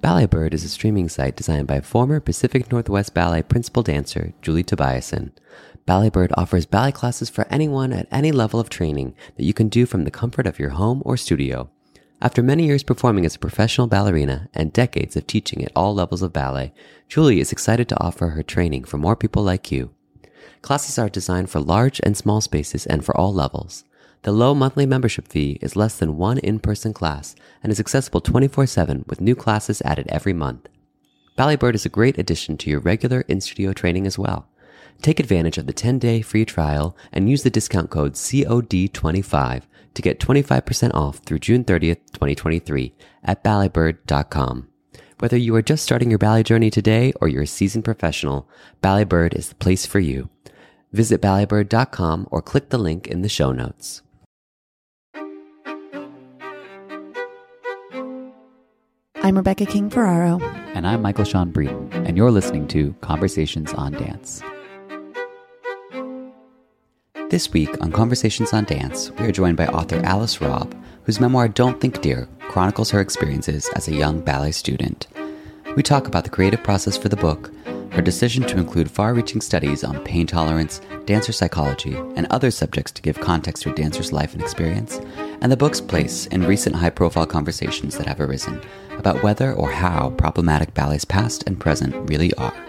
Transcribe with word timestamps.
Ballet 0.00 0.26
Bird 0.26 0.52
is 0.52 0.62
a 0.62 0.68
streaming 0.68 1.08
site 1.08 1.36
designed 1.36 1.66
by 1.66 1.80
former 1.80 2.20
Pacific 2.20 2.70
Northwest 2.70 3.14
Ballet 3.14 3.42
principal 3.42 3.82
dancer 3.82 4.34
Julie 4.42 4.62
Tobiason. 4.62 5.32
Ballet 5.86 6.10
Bird 6.10 6.32
offers 6.36 6.66
ballet 6.66 6.92
classes 6.92 7.30
for 7.30 7.46
anyone 7.50 7.92
at 7.92 8.06
any 8.10 8.30
level 8.30 8.60
of 8.60 8.68
training 8.68 9.14
that 9.36 9.44
you 9.44 9.54
can 9.54 9.68
do 9.68 9.86
from 9.86 10.04
the 10.04 10.10
comfort 10.10 10.46
of 10.46 10.58
your 10.58 10.70
home 10.70 11.02
or 11.04 11.16
studio. 11.16 11.70
After 12.20 12.42
many 12.42 12.66
years 12.66 12.82
performing 12.82 13.24
as 13.24 13.34
a 13.36 13.40
professional 13.40 13.86
ballerina 13.86 14.48
and 14.54 14.72
decades 14.72 15.16
of 15.16 15.26
teaching 15.26 15.64
at 15.64 15.72
all 15.74 15.94
levels 15.94 16.22
of 16.22 16.32
ballet, 16.32 16.72
Julie 17.08 17.40
is 17.40 17.50
excited 17.50 17.88
to 17.88 18.00
offer 18.00 18.28
her 18.28 18.42
training 18.42 18.84
for 18.84 18.98
more 18.98 19.16
people 19.16 19.42
like 19.42 19.72
you. 19.72 19.90
Classes 20.60 20.98
are 20.98 21.08
designed 21.08 21.48
for 21.48 21.60
large 21.60 22.00
and 22.04 22.16
small 22.16 22.40
spaces 22.40 22.86
and 22.86 23.04
for 23.04 23.16
all 23.16 23.32
levels. 23.32 23.84
The 24.26 24.32
low 24.32 24.56
monthly 24.56 24.86
membership 24.86 25.28
fee 25.28 25.56
is 25.62 25.76
less 25.76 25.98
than 25.98 26.16
one 26.16 26.38
in-person 26.38 26.94
class 26.94 27.36
and 27.62 27.70
is 27.70 27.78
accessible 27.78 28.20
24-7 28.20 29.06
with 29.06 29.20
new 29.20 29.36
classes 29.36 29.80
added 29.84 30.08
every 30.08 30.32
month. 30.32 30.68
Ballet 31.36 31.54
Bird 31.54 31.76
is 31.76 31.86
a 31.86 31.88
great 31.88 32.18
addition 32.18 32.56
to 32.56 32.68
your 32.68 32.80
regular 32.80 33.20
in-studio 33.28 33.72
training 33.72 34.04
as 34.04 34.18
well. 34.18 34.48
Take 35.00 35.20
advantage 35.20 35.58
of 35.58 35.68
the 35.68 35.72
10-day 35.72 36.22
free 36.22 36.44
trial 36.44 36.96
and 37.12 37.30
use 37.30 37.44
the 37.44 37.50
discount 37.50 37.90
code 37.90 38.14
COD25 38.14 39.62
to 39.94 40.02
get 40.02 40.18
25% 40.18 40.92
off 40.92 41.18
through 41.18 41.38
June 41.38 41.62
30th, 41.62 42.00
2023 42.12 42.94
at 43.22 43.44
balletbird.com. 43.44 44.66
Whether 45.20 45.36
you 45.36 45.54
are 45.54 45.62
just 45.62 45.84
starting 45.84 46.10
your 46.10 46.18
ballet 46.18 46.42
journey 46.42 46.70
today 46.70 47.12
or 47.20 47.28
you're 47.28 47.42
a 47.42 47.46
seasoned 47.46 47.84
professional, 47.84 48.48
Ballet 48.80 49.04
Bird 49.04 49.34
is 49.34 49.50
the 49.50 49.54
place 49.54 49.86
for 49.86 50.00
you. 50.00 50.30
Visit 50.92 51.22
balletbird.com 51.22 52.26
or 52.32 52.42
click 52.42 52.70
the 52.70 52.78
link 52.78 53.06
in 53.06 53.22
the 53.22 53.28
show 53.28 53.52
notes. 53.52 54.02
I'm 59.26 59.36
Rebecca 59.36 59.66
King 59.66 59.90
Ferraro. 59.90 60.38
And 60.76 60.86
I'm 60.86 61.02
Michael 61.02 61.24
Sean 61.24 61.52
Breeden, 61.52 61.92
and 62.06 62.16
you're 62.16 62.30
listening 62.30 62.68
to 62.68 62.92
Conversations 63.00 63.74
on 63.74 63.90
Dance. 63.90 64.40
This 67.28 67.52
week 67.52 67.70
on 67.82 67.90
Conversations 67.90 68.52
on 68.52 68.66
Dance, 68.66 69.10
we 69.18 69.26
are 69.26 69.32
joined 69.32 69.56
by 69.56 69.66
author 69.66 70.00
Alice 70.04 70.40
Robb, 70.40 70.76
whose 71.02 71.18
memoir 71.18 71.48
Don't 71.48 71.80
Think 71.80 72.02
Dear 72.02 72.28
chronicles 72.38 72.92
her 72.92 73.00
experiences 73.00 73.68
as 73.74 73.88
a 73.88 73.96
young 73.96 74.20
ballet 74.20 74.52
student. 74.52 75.08
We 75.74 75.82
talk 75.82 76.06
about 76.06 76.22
the 76.22 76.30
creative 76.30 76.62
process 76.62 76.96
for 76.96 77.08
the 77.08 77.16
book, 77.16 77.50
her 77.96 78.02
decision 78.02 78.44
to 78.44 78.58
include 78.58 78.90
far 78.90 79.14
reaching 79.14 79.40
studies 79.40 79.82
on 79.82 80.04
pain 80.04 80.26
tolerance, 80.26 80.82
dancer 81.06 81.32
psychology, 81.32 81.96
and 82.14 82.26
other 82.26 82.50
subjects 82.50 82.92
to 82.92 83.00
give 83.00 83.18
context 83.18 83.62
to 83.62 83.72
a 83.72 83.74
dancer's 83.74 84.12
life 84.12 84.34
and 84.34 84.42
experience, 84.42 85.00
and 85.40 85.50
the 85.50 85.56
book's 85.56 85.80
place 85.80 86.26
in 86.26 86.44
recent 86.44 86.76
high 86.76 86.90
profile 86.90 87.26
conversations 87.26 87.96
that 87.96 88.06
have 88.06 88.20
arisen 88.20 88.60
about 88.98 89.22
whether 89.22 89.54
or 89.54 89.70
how 89.70 90.10
problematic 90.10 90.74
ballet's 90.74 91.06
past 91.06 91.44
and 91.46 91.58
present 91.58 91.94
really 92.10 92.34
are. 92.34 92.65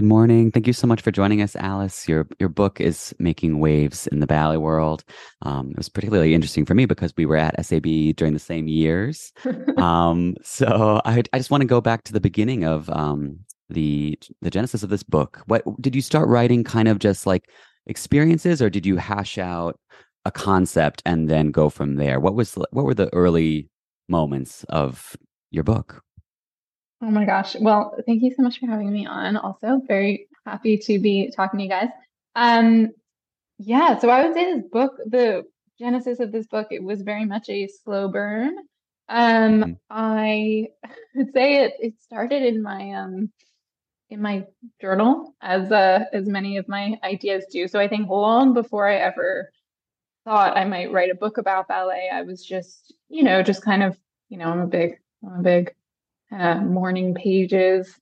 Good 0.00 0.06
morning. 0.06 0.50
Thank 0.50 0.66
you 0.66 0.72
so 0.72 0.86
much 0.86 1.02
for 1.02 1.10
joining 1.10 1.42
us, 1.42 1.54
Alice. 1.54 2.08
Your 2.08 2.26
your 2.38 2.48
book 2.48 2.80
is 2.80 3.14
making 3.18 3.58
waves 3.58 4.06
in 4.06 4.20
the 4.20 4.26
ballet 4.26 4.56
world. 4.56 5.04
Um, 5.42 5.72
it 5.72 5.76
was 5.76 5.90
particularly 5.90 6.32
interesting 6.32 6.64
for 6.64 6.74
me 6.74 6.86
because 6.86 7.12
we 7.18 7.26
were 7.26 7.36
at 7.36 7.62
SAB 7.62 8.16
during 8.16 8.32
the 8.32 8.38
same 8.38 8.66
years. 8.66 9.30
um, 9.76 10.36
so 10.42 11.02
I, 11.04 11.22
I 11.34 11.36
just 11.36 11.50
want 11.50 11.60
to 11.60 11.66
go 11.66 11.82
back 11.82 12.04
to 12.04 12.14
the 12.14 12.20
beginning 12.20 12.64
of 12.64 12.88
um, 12.88 13.40
the 13.68 14.18
the 14.40 14.48
genesis 14.48 14.82
of 14.82 14.88
this 14.88 15.02
book. 15.02 15.42
What 15.48 15.64
did 15.82 15.94
you 15.94 16.00
start 16.00 16.28
writing? 16.28 16.64
Kind 16.64 16.88
of 16.88 16.98
just 16.98 17.26
like 17.26 17.50
experiences, 17.86 18.62
or 18.62 18.70
did 18.70 18.86
you 18.86 18.96
hash 18.96 19.36
out 19.36 19.78
a 20.24 20.30
concept 20.30 21.02
and 21.04 21.28
then 21.28 21.50
go 21.50 21.68
from 21.68 21.96
there? 21.96 22.20
What 22.20 22.34
was 22.34 22.54
what 22.54 22.86
were 22.86 22.94
the 22.94 23.12
early 23.12 23.68
moments 24.08 24.64
of 24.70 25.14
your 25.50 25.64
book? 25.64 26.02
Oh 27.02 27.10
my 27.10 27.24
gosh. 27.24 27.56
Well, 27.58 27.96
thank 28.06 28.22
you 28.22 28.32
so 28.34 28.42
much 28.42 28.58
for 28.58 28.66
having 28.66 28.92
me 28.92 29.06
on. 29.06 29.36
Also, 29.36 29.80
very 29.86 30.28
happy 30.44 30.76
to 30.78 30.98
be 30.98 31.32
talking 31.34 31.58
to 31.58 31.64
you 31.64 31.70
guys. 31.70 31.88
Um, 32.34 32.90
yeah, 33.58 33.98
so 33.98 34.10
I 34.10 34.24
would 34.24 34.34
say 34.34 34.54
this 34.54 34.64
book, 34.70 34.92
the 35.06 35.44
genesis 35.78 36.20
of 36.20 36.30
this 36.32 36.46
book, 36.46 36.68
it 36.70 36.82
was 36.82 37.02
very 37.02 37.24
much 37.24 37.48
a 37.48 37.68
slow 37.68 38.08
burn. 38.08 38.56
Um, 39.08 39.62
mm-hmm. 39.62 39.72
I 39.90 40.68
would 41.14 41.32
say 41.32 41.64
it 41.64 41.74
it 41.80 41.94
started 42.00 42.42
in 42.42 42.62
my 42.62 42.92
um 42.92 43.32
in 44.08 44.22
my 44.22 44.44
journal 44.80 45.34
as 45.40 45.70
uh 45.72 46.04
as 46.12 46.26
many 46.26 46.58
of 46.58 46.68
my 46.68 46.94
ideas 47.02 47.44
do. 47.50 47.66
So 47.66 47.80
I 47.80 47.88
think 47.88 48.08
long 48.08 48.54
before 48.54 48.86
I 48.86 48.96
ever 48.96 49.50
thought 50.24 50.56
I 50.56 50.64
might 50.64 50.92
write 50.92 51.10
a 51.10 51.14
book 51.14 51.38
about 51.38 51.68
ballet, 51.68 52.10
I 52.12 52.22
was 52.22 52.44
just, 52.44 52.94
you 53.08 53.22
know, 53.24 53.42
just 53.42 53.62
kind 53.64 53.82
of, 53.82 53.98
you 54.28 54.38
know, 54.38 54.46
I'm 54.46 54.60
a 54.60 54.66
big 54.66 54.96
I'm 55.24 55.40
a 55.40 55.42
big 55.42 55.74
uh, 56.32 56.56
morning 56.56 57.14
pages 57.14 57.98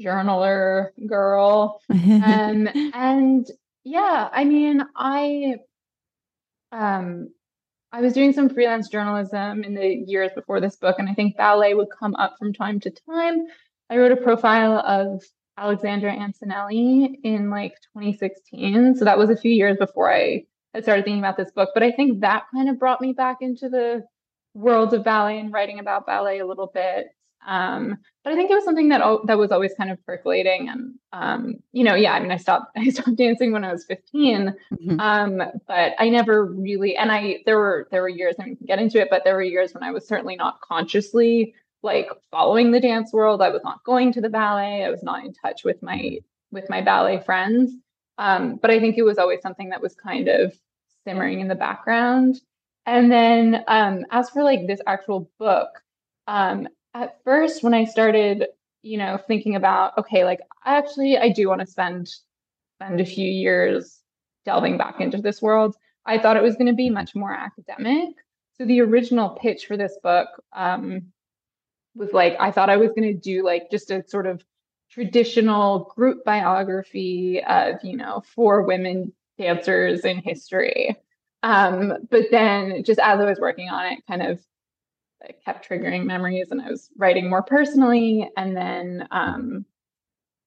journaler 0.00 0.88
girl. 1.06 1.80
Um, 1.90 2.68
and 2.94 3.48
yeah 3.84 4.28
i 4.32 4.44
mean 4.44 4.82
i 4.96 5.56
um 6.72 7.28
i 7.92 8.00
was 8.00 8.14
doing 8.14 8.32
some 8.32 8.48
freelance 8.48 8.88
journalism 8.88 9.62
in 9.62 9.74
the 9.74 9.86
years 10.06 10.30
before 10.34 10.60
this 10.60 10.76
book 10.76 10.96
and 10.98 11.08
i 11.08 11.14
think 11.14 11.36
ballet 11.36 11.74
would 11.74 11.88
come 11.96 12.14
up 12.16 12.36
from 12.38 12.52
time 12.52 12.80
to 12.80 12.90
time. 12.90 13.46
I 13.90 13.98
wrote 13.98 14.12
a 14.12 14.16
profile 14.16 14.78
of 14.78 15.22
alexandra 15.58 16.12
ansanelli 16.16 17.18
in 17.22 17.50
like 17.50 17.74
2016 17.94 18.96
so 18.96 19.04
that 19.04 19.18
was 19.18 19.30
a 19.30 19.36
few 19.36 19.52
years 19.52 19.76
before 19.76 20.12
i 20.12 20.44
had 20.72 20.82
started 20.82 21.04
thinking 21.04 21.20
about 21.20 21.36
this 21.36 21.52
book 21.52 21.70
but 21.74 21.82
i 21.82 21.92
think 21.92 22.20
that 22.20 22.44
kind 22.52 22.68
of 22.70 22.78
brought 22.78 23.02
me 23.02 23.12
back 23.12 23.36
into 23.42 23.68
the 23.68 24.02
world 24.54 24.94
of 24.94 25.04
ballet 25.04 25.38
and 25.38 25.52
writing 25.52 25.78
about 25.78 26.06
ballet 26.06 26.38
a 26.38 26.46
little 26.46 26.70
bit 26.72 27.08
um, 27.46 27.98
but 28.22 28.32
I 28.32 28.36
think 28.36 28.50
it 28.50 28.54
was 28.54 28.64
something 28.64 28.88
that 28.88 29.02
that 29.26 29.38
was 29.38 29.52
always 29.52 29.74
kind 29.74 29.90
of 29.90 30.04
percolating, 30.06 30.68
and 30.68 30.94
um, 31.12 31.56
you 31.72 31.84
know, 31.84 31.94
yeah. 31.94 32.12
I 32.12 32.20
mean, 32.20 32.30
I 32.30 32.36
stopped 32.36 32.72
I 32.76 32.88
stopped 32.88 33.16
dancing 33.16 33.52
when 33.52 33.64
I 33.64 33.72
was 33.72 33.84
15, 33.84 34.54
mm-hmm. 34.72 35.00
um, 35.00 35.42
but 35.66 35.92
I 35.98 36.08
never 36.08 36.44
really. 36.44 36.96
And 36.96 37.12
I 37.12 37.40
there 37.46 37.58
were 37.58 37.88
there 37.90 38.02
were 38.02 38.08
years 38.08 38.34
I 38.40 38.44
mean, 38.44 38.58
get 38.66 38.78
into 38.78 39.00
it, 39.00 39.08
but 39.10 39.22
there 39.24 39.34
were 39.34 39.42
years 39.42 39.74
when 39.74 39.82
I 39.82 39.90
was 39.90 40.06
certainly 40.06 40.36
not 40.36 40.60
consciously 40.60 41.54
like 41.82 42.08
following 42.30 42.72
the 42.72 42.80
dance 42.80 43.12
world. 43.12 43.42
I 43.42 43.50
was 43.50 43.62
not 43.62 43.84
going 43.84 44.12
to 44.14 44.20
the 44.20 44.30
ballet. 44.30 44.84
I 44.84 44.90
was 44.90 45.02
not 45.02 45.24
in 45.24 45.34
touch 45.34 45.64
with 45.64 45.82
my 45.82 46.18
with 46.50 46.68
my 46.70 46.80
ballet 46.80 47.20
friends. 47.20 47.72
Um, 48.16 48.56
but 48.56 48.70
I 48.70 48.80
think 48.80 48.96
it 48.96 49.02
was 49.02 49.18
always 49.18 49.42
something 49.42 49.68
that 49.70 49.82
was 49.82 49.94
kind 49.94 50.28
of 50.28 50.54
simmering 51.04 51.40
in 51.40 51.48
the 51.48 51.54
background. 51.54 52.40
And 52.86 53.10
then 53.10 53.64
um, 53.66 54.04
as 54.10 54.30
for 54.30 54.42
like 54.42 54.66
this 54.66 54.80
actual 54.86 55.30
book, 55.38 55.68
um, 56.26 56.68
at 56.94 57.22
first 57.24 57.62
when 57.62 57.74
I 57.74 57.84
started, 57.84 58.46
you 58.82 58.98
know, 58.98 59.18
thinking 59.26 59.56
about 59.56 59.98
okay, 59.98 60.24
like 60.24 60.40
actually 60.64 61.18
I 61.18 61.30
do 61.30 61.48
want 61.48 61.60
to 61.60 61.66
spend 61.66 62.08
spend 62.76 63.00
a 63.00 63.06
few 63.06 63.28
years 63.28 64.00
delving 64.44 64.78
back 64.78 65.00
into 65.00 65.18
this 65.18 65.42
world. 65.42 65.76
I 66.06 66.18
thought 66.18 66.36
it 66.36 66.42
was 66.42 66.56
going 66.56 66.66
to 66.66 66.74
be 66.74 66.90
much 66.90 67.14
more 67.14 67.32
academic. 67.32 68.14
So 68.56 68.64
the 68.64 68.80
original 68.82 69.30
pitch 69.30 69.66
for 69.66 69.76
this 69.76 69.98
book 70.02 70.28
um, 70.54 71.06
was 71.94 72.12
like 72.12 72.36
I 72.38 72.50
thought 72.50 72.70
I 72.70 72.76
was 72.76 72.90
going 72.90 73.12
to 73.12 73.18
do 73.18 73.44
like 73.44 73.70
just 73.70 73.90
a 73.90 74.04
sort 74.06 74.26
of 74.26 74.44
traditional 74.90 75.92
group 75.96 76.24
biography 76.24 77.42
of 77.42 77.76
you 77.82 77.96
know 77.96 78.22
four 78.34 78.62
women 78.62 79.12
dancers 79.38 80.04
in 80.04 80.18
history. 80.18 80.96
Um, 81.42 81.92
but 82.10 82.26
then 82.30 82.84
just 82.84 83.00
as 83.00 83.20
I 83.20 83.24
was 83.24 83.38
working 83.38 83.68
on 83.68 83.92
it, 83.92 83.98
kind 84.06 84.22
of 84.22 84.40
it 85.28 85.40
kept 85.44 85.68
triggering 85.68 86.04
memories 86.04 86.48
and 86.50 86.60
I 86.60 86.70
was 86.70 86.90
writing 86.96 87.28
more 87.28 87.42
personally. 87.42 88.30
And 88.36 88.56
then 88.56 89.08
um, 89.10 89.64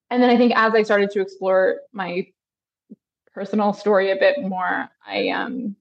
and 0.09 0.24
then 0.24 0.29
I 0.29 0.38
think 0.38 0.53
as 0.56 0.74
I 0.74 0.83
started 0.83 1.12
to 1.12 1.21
explore 1.21 1.81
my 1.91 2.27
personal 3.33 3.74
story 3.74 4.12
a 4.12 4.15
bit 4.15 4.41
more, 4.41 4.89
I 5.06 5.29
um 5.29 5.75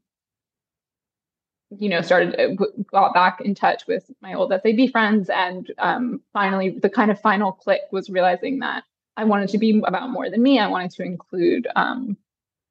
you 1.70 1.88
know 1.88 2.00
started 2.00 2.38
uh, 2.38 2.64
got 2.90 3.12
back 3.12 3.40
in 3.40 3.54
touch 3.54 3.86
with 3.86 4.10
my 4.20 4.34
old 4.34 4.52
SAB 4.52 4.90
friends 4.90 5.28
and 5.30 5.72
um, 5.78 6.20
finally 6.32 6.70
the 6.70 6.90
kind 6.90 7.10
of 7.10 7.20
final 7.20 7.52
click 7.52 7.82
was 7.90 8.08
realizing 8.08 8.60
that 8.60 8.84
I 9.16 9.24
wanted 9.24 9.48
to 9.50 9.58
be 9.58 9.82
about 9.84 10.10
more 10.10 10.30
than 10.30 10.42
me. 10.42 10.58
I 10.58 10.68
wanted 10.68 10.90
to 10.92 11.02
include 11.02 11.66
um, 11.74 12.16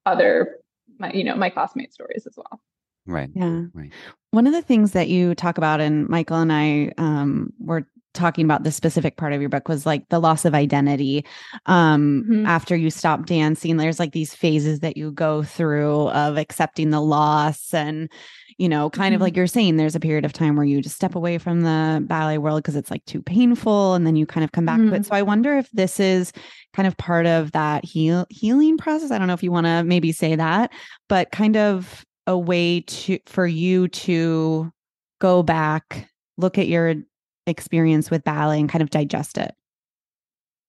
other 0.05 0.59
my 0.97 1.11
you 1.11 1.23
know 1.23 1.35
my 1.35 1.49
classmate 1.49 1.93
stories 1.93 2.25
as 2.27 2.37
well. 2.37 2.61
Right. 3.05 3.29
Yeah. 3.33 3.63
Right. 3.73 3.91
One 4.31 4.47
of 4.47 4.53
the 4.53 4.61
things 4.61 4.91
that 4.91 5.07
you 5.09 5.35
talk 5.35 5.57
about, 5.57 5.79
and 5.79 6.09
Michael 6.09 6.37
and 6.37 6.51
I 6.51 6.91
um, 6.97 7.53
were 7.59 7.87
talking 8.13 8.45
about 8.45 8.63
this 8.63 8.75
specific 8.77 9.17
part 9.17 9.33
of 9.33 9.41
your 9.41 9.49
book 9.49 9.67
was 9.67 9.85
like 9.85 10.07
the 10.07 10.19
loss 10.19 10.45
of 10.45 10.55
identity 10.55 11.25
um 11.65 12.23
Mhm. 12.25 12.47
after 12.47 12.73
you 12.73 12.89
stop 12.89 13.25
dancing 13.25 13.75
there's 13.75 13.99
like 13.99 14.13
these 14.13 14.33
phases 14.33 14.79
that 14.79 14.95
you 14.95 15.11
go 15.11 15.43
through 15.43 16.07
of 16.11 16.37
accepting 16.37 16.91
the 16.91 17.01
loss 17.01 17.73
and 17.73 18.09
you 18.57 18.69
know 18.69 18.89
kind 18.89 19.13
of 19.15 19.19
Mhm. 19.19 19.23
like 19.23 19.35
you're 19.35 19.47
saying 19.47 19.75
there's 19.75 19.97
a 19.97 19.99
period 19.99 20.23
of 20.23 20.31
time 20.31 20.55
where 20.55 20.63
you 20.63 20.81
just 20.81 20.95
step 20.95 21.13
away 21.13 21.37
from 21.37 21.63
the 21.63 22.01
ballet 22.07 22.37
world 22.37 22.59
because 22.63 22.77
it's 22.77 22.89
like 22.89 23.03
too 23.03 23.21
painful 23.21 23.95
and 23.95 24.07
then 24.07 24.15
you 24.15 24.25
kind 24.25 24.45
of 24.45 24.53
come 24.53 24.65
back 24.65 24.77
to 24.77 24.83
Mhm. 24.85 24.95
it 24.95 25.05
so 25.05 25.13
i 25.13 25.21
wonder 25.21 25.57
if 25.57 25.69
this 25.71 25.99
is 25.99 26.31
kind 26.73 26.87
of 26.87 26.95
part 26.95 27.25
of 27.25 27.51
that 27.51 27.83
heal 27.83 28.25
healing 28.29 28.77
process 28.77 29.11
i 29.11 29.17
don't 29.17 29.27
know 29.27 29.33
if 29.33 29.43
you 29.43 29.51
want 29.51 29.65
to 29.65 29.83
maybe 29.83 30.13
say 30.13 30.37
that 30.37 30.71
but 31.09 31.31
kind 31.31 31.57
of 31.57 32.05
a 32.27 32.37
way 32.37 32.81
to 32.81 33.19
for 33.25 33.45
you 33.45 33.87
to 33.87 34.71
go 35.19 35.43
back 35.43 36.09
look 36.37 36.57
at 36.57 36.67
your 36.67 36.95
experience 37.47 38.09
with 38.09 38.23
ballet 38.23 38.59
and 38.59 38.69
kind 38.69 38.81
of 38.81 38.89
digest 38.89 39.37
it 39.37 39.53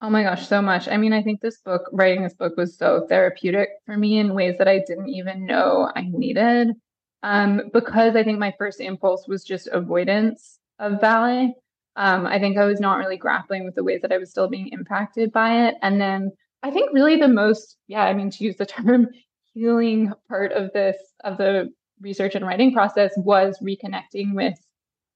Oh 0.02 0.10
my 0.10 0.22
gosh, 0.22 0.46
so 0.46 0.60
much. 0.60 0.88
I 0.88 0.98
mean, 0.98 1.14
I 1.14 1.22
think 1.22 1.40
this 1.40 1.58
book, 1.60 1.88
writing 1.90 2.22
this 2.22 2.34
book 2.34 2.56
was 2.56 2.76
so 2.76 3.06
therapeutic 3.08 3.70
for 3.86 3.96
me 3.96 4.18
in 4.18 4.34
ways 4.34 4.56
that 4.58 4.68
I 4.68 4.80
didn't 4.86 5.08
even 5.08 5.46
know 5.46 5.90
I 5.96 6.02
needed. 6.02 6.74
Um, 7.22 7.70
because 7.72 8.14
I 8.14 8.22
think 8.22 8.38
my 8.38 8.54
first 8.58 8.80
impulse 8.80 9.26
was 9.26 9.42
just 9.42 9.68
avoidance 9.68 10.58
of 10.78 11.00
ballet. 11.00 11.54
Um, 11.96 12.26
I 12.26 12.38
think 12.38 12.58
I 12.58 12.66
was 12.66 12.78
not 12.78 12.98
really 12.98 13.16
grappling 13.16 13.64
with 13.64 13.74
the 13.74 13.82
ways 13.82 14.02
that 14.02 14.12
I 14.12 14.18
was 14.18 14.30
still 14.30 14.48
being 14.48 14.68
impacted 14.68 15.32
by 15.32 15.66
it. 15.66 15.76
And 15.80 15.98
then 15.98 16.30
I 16.62 16.70
think 16.70 16.92
really 16.92 17.16
the 17.16 17.28
most, 17.28 17.78
yeah, 17.88 18.04
I 18.04 18.12
mean, 18.12 18.30
to 18.30 18.44
use 18.44 18.56
the 18.56 18.66
term 18.66 19.08
healing 19.56 20.12
part 20.28 20.52
of 20.52 20.70
this, 20.74 20.96
of 21.24 21.38
the 21.38 21.72
research 22.00 22.34
and 22.34 22.46
writing 22.46 22.74
process 22.74 23.12
was 23.16 23.58
reconnecting 23.62 24.34
with 24.34 24.54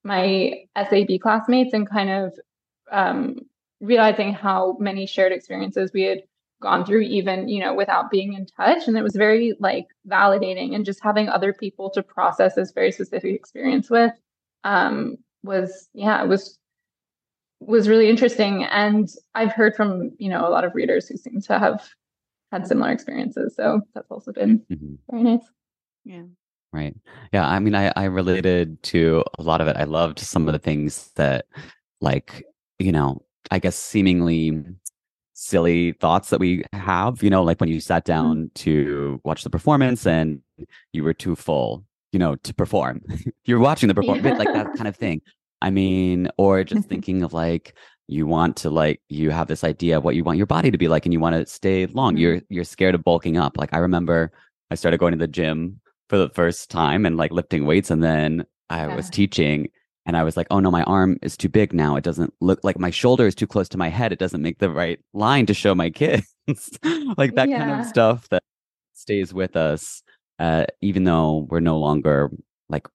my 0.02 0.64
SAB 0.76 1.20
classmates 1.22 1.74
and 1.74 1.88
kind 1.88 2.08
of 2.08 2.32
um, 2.90 3.36
realizing 3.80 4.32
how 4.32 4.78
many 4.80 5.06
shared 5.06 5.32
experiences 5.32 5.90
we 5.92 6.02
had 6.02 6.22
gone 6.62 6.84
through 6.84 7.00
even 7.00 7.48
you 7.48 7.58
know 7.58 7.74
without 7.74 8.10
being 8.10 8.32
in 8.32 8.46
touch. 8.46 8.88
And 8.88 8.96
it 8.96 9.02
was 9.02 9.14
very 9.14 9.54
like 9.60 9.88
validating 10.08 10.74
and 10.74 10.86
just 10.86 11.02
having 11.02 11.28
other 11.28 11.52
people 11.52 11.90
to 11.90 12.02
process 12.02 12.54
this 12.54 12.72
very 12.72 12.92
specific 12.92 13.34
experience 13.34 13.90
with 13.90 14.12
um 14.64 15.16
was 15.42 15.88
yeah 15.94 16.22
it 16.22 16.28
was 16.28 16.58
was 17.60 17.88
really 17.88 18.08
interesting. 18.08 18.64
And 18.64 19.08
i've 19.34 19.52
heard 19.52 19.74
from 19.74 20.12
you 20.18 20.30
know 20.30 20.46
a 20.46 20.50
lot 20.50 20.64
of 20.64 20.74
readers 20.74 21.08
who 21.08 21.18
seem 21.18 21.42
to 21.42 21.58
have 21.58 21.86
had 22.52 22.66
similar 22.66 22.90
experiences 22.90 23.54
so 23.56 23.80
that's 23.94 24.10
also 24.10 24.32
been 24.32 24.60
Mhm. 24.70 24.98
very 25.10 25.22
nice 25.22 25.46
yeah 26.04 26.22
Right. 26.72 26.94
Yeah. 27.32 27.48
I 27.48 27.58
mean, 27.58 27.74
I, 27.74 27.92
I 27.96 28.04
related 28.04 28.80
to 28.84 29.24
a 29.40 29.42
lot 29.42 29.60
of 29.60 29.66
it. 29.66 29.74
I 29.76 29.82
loved 29.82 30.20
some 30.20 30.46
of 30.46 30.52
the 30.52 30.58
things 30.60 31.10
that, 31.16 31.46
like, 32.00 32.44
you 32.78 32.92
know, 32.92 33.24
I 33.50 33.58
guess 33.58 33.74
seemingly 33.74 34.62
silly 35.32 35.94
thoughts 35.94 36.30
that 36.30 36.38
we 36.38 36.62
have, 36.72 37.24
you 37.24 37.30
know, 37.30 37.42
like 37.42 37.58
when 37.58 37.70
you 37.70 37.80
sat 37.80 38.04
down 38.04 38.52
to 38.54 39.20
watch 39.24 39.42
the 39.42 39.50
performance 39.50 40.06
and 40.06 40.42
you 40.92 41.02
were 41.02 41.12
too 41.12 41.34
full, 41.34 41.84
you 42.12 42.20
know, 42.20 42.36
to 42.36 42.54
perform. 42.54 43.00
You're 43.44 43.58
watching 43.58 43.88
the 43.88 43.94
performance, 44.00 44.38
like 44.38 44.52
that 44.52 44.72
kind 44.76 44.86
of 44.86 44.94
thing. 44.94 45.22
I 45.60 45.70
mean, 45.70 46.28
or 46.38 46.62
just 46.62 46.88
thinking 46.88 47.24
of 47.24 47.32
like, 47.32 47.74
you 48.10 48.26
want 48.26 48.56
to 48.56 48.70
like 48.70 49.00
you 49.08 49.30
have 49.30 49.46
this 49.48 49.62
idea 49.62 49.96
of 49.96 50.04
what 50.04 50.16
you 50.16 50.24
want 50.24 50.36
your 50.36 50.46
body 50.46 50.70
to 50.70 50.78
be 50.78 50.88
like 50.88 51.06
and 51.06 51.12
you 51.12 51.20
want 51.20 51.36
to 51.36 51.46
stay 51.46 51.86
long. 51.86 52.16
Mhm. 52.16 52.20
You're 52.20 52.40
you're 52.48 52.64
scared 52.64 52.94
of 52.94 53.04
bulking 53.04 53.36
up. 53.36 53.56
Like 53.56 53.72
I 53.72 53.78
remember 53.78 54.32
I 54.70 54.74
started 54.74 54.98
going 54.98 55.12
to 55.12 55.18
the 55.18 55.28
gym 55.28 55.80
for 56.08 56.18
the 56.18 56.28
first 56.30 56.70
time 56.70 57.06
and 57.06 57.16
like 57.16 57.30
lifting 57.30 57.66
weights 57.66 57.90
and 57.90 58.02
then 58.02 58.44
I 58.68 58.88
was 58.88 59.08
teaching 59.10 59.68
and 60.06 60.16
I 60.16 60.24
was 60.24 60.36
like, 60.36 60.48
"Oh 60.50 60.58
no, 60.60 60.70
my 60.70 60.82
arm 60.84 61.18
is 61.22 61.36
too 61.36 61.48
big 61.48 61.72
now. 61.72 61.94
It 61.96 62.02
doesn't 62.04 62.32
look 62.40 62.60
like 62.64 62.78
my 62.78 62.90
shoulder 62.90 63.26
is 63.26 63.34
too 63.34 63.46
close 63.46 63.68
to 63.70 63.78
my 63.78 63.88
head. 63.88 64.12
It 64.12 64.18
doesn't 64.18 64.42
make 64.42 64.58
the 64.58 64.70
right 64.70 64.98
line 65.12 65.46
to 65.46 65.54
show 65.54 65.74
my 65.74 65.90
kids." 65.90 66.26
like 67.16 67.34
that 67.36 67.48
kind 67.48 67.70
of 67.80 67.86
stuff 67.86 68.28
that 68.30 68.42
stays 68.94 69.32
with 69.32 69.56
us 69.56 70.02
uh 70.40 70.64
even 70.82 71.04
though 71.04 71.46
we're 71.50 71.60
no 71.60 71.78
longer 71.78 72.30
like 72.68 72.86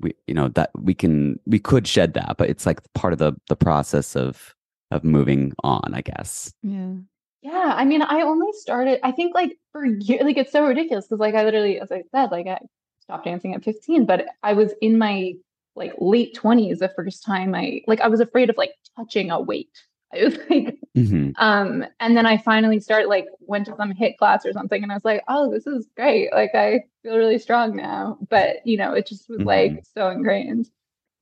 we 0.00 0.12
you 0.26 0.34
know 0.34 0.48
that 0.48 0.70
we 0.74 0.94
can 0.94 1.38
we 1.46 1.58
could 1.60 1.86
shed 1.86 2.14
that, 2.14 2.36
but 2.38 2.50
it's 2.50 2.66
like 2.66 2.80
part 2.94 3.12
of 3.12 3.18
the 3.20 3.32
the 3.48 3.56
process 3.56 4.16
of 4.16 4.52
of 4.94 5.04
moving 5.04 5.52
on, 5.62 5.92
I 5.92 6.00
guess. 6.00 6.52
yeah 6.62 6.94
Yeah, 7.42 7.74
I 7.76 7.84
mean, 7.84 8.02
I 8.02 8.22
only 8.22 8.52
started, 8.52 9.00
I 9.02 9.12
think 9.12 9.34
like 9.34 9.58
for 9.72 9.84
years, 9.84 10.22
like 10.22 10.36
it's 10.36 10.52
so 10.52 10.64
ridiculous 10.66 11.06
because 11.06 11.20
like 11.20 11.34
I 11.34 11.44
literally, 11.44 11.80
as 11.80 11.92
I 11.92 12.02
said, 12.10 12.30
like 12.30 12.46
I 12.46 12.60
stopped 13.00 13.24
dancing 13.24 13.54
at 13.54 13.64
15, 13.64 14.06
but 14.06 14.26
I 14.42 14.54
was 14.54 14.72
in 14.80 14.98
my 14.98 15.34
like 15.76 15.92
late 15.98 16.34
20s 16.34 16.78
the 16.78 16.88
first 16.94 17.24
time 17.24 17.54
I 17.54 17.82
like 17.86 18.00
I 18.00 18.08
was 18.08 18.20
afraid 18.20 18.48
of 18.48 18.56
like 18.56 18.72
touching 18.96 19.30
a 19.30 19.40
weight. 19.40 19.76
I 20.14 20.24
was 20.24 20.38
like, 20.48 20.78
hmm 20.94 21.30
um, 21.36 21.84
and 21.98 22.16
then 22.16 22.26
I 22.26 22.36
finally 22.36 22.78
started 22.78 23.08
like 23.08 23.26
went 23.40 23.66
to 23.66 23.74
some 23.76 23.92
HIIT 23.92 24.16
class 24.18 24.46
or 24.46 24.52
something, 24.52 24.82
and 24.82 24.92
I 24.92 24.94
was 24.94 25.04
like, 25.04 25.24
oh, 25.26 25.50
this 25.50 25.66
is 25.66 25.88
great. 25.96 26.32
Like 26.32 26.54
I 26.54 26.84
feel 27.02 27.16
really 27.16 27.40
strong 27.40 27.74
now. 27.74 28.18
But 28.30 28.64
you 28.64 28.76
know, 28.76 28.94
it 28.94 29.06
just 29.06 29.28
was 29.28 29.40
like 29.40 29.82
so 29.94 30.08
ingrained. 30.10 30.70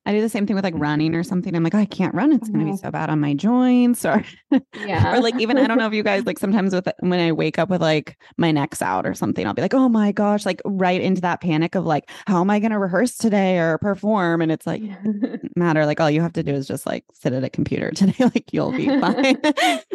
I 0.05 0.13
do 0.13 0.21
the 0.21 0.29
same 0.29 0.47
thing 0.47 0.57
with 0.57 0.65
like 0.65 0.75
running 0.77 1.15
or 1.15 1.23
something. 1.23 1.55
I'm 1.55 1.63
like, 1.63 1.75
oh, 1.77 1.79
I 1.79 1.85
can't 1.85 2.13
run. 2.15 2.33
It's 2.33 2.49
going 2.49 2.59
to 2.61 2.73
be 2.73 2.73
Mhm. 2.77 2.81
so 2.81 2.91
bad 2.91 3.09
on 3.09 3.21
my 3.21 3.35
joints. 3.35 4.05
Or, 4.05 4.25
Yeah. 4.85 5.15
or 5.15 5.21
like 5.21 5.39
even 5.41 5.59
I 5.59 5.67
don't 5.69 5.79
know 5.79 5.87
if 5.87 5.93
you 5.93 6.03
guys 6.03 6.25
like 6.27 6.41
sometimes 6.41 6.75
with 6.75 6.89
when 7.01 7.21
I 7.21 7.31
wake 7.31 7.59
up 7.59 7.69
with 7.71 7.81
like 7.81 8.17
my 8.37 8.51
neck's 8.51 8.83
out 8.83 9.07
or 9.07 9.15
something, 9.15 9.47
I'll 9.47 9.55
be 9.55 9.63
like, 9.63 9.75
oh 9.75 9.89
my 9.89 10.11
gosh, 10.11 10.45
like 10.45 10.61
right 10.65 11.01
into 11.01 11.21
that 11.21 11.41
panic 11.41 11.77
of 11.77 11.85
like, 11.87 12.11
how 12.27 12.41
am 12.41 12.51
I 12.51 12.59
going 12.59 12.73
to 12.73 12.79
rehearse 12.81 13.17
today 13.17 13.59
or 13.59 13.79
perform? 13.79 14.43
And 14.43 14.51
it's 14.51 14.67
like 14.67 14.83
matter. 15.57 15.87
Like 15.87 16.01
all 16.01 16.11
you 16.11 16.21
have 16.21 16.33
to 16.33 16.43
do 16.43 16.53
is 16.53 16.67
just 16.67 16.85
like 16.85 17.05
sit 17.15 17.33
at 17.33 17.45
a 17.45 17.51
computer 17.51 17.91
today. 17.95 18.15
like 18.19 18.53
you'll 18.53 18.73
be 18.73 18.87
fine. 18.89 19.37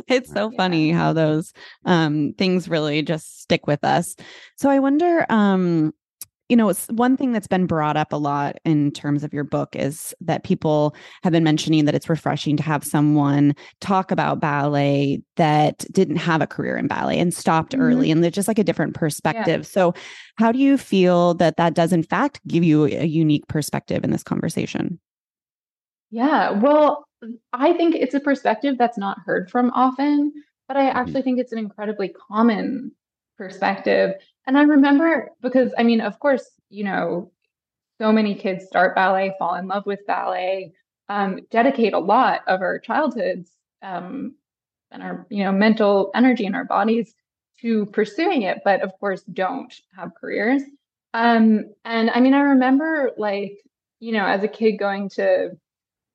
it's 0.08 0.32
so 0.32 0.50
Yeah. 0.52 0.58
funny 0.58 0.92
how 0.92 1.12
those 1.14 1.52
um 1.86 2.34
things 2.38 2.70
really 2.70 3.02
just 3.02 3.42
stick 3.42 3.68
with 3.68 3.84
us. 3.84 4.16
So 4.56 4.70
I 4.70 4.80
wonder, 4.80 5.26
um, 5.30 5.94
you 6.50 6.56
know, 6.56 6.70
it's 6.70 6.88
one 6.88 7.18
thing 7.18 7.34
that's 7.34 7.48
been 7.48 7.66
brought 7.66 7.98
up 7.98 8.14
a 8.14 8.18
lot 8.18 8.58
in 8.64 8.92
terms 8.92 9.24
of 9.24 9.34
your 9.34 9.44
book 9.44 9.76
is 9.76 10.14
that 10.22 10.44
people 10.46 10.96
have 11.24 11.34
been 11.34 11.44
mentioning 11.44 11.86
that 11.86 11.96
it's 11.96 12.10
refreshing 12.10 12.56
to 12.58 12.64
have 12.64 12.86
someone 12.86 13.54
talk 13.82 14.12
about 14.12 14.40
ballet 14.40 15.22
that 15.36 15.86
didn't 15.92 16.16
have 16.16 16.42
a 16.42 16.48
career 16.48 16.78
in 16.78 16.88
ballet 16.88 17.20
and 17.20 17.34
stopped 17.34 17.74
Mhm. 17.74 17.82
early 17.82 18.12
and 18.12 18.24
they're 18.24 18.32
just 18.32 18.48
like 18.48 18.60
a 18.60 18.64
different 18.64 18.94
perspective. 18.94 19.68
So, 19.68 19.94
how 20.38 20.52
do 20.52 20.60
you 20.60 20.78
feel 20.78 21.34
that 21.36 21.58
that 21.58 21.74
does 21.74 21.92
in 21.92 22.04
fact 22.04 22.40
give 22.48 22.64
you 22.64 22.86
a 22.86 23.06
unique 23.06 23.48
perspective 23.48 24.04
in 24.04 24.12
this 24.12 24.24
conversation? 24.24 25.00
Yeah, 26.12 26.52
well, 26.52 27.08
I 27.52 27.74
think 27.74 27.96
it's 27.96 28.14
a 28.14 28.20
perspective 28.20 28.78
that's 28.78 28.98
not 28.98 29.20
heard 29.26 29.50
from 29.50 29.72
often, 29.72 30.32
but 30.68 30.78
I 30.78 30.90
actually 30.90 31.24
think 31.24 31.40
it's 31.40 31.52
an 31.52 31.58
incredibly 31.58 32.10
common 32.10 32.92
perspective. 33.38 34.14
And 34.48 34.58
I 34.58 34.64
remember 34.64 35.30
because, 35.42 35.74
I 35.78 35.84
mean, 35.84 36.02
of 36.02 36.20
course, 36.20 36.50
you 36.70 36.86
know, 36.86 37.32
so 38.00 38.12
many 38.12 38.34
kids 38.34 38.66
start 38.66 38.96
ballet, 38.96 39.36
fall 39.38 39.56
in 39.56 39.68
love 39.68 39.86
with 39.86 40.08
ballet, 40.08 40.74
um, 41.10 41.40
dedicate 41.52 41.94
a 41.94 42.00
lot 42.00 42.42
of 42.48 42.62
our 42.62 42.80
childhoods 42.80 43.52
um, 43.82 44.36
and 44.92 45.04
our, 45.04 45.28
you 45.30 45.44
know, 45.44 45.52
mental 45.52 46.12
energy 46.16 46.46
in 46.46 46.56
our 46.56 46.66
bodies 46.66 47.14
to 47.62 47.86
pursuing 47.88 48.44
it, 48.44 48.60
but 48.64 48.82
of 48.82 48.92
course 49.00 49.24
don't 49.24 49.74
have 49.96 50.16
careers. 50.20 50.62
Um, 51.14 51.74
and 51.84 52.10
I 52.10 52.20
mean, 52.20 52.34
I 52.34 52.42
remember 52.42 53.12
like, 53.18 53.60
you 54.00 54.14
know, 54.14 54.26
as 54.26 54.44
a 54.44 54.48
kid 54.48 54.74
going 54.74 55.10
to 55.10 55.58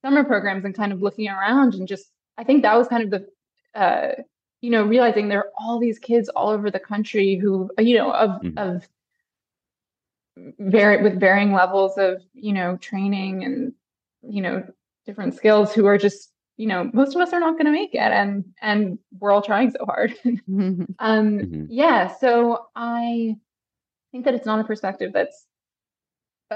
summer 0.02 0.24
programs 0.24 0.64
and 0.64 0.74
kind 0.74 0.92
of 0.92 1.02
looking 1.02 1.28
around 1.28 1.74
and 1.74 1.88
just, 1.88 2.06
I 2.38 2.44
think 2.44 2.62
that 2.62 2.76
was 2.76 2.88
kind 2.88 3.02
of 3.02 3.10
the, 3.10 3.78
uh, 3.78 4.22
you 4.62 4.71
know, 4.71 4.85
realizing 4.85 5.28
there 5.28 5.40
are 5.40 5.52
all 5.59 5.78
these 5.78 5.99
kids 5.99 6.31
all 6.31 6.49
over 6.49 6.71
the 6.71 6.81
country 6.81 7.35
who, 7.37 7.71
you 7.78 7.99
know, 7.99 8.11
of, 8.12 8.31
mm-hmm. 8.40 8.57
of, 8.57 8.88
very 10.59 11.02
with 11.02 11.21
varying 11.21 11.52
levels 11.52 11.99
of 11.99 12.23
you 12.33 12.54
know 12.54 12.78
training 12.78 13.45
and 13.45 13.75
you 14.23 14.40
know 14.40 14.66
different 15.04 15.35
skills 15.35 15.75
who 15.75 15.85
are 15.85 15.99
just 15.99 16.33
you 16.57 16.66
know 16.66 16.90
most 16.95 17.14
of 17.14 17.21
us 17.21 17.35
are 17.35 17.40
not 17.40 17.52
going 17.52 17.66
to 17.66 17.71
make 17.71 17.95
it 17.95 17.99
and 17.99 18.42
and 18.62 18.99
we're 19.19 19.31
all 19.31 19.42
trying 19.42 19.71
so 19.71 19.85
hard 19.85 20.14
mm-hmm. 20.25 20.85
um 20.99 21.38
mm-hmm. 21.38 21.64
yeah 21.69 22.09
so 22.16 22.66
i 22.75 23.37
think 24.11 24.25
that 24.25 24.35
it's 24.35 24.47
not 24.47 24.59
a 24.59 24.64
perspective 24.64 25.12
that's 25.12 25.47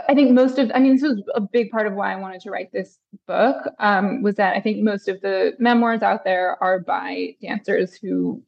i 0.08 0.14
think 0.14 0.30
most 0.30 0.58
of 0.58 0.70
i 0.74 0.78
mean 0.78 0.94
this 0.94 1.02
was 1.02 1.22
a 1.34 1.40
big 1.40 1.70
part 1.70 1.86
of 1.86 1.94
why 1.94 2.12
i 2.12 2.16
wanted 2.16 2.40
to 2.40 2.50
write 2.50 2.72
this 2.72 2.98
book 3.26 3.56
um 3.78 4.22
was 4.22 4.34
that 4.36 4.56
i 4.56 4.60
think 4.60 4.82
most 4.82 5.08
of 5.08 5.20
the 5.20 5.54
memoirs 5.58 6.02
out 6.02 6.24
there 6.24 6.62
are 6.62 6.80
by 6.80 7.34
dancers 7.40 7.94
who 7.94 8.42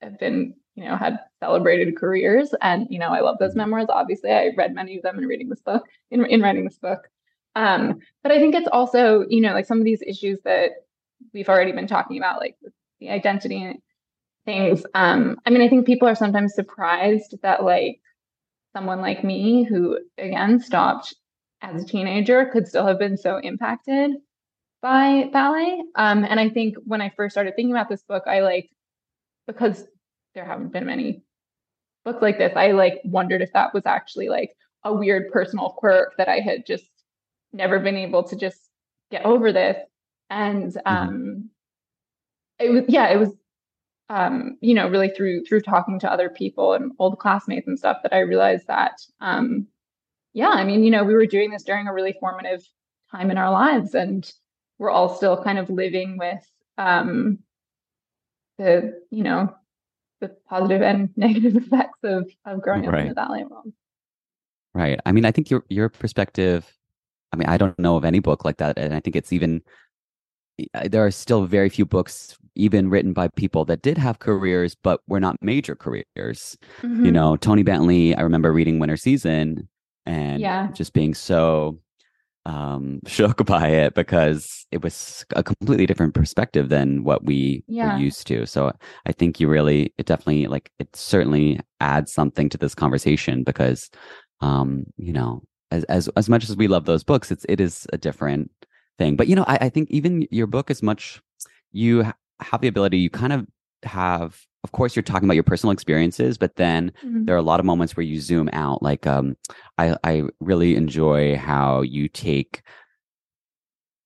have 0.00 0.18
been 0.18 0.54
you 0.74 0.84
know 0.84 0.96
had 0.96 1.18
celebrated 1.40 1.96
careers 1.96 2.54
and 2.62 2.86
you 2.90 2.98
know 2.98 3.08
i 3.08 3.20
love 3.20 3.38
those 3.38 3.50
mm-hmm. 3.50 3.58
memoirs 3.58 3.86
obviously 3.88 4.30
i 4.30 4.50
read 4.56 4.74
many 4.74 4.96
of 4.96 5.02
them 5.02 5.18
in 5.18 5.26
reading 5.26 5.48
this 5.48 5.60
book 5.60 5.84
in, 6.10 6.24
in 6.26 6.40
writing 6.40 6.64
this 6.64 6.78
book 6.78 7.08
um, 7.56 8.00
but 8.22 8.32
I 8.32 8.38
think 8.38 8.54
it's 8.54 8.68
also, 8.72 9.24
you 9.28 9.40
know, 9.40 9.52
like 9.52 9.66
some 9.66 9.78
of 9.78 9.84
these 9.84 10.02
issues 10.02 10.40
that 10.44 10.70
we've 11.32 11.48
already 11.48 11.72
been 11.72 11.86
talking 11.86 12.18
about, 12.18 12.40
like 12.40 12.56
the 13.00 13.10
identity 13.10 13.80
things. 14.44 14.84
Um, 14.94 15.38
I 15.46 15.50
mean, 15.50 15.62
I 15.62 15.68
think 15.68 15.86
people 15.86 16.08
are 16.08 16.14
sometimes 16.14 16.54
surprised 16.54 17.36
that 17.42 17.64
like 17.64 18.00
someone 18.74 19.00
like 19.00 19.24
me, 19.24 19.64
who 19.64 19.98
again 20.18 20.60
stopped 20.60 21.14
as 21.62 21.82
a 21.82 21.86
teenager, 21.86 22.46
could 22.52 22.68
still 22.68 22.86
have 22.86 22.98
been 22.98 23.16
so 23.16 23.38
impacted 23.38 24.12
by 24.82 25.30
ballet. 25.32 25.82
Um, 25.94 26.24
and 26.24 26.38
I 26.38 26.50
think 26.50 26.76
when 26.84 27.00
I 27.00 27.10
first 27.16 27.34
started 27.34 27.54
thinking 27.56 27.72
about 27.72 27.88
this 27.88 28.02
book, 28.02 28.24
I 28.26 28.40
like 28.40 28.68
because 29.46 29.84
there 30.34 30.44
haven't 30.44 30.72
been 30.72 30.86
many 30.86 31.22
books 32.04 32.22
like 32.22 32.38
this, 32.38 32.52
I 32.54 32.72
like 32.72 33.00
wondered 33.04 33.42
if 33.42 33.52
that 33.52 33.72
was 33.72 33.86
actually 33.86 34.28
like 34.28 34.54
a 34.84 34.92
weird 34.92 35.32
personal 35.32 35.70
quirk 35.70 36.14
that 36.18 36.28
I 36.28 36.40
had 36.40 36.66
just 36.66 36.84
never 37.52 37.78
been 37.78 37.96
able 37.96 38.24
to 38.24 38.36
just 38.36 38.68
get 39.10 39.24
over 39.24 39.52
this. 39.52 39.78
And 40.30 40.72
mm-hmm. 40.72 40.86
um, 40.86 41.50
it 42.58 42.70
was, 42.70 42.84
yeah, 42.88 43.08
it 43.08 43.18
was, 43.18 43.30
um, 44.08 44.56
you 44.60 44.74
know, 44.74 44.88
really 44.88 45.10
through 45.10 45.44
through 45.44 45.62
talking 45.62 45.98
to 46.00 46.10
other 46.10 46.28
people 46.28 46.74
and 46.74 46.92
old 46.98 47.18
classmates 47.18 47.66
and 47.66 47.78
stuff 47.78 47.98
that 48.02 48.12
I 48.12 48.20
realized 48.20 48.66
that, 48.66 49.00
um, 49.20 49.66
yeah, 50.32 50.50
I 50.50 50.64
mean, 50.64 50.84
you 50.84 50.90
know, 50.90 51.04
we 51.04 51.14
were 51.14 51.26
doing 51.26 51.50
this 51.50 51.62
during 51.62 51.86
a 51.86 51.92
really 51.92 52.14
formative 52.20 52.66
time 53.10 53.30
in 53.30 53.38
our 53.38 53.50
lives, 53.50 53.94
and 53.94 54.30
we're 54.78 54.90
all 54.90 55.14
still 55.14 55.42
kind 55.42 55.58
of 55.58 55.70
living 55.70 56.18
with 56.18 56.44
um, 56.76 57.38
the, 58.58 59.00
you 59.10 59.22
know, 59.22 59.54
the 60.20 60.28
positive 60.48 60.82
and 60.82 61.10
negative 61.16 61.56
effects 61.56 62.00
of 62.02 62.30
of 62.44 62.60
growing 62.60 62.82
right. 62.82 62.94
up 62.94 63.00
in 63.00 63.08
the 63.08 63.14
ballet 63.14 63.44
world. 63.44 63.72
Right. 64.74 64.98
I 65.06 65.12
mean, 65.12 65.24
I 65.24 65.30
think 65.30 65.50
your 65.50 65.64
your 65.68 65.88
perspective 65.88 66.70
I 67.34 67.36
mean, 67.36 67.48
I 67.48 67.56
don't 67.56 67.76
know 67.80 67.96
of 67.96 68.04
any 68.04 68.20
book 68.20 68.44
like 68.44 68.58
that. 68.58 68.78
And 68.78 68.94
I 68.94 69.00
think 69.00 69.16
it's 69.16 69.32
even, 69.32 69.60
there 70.84 71.04
are 71.04 71.10
still 71.10 71.46
very 71.46 71.68
few 71.68 71.84
books 71.84 72.36
even 72.54 72.88
written 72.88 73.12
by 73.12 73.28
people 73.28 73.64
that 73.64 73.82
did 73.82 73.98
have 73.98 74.20
careers, 74.20 74.74
but 74.74 75.00
were 75.08 75.20
not 75.20 75.36
major 75.42 75.74
careers. 75.74 76.56
Mm-hmm. 76.82 77.04
You 77.04 77.12
know, 77.12 77.36
Toni 77.36 77.62
Bentley, 77.62 78.14
I 78.14 78.22
remember 78.22 78.52
reading 78.52 78.78
Winter 78.78 78.96
Season 78.96 79.68
and 80.06 80.40
yeah. 80.40 80.68
just 80.72 80.92
being 80.92 81.14
so 81.14 81.78
um 82.46 83.00
shook 83.06 83.46
by 83.46 83.68
it 83.68 83.94
because 83.94 84.66
it 84.70 84.82
was 84.82 85.24
a 85.34 85.42
completely 85.42 85.86
different 85.86 86.12
perspective 86.12 86.68
than 86.68 87.02
what 87.02 87.24
we 87.24 87.64
yeah. 87.66 87.94
were 87.94 87.98
used 87.98 88.26
to 88.26 88.44
so 88.44 88.70
i 89.06 89.12
think 89.12 89.40
you 89.40 89.48
really 89.48 89.94
it 89.96 90.04
definitely 90.04 90.46
like 90.46 90.70
it 90.78 90.94
certainly 90.94 91.58
adds 91.80 92.12
something 92.12 92.50
to 92.50 92.58
this 92.58 92.74
conversation 92.74 93.44
because 93.44 93.88
um 94.42 94.84
you 94.98 95.10
know 95.10 95.40
as 95.74 95.84
as 95.84 96.08
as 96.16 96.28
much 96.28 96.48
as 96.48 96.56
we 96.56 96.68
love 96.68 96.84
those 96.84 97.04
books, 97.04 97.30
it's 97.30 97.44
it 97.48 97.60
is 97.60 97.86
a 97.92 97.98
different 97.98 98.50
thing. 98.98 99.16
But 99.16 99.28
you 99.28 99.36
know, 99.36 99.44
I, 99.46 99.58
I 99.62 99.68
think 99.68 99.90
even 99.90 100.26
your 100.30 100.46
book 100.46 100.70
is 100.70 100.82
much 100.82 101.20
you 101.72 102.04
have 102.40 102.60
the 102.60 102.68
ability. 102.68 102.98
You 102.98 103.10
kind 103.10 103.32
of 103.32 103.46
have, 103.82 104.40
of 104.62 104.72
course, 104.72 104.96
you're 104.96 105.02
talking 105.02 105.26
about 105.26 105.34
your 105.34 105.42
personal 105.42 105.72
experiences, 105.72 106.38
but 106.38 106.56
then 106.56 106.92
mm-hmm. 107.04 107.24
there 107.24 107.34
are 107.34 107.38
a 107.38 107.42
lot 107.42 107.60
of 107.60 107.66
moments 107.66 107.96
where 107.96 108.04
you 108.04 108.20
zoom 108.20 108.48
out. 108.52 108.82
Like, 108.82 109.06
um, 109.06 109.36
I 109.78 109.96
I 110.04 110.22
really 110.40 110.76
enjoy 110.76 111.36
how 111.36 111.82
you 111.82 112.08
take 112.08 112.62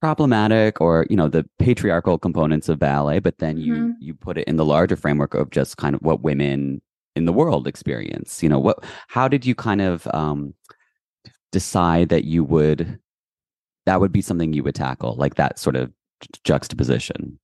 problematic 0.01 0.81
or 0.81 1.07
you 1.11 1.17
know 1.17 1.29
the 1.29 1.45
patriarchal 1.59 2.19
components 2.19 2.69
of 2.69 2.79
ballet 2.79 3.19
but 3.19 3.39
then 3.39 3.59
you 3.59 3.75
mm-hmm. 3.75 3.91
you 3.99 4.15
put 4.15 4.39
it 4.39 4.47
in 4.47 4.55
the 4.55 4.65
larger 4.65 4.95
framework 4.95 5.35
of 5.35 5.51
just 5.51 5.77
kind 5.77 5.93
of 5.93 6.01
what 6.03 6.23
women 6.23 6.81
in 7.17 7.25
the 7.25 7.33
world 7.33 7.67
experience 7.67 8.41
you 8.41 8.49
know 8.49 8.61
what 8.61 8.85
how 9.09 9.27
did 9.27 9.45
you 9.45 9.57
kind 9.57 9.81
of 9.81 10.07
um 10.15 10.55
decide 11.51 12.11
that 12.11 12.27
you 12.27 12.45
would 12.45 13.01
that 13.89 14.01
would 14.01 14.13
be 14.13 14.21
something 14.21 14.53
you 14.53 14.63
would 14.63 14.75
tackle 14.75 15.15
like 15.17 15.37
that 15.37 15.59
sort 15.59 15.75
of 15.75 15.91
juxtaposition 16.45 17.39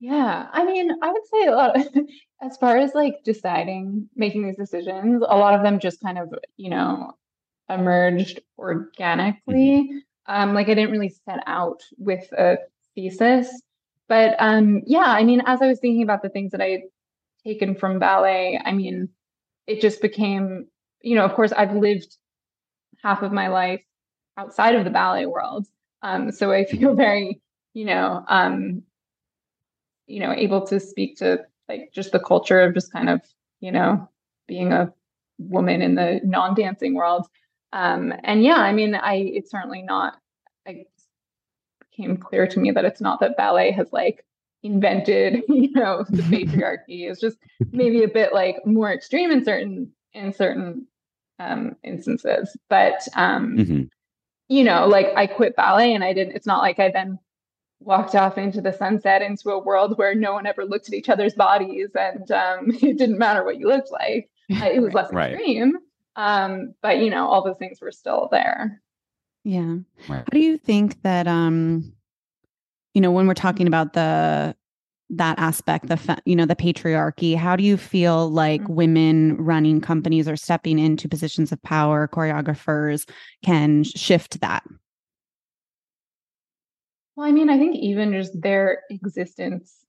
yeah 0.00 0.46
i 0.52 0.64
mean 0.64 0.90
i 1.02 1.12
would 1.12 1.26
say 1.30 1.46
a 1.46 1.50
lot 1.50 1.76
of, 1.76 1.86
as 2.42 2.56
far 2.56 2.78
as 2.78 2.94
like 2.94 3.16
deciding 3.22 4.08
making 4.16 4.46
these 4.46 4.56
decisions 4.56 5.22
a 5.28 5.36
lot 5.36 5.54
of 5.54 5.62
them 5.62 5.78
just 5.78 6.00
kind 6.00 6.16
of 6.16 6.32
you 6.56 6.70
know 6.70 7.12
emerged 7.68 8.40
organically 8.58 9.82
mm-hmm. 9.82 10.34
um 10.34 10.54
like 10.54 10.68
i 10.68 10.74
didn't 10.74 10.90
really 10.90 11.14
set 11.26 11.40
out 11.46 11.82
with 11.98 12.24
a 12.32 12.56
thesis 12.94 13.60
but 14.08 14.34
um 14.38 14.80
yeah 14.86 15.04
i 15.06 15.22
mean 15.22 15.42
as 15.44 15.60
i 15.60 15.66
was 15.66 15.78
thinking 15.80 16.02
about 16.02 16.22
the 16.22 16.30
things 16.30 16.50
that 16.50 16.62
i 16.62 16.68
had 16.68 16.82
taken 17.44 17.74
from 17.74 17.98
ballet 17.98 18.58
i 18.64 18.72
mean 18.72 19.10
it 19.66 19.82
just 19.82 20.00
became 20.00 20.66
you 21.02 21.14
know 21.14 21.26
of 21.26 21.34
course 21.34 21.52
i've 21.52 21.74
lived 21.74 22.16
half 23.02 23.22
of 23.22 23.32
my 23.32 23.48
life 23.48 23.82
outside 24.40 24.74
of 24.74 24.84
the 24.84 24.90
ballet 24.90 25.26
world. 25.26 25.66
Um, 26.02 26.32
so 26.32 26.50
I 26.50 26.64
feel 26.64 26.94
very, 27.06 27.40
you 27.74 27.84
know, 27.84 28.24
um, 28.28 28.82
you 30.06 30.20
know, 30.20 30.32
able 30.32 30.66
to 30.66 30.80
speak 30.80 31.16
to 31.18 31.40
like 31.68 31.90
just 31.92 32.12
the 32.12 32.18
culture 32.18 32.60
of 32.60 32.74
just 32.74 32.92
kind 32.92 33.08
of, 33.08 33.20
you 33.60 33.70
know, 33.70 34.08
being 34.48 34.72
a 34.72 34.92
woman 35.38 35.82
in 35.82 35.94
the 35.94 36.20
non-dancing 36.24 36.94
world. 36.94 37.26
Um, 37.72 38.12
and 38.24 38.42
yeah, 38.42 38.56
I 38.56 38.72
mean, 38.72 38.94
I 38.94 39.14
it's 39.14 39.50
certainly 39.50 39.82
not. 39.82 40.16
It 40.66 40.88
became 41.90 42.16
clear 42.16 42.46
to 42.48 42.58
me 42.58 42.72
that 42.72 42.84
it's 42.84 43.00
not 43.00 43.20
that 43.20 43.36
ballet 43.36 43.70
has 43.72 43.92
like 43.92 44.24
invented, 44.62 45.42
you 45.48 45.70
know, 45.72 46.04
the 46.08 46.22
patriarchy. 46.32 47.08
It's 47.08 47.20
just 47.20 47.36
maybe 47.70 48.02
a 48.02 48.08
bit 48.08 48.32
like 48.32 48.56
more 48.66 48.92
extreme 48.92 49.30
in 49.30 49.44
certain 49.44 49.92
in 50.12 50.32
certain 50.32 50.86
um, 51.38 51.76
instances. 51.84 52.56
But 52.68 53.06
um, 53.14 53.56
mm-hmm. 53.56 53.82
You 54.50 54.64
know, 54.64 54.86
like 54.86 55.06
I 55.16 55.28
quit 55.28 55.54
ballet 55.54 55.94
and 55.94 56.02
I 56.02 56.12
didn't. 56.12 56.34
It's 56.34 56.46
not 56.46 56.60
like 56.60 56.80
I 56.80 56.90
then 56.90 57.20
walked 57.78 58.16
off 58.16 58.36
into 58.36 58.60
the 58.60 58.72
sunset 58.72 59.22
into 59.22 59.50
a 59.50 59.58
world 59.58 59.96
where 59.96 60.12
no 60.14 60.34
one 60.34 60.44
ever 60.44 60.64
looked 60.64 60.88
at 60.88 60.94
each 60.94 61.08
other's 61.08 61.34
bodies 61.34 61.90
and 61.94 62.30
um, 62.32 62.70
it 62.82 62.98
didn't 62.98 63.16
matter 63.16 63.44
what 63.44 63.58
you 63.58 63.68
looked 63.68 63.92
like. 63.92 64.28
it 64.48 64.82
was 64.82 64.92
less 64.94 65.12
right. 65.12 65.34
extreme, 65.34 65.78
um, 66.16 66.74
but 66.82 66.98
you 66.98 67.10
know, 67.10 67.28
all 67.28 67.44
those 67.44 67.58
things 67.58 67.80
were 67.80 67.92
still 67.92 68.28
there. 68.32 68.82
Yeah. 69.44 69.76
Right. 70.08 70.18
How 70.18 70.32
do 70.32 70.40
you 70.40 70.58
think 70.58 71.00
that 71.02 71.28
um, 71.28 71.92
you 72.92 73.00
know, 73.00 73.12
when 73.12 73.28
we're 73.28 73.34
talking 73.34 73.68
about 73.68 73.92
the 73.92 74.56
that 75.10 75.38
aspect 75.38 75.88
the 75.88 76.18
you 76.24 76.36
know 76.36 76.46
the 76.46 76.56
patriarchy. 76.56 77.36
How 77.36 77.56
do 77.56 77.64
you 77.64 77.76
feel 77.76 78.30
like 78.30 78.62
mm-hmm. 78.62 78.74
women 78.74 79.36
running 79.36 79.80
companies 79.80 80.28
or 80.28 80.36
stepping 80.36 80.78
into 80.78 81.08
positions 81.08 81.52
of 81.52 81.62
power 81.62 82.08
choreographers 82.08 83.08
can 83.44 83.84
shift 83.84 84.40
that? 84.40 84.62
Well 87.16 87.28
i 87.28 87.32
mean 87.32 87.50
i 87.50 87.58
think 87.58 87.76
even 87.76 88.12
just 88.12 88.40
their 88.40 88.82
existence 88.88 89.84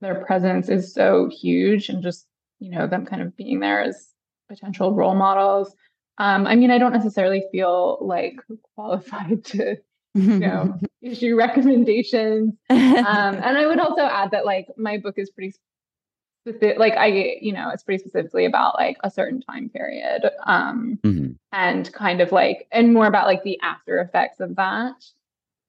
their 0.00 0.24
presence 0.24 0.68
is 0.68 0.94
so 0.94 1.28
huge 1.28 1.88
and 1.88 2.02
just 2.02 2.26
you 2.58 2.70
know 2.70 2.86
them 2.86 3.04
kind 3.04 3.22
of 3.22 3.36
being 3.36 3.60
there 3.60 3.82
as 3.82 4.08
potential 4.48 4.94
role 4.94 5.14
models. 5.14 5.74
Um, 6.18 6.46
i 6.46 6.54
mean 6.54 6.70
i 6.70 6.78
don't 6.78 6.92
necessarily 6.92 7.44
feel 7.50 7.98
like 8.00 8.36
qualified 8.76 9.44
to 9.46 9.76
you 10.14 10.38
know 10.38 10.78
issue 11.04 11.36
recommendations 11.36 12.54
um, 12.70 12.78
and 12.78 13.58
i 13.58 13.66
would 13.66 13.78
also 13.78 14.02
add 14.02 14.30
that 14.30 14.44
like 14.44 14.66
my 14.76 14.96
book 14.98 15.14
is 15.18 15.30
pretty 15.30 15.54
specific 16.46 16.78
like 16.78 16.94
i 16.94 17.38
you 17.40 17.52
know 17.52 17.70
it's 17.70 17.82
pretty 17.82 18.00
specifically 18.00 18.44
about 18.44 18.74
like 18.76 18.96
a 19.04 19.10
certain 19.10 19.40
time 19.40 19.68
period 19.68 20.30
um 20.46 20.98
mm-hmm. 21.02 21.32
and 21.52 21.92
kind 21.92 22.20
of 22.20 22.32
like 22.32 22.66
and 22.72 22.92
more 22.92 23.06
about 23.06 23.26
like 23.26 23.42
the 23.44 23.58
after 23.62 24.00
effects 24.00 24.40
of 24.40 24.56
that 24.56 24.94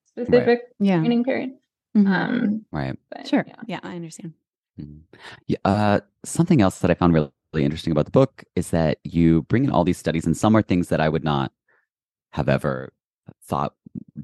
specific 0.07 0.47
right. 0.47 0.59
yeah. 0.79 0.99
training 0.99 1.23
period 1.23 1.51
mm-hmm. 1.95 2.11
um 2.11 2.65
right 2.71 2.97
but, 3.11 3.27
sure 3.27 3.45
yeah. 3.47 3.55
yeah 3.67 3.79
i 3.83 3.95
understand 3.95 4.33
Mm. 4.79 5.01
Yeah, 5.47 5.57
uh, 5.65 5.99
something 6.23 6.61
else 6.61 6.79
that 6.79 6.91
I 6.91 6.95
found 6.95 7.13
really, 7.13 7.31
really 7.53 7.63
interesting 7.63 7.91
about 7.91 8.05
the 8.05 8.11
book 8.11 8.43
is 8.55 8.71
that 8.71 8.99
you 9.03 9.43
bring 9.43 9.63
in 9.63 9.71
all 9.71 9.83
these 9.83 9.97
studies, 9.97 10.25
and 10.25 10.35
some 10.35 10.55
are 10.55 10.61
things 10.61 10.89
that 10.89 11.01
I 11.01 11.09
would 11.09 11.23
not 11.23 11.51
have 12.31 12.49
ever 12.49 12.91
thought 13.43 13.73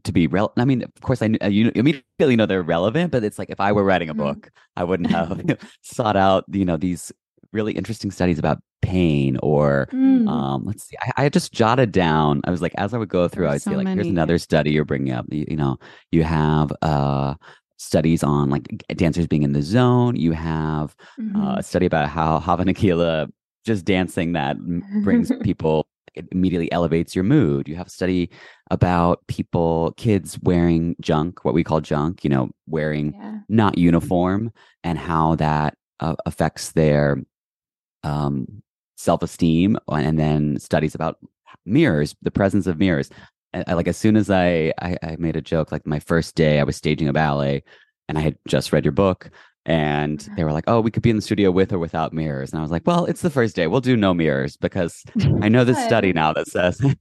to 0.04 0.12
be 0.12 0.28
relevant. 0.28 0.60
I 0.60 0.66
mean, 0.66 0.84
of 0.84 1.02
course, 1.02 1.22
I 1.22 1.28
knew, 1.28 1.38
you 1.50 1.72
immediately 1.76 2.36
know 2.36 2.46
they're 2.46 2.62
relevant, 2.64 3.12
but 3.12 3.24
it's 3.24 3.40
like 3.40 3.50
if 3.50 3.60
I 3.60 3.72
were 3.72 3.84
writing 3.84 4.10
a 4.10 4.14
Mhm. 4.14 4.18
book, 4.18 4.52
I 4.76 4.84
wouldn't 4.84 5.10
have 5.12 5.42
sought 5.82 6.18
out, 6.18 6.46
you 6.52 6.66
know, 6.66 6.78
these 6.78 7.12
really 7.54 7.74
interesting 7.74 8.12
studies 8.12 8.40
about 8.40 8.60
pain 8.82 9.38
or 9.44 9.88
Mm. 9.94 10.28
um 10.28 10.64
let's 10.66 10.84
see 10.88 10.96
I, 11.18 11.26
I 11.26 11.30
just 11.30 11.52
jotted 11.54 11.92
down 11.92 12.42
i 12.46 12.52
was 12.52 12.62
like 12.62 12.74
as 12.78 12.94
i 12.94 12.98
would 12.98 13.10
go 13.10 13.28
through 13.28 13.46
i 13.46 13.50
would 13.50 13.54
There's 13.54 13.64
see 13.64 13.72
so 13.72 13.78
like 13.78 13.88
here's 13.90 14.10
another 14.10 14.38
study 14.40 14.72
you're 14.72 14.86
bringing 14.86 15.14
up 15.14 15.26
you, 15.30 15.46
you 15.50 15.56
know 15.58 15.78
you 16.12 16.24
have 16.24 16.74
uh 16.82 17.36
studies 17.78 18.24
on 18.24 18.50
like 18.50 18.68
dancers 18.96 19.28
being 19.28 19.44
in 19.44 19.54
the 19.54 19.62
zone 19.62 20.16
you 20.16 20.32
have 20.32 20.96
uh, 21.36 21.56
Mhm. 21.56 21.60
a 21.60 21.64
study 21.64 21.86
about 21.86 22.10
how 22.10 22.40
Hava 22.40 22.64
Nagila 22.64 23.30
just 23.66 23.86
dancing 23.86 24.34
that 24.34 24.58
brings 25.04 25.32
people 25.44 25.88
it 26.16 26.28
immediately 26.32 26.72
elevates 26.72 27.16
your 27.16 27.24
mood 27.24 27.68
you 27.68 27.76
have 27.76 27.88
a 27.88 27.92
study 27.92 28.30
about 28.72 29.20
people 29.28 29.94
kids 29.98 30.40
wearing 30.44 30.96
junk 31.02 31.44
what 31.44 31.54
we 31.54 31.64
call 31.64 31.82
junk 31.82 32.24
you 32.24 32.30
know 32.30 32.50
wearing 32.68 33.14
yeah. 33.14 33.40
not 33.50 33.78
uniform 33.78 34.52
and 34.84 34.98
how 34.98 35.36
that 35.36 35.76
uh, 36.00 36.16
affects 36.26 36.72
their 36.72 37.22
um, 38.04 38.64
self-esteem 38.96 39.78
and 39.90 40.18
then 40.18 40.58
studies 40.58 40.96
about 40.96 41.18
mirrors 41.66 42.16
the 42.22 42.32
presence 42.32 42.66
of 42.66 42.80
mirrors 42.80 43.10
I, 43.54 43.64
I- 43.68 43.74
like 43.74 43.90
as 43.90 43.98
soon 43.98 44.16
as 44.16 44.30
I, 44.32 44.74
I 44.82 44.98
i 45.04 45.16
made 45.20 45.36
a 45.36 45.42
joke 45.42 45.72
like 45.72 45.86
my 45.86 46.00
first 46.00 46.36
day 46.36 46.60
i 46.60 46.64
was 46.64 46.78
staging 46.78 47.10
a 47.10 47.14
ballet 47.14 47.64
and 48.08 48.18
i 48.18 48.22
had 48.22 48.38
just 48.48 48.72
read 48.72 48.86
your 48.86 48.94
book 48.94 49.30
and 49.66 50.28
they 50.36 50.44
were 50.44 50.52
like 50.52 50.64
oh 50.68 50.82
we 50.82 50.92
could 50.92 51.04
be 51.04 51.10
in 51.10 51.16
the 51.16 51.22
studio 51.22 51.52
with 51.52 51.72
or 51.72 51.80
without 51.80 52.14
mirrors. 52.14 52.52
And 52.52 52.60
i 52.60 52.62
was 52.62 52.72
like 52.72 52.86
well 52.86 53.06
it's 53.06 53.22
the 53.22 53.30
first 53.30 53.56
day. 53.56 53.68
We'll 53.68 53.82
do 53.82 53.96
no 53.96 54.14
mirrors 54.14 54.58
because 54.58 55.04
i 55.42 55.50
know 55.50 55.64
this 55.64 55.84
study 55.84 56.14
now 56.22 56.34
that 56.34 56.48
says 56.48 56.82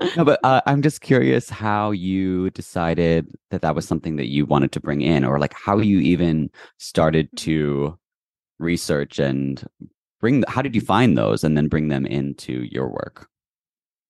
no, 0.16 0.24
but 0.24 0.40
uh, 0.42 0.60
I'm 0.66 0.82
just 0.82 1.00
curious 1.00 1.50
how 1.50 1.90
you 1.90 2.50
decided 2.50 3.28
that 3.50 3.62
that 3.62 3.74
was 3.74 3.86
something 3.86 4.16
that 4.16 4.28
you 4.28 4.46
wanted 4.46 4.72
to 4.72 4.80
bring 4.80 5.00
in, 5.00 5.24
or 5.24 5.38
like 5.38 5.54
how 5.54 5.78
you 5.78 6.00
even 6.00 6.50
started 6.78 7.28
to 7.38 7.98
research 8.58 9.18
and 9.18 9.64
bring. 10.20 10.44
How 10.48 10.62
did 10.62 10.74
you 10.74 10.80
find 10.80 11.16
those 11.16 11.44
and 11.44 11.56
then 11.56 11.68
bring 11.68 11.88
them 11.88 12.06
into 12.06 12.64
your 12.70 12.88
work? 12.88 13.28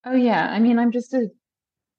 Oh 0.05 0.15
yeah, 0.15 0.51
I 0.51 0.59
mean, 0.59 0.79
I'm 0.79 0.93
just 0.93 1.13
a 1.15 1.29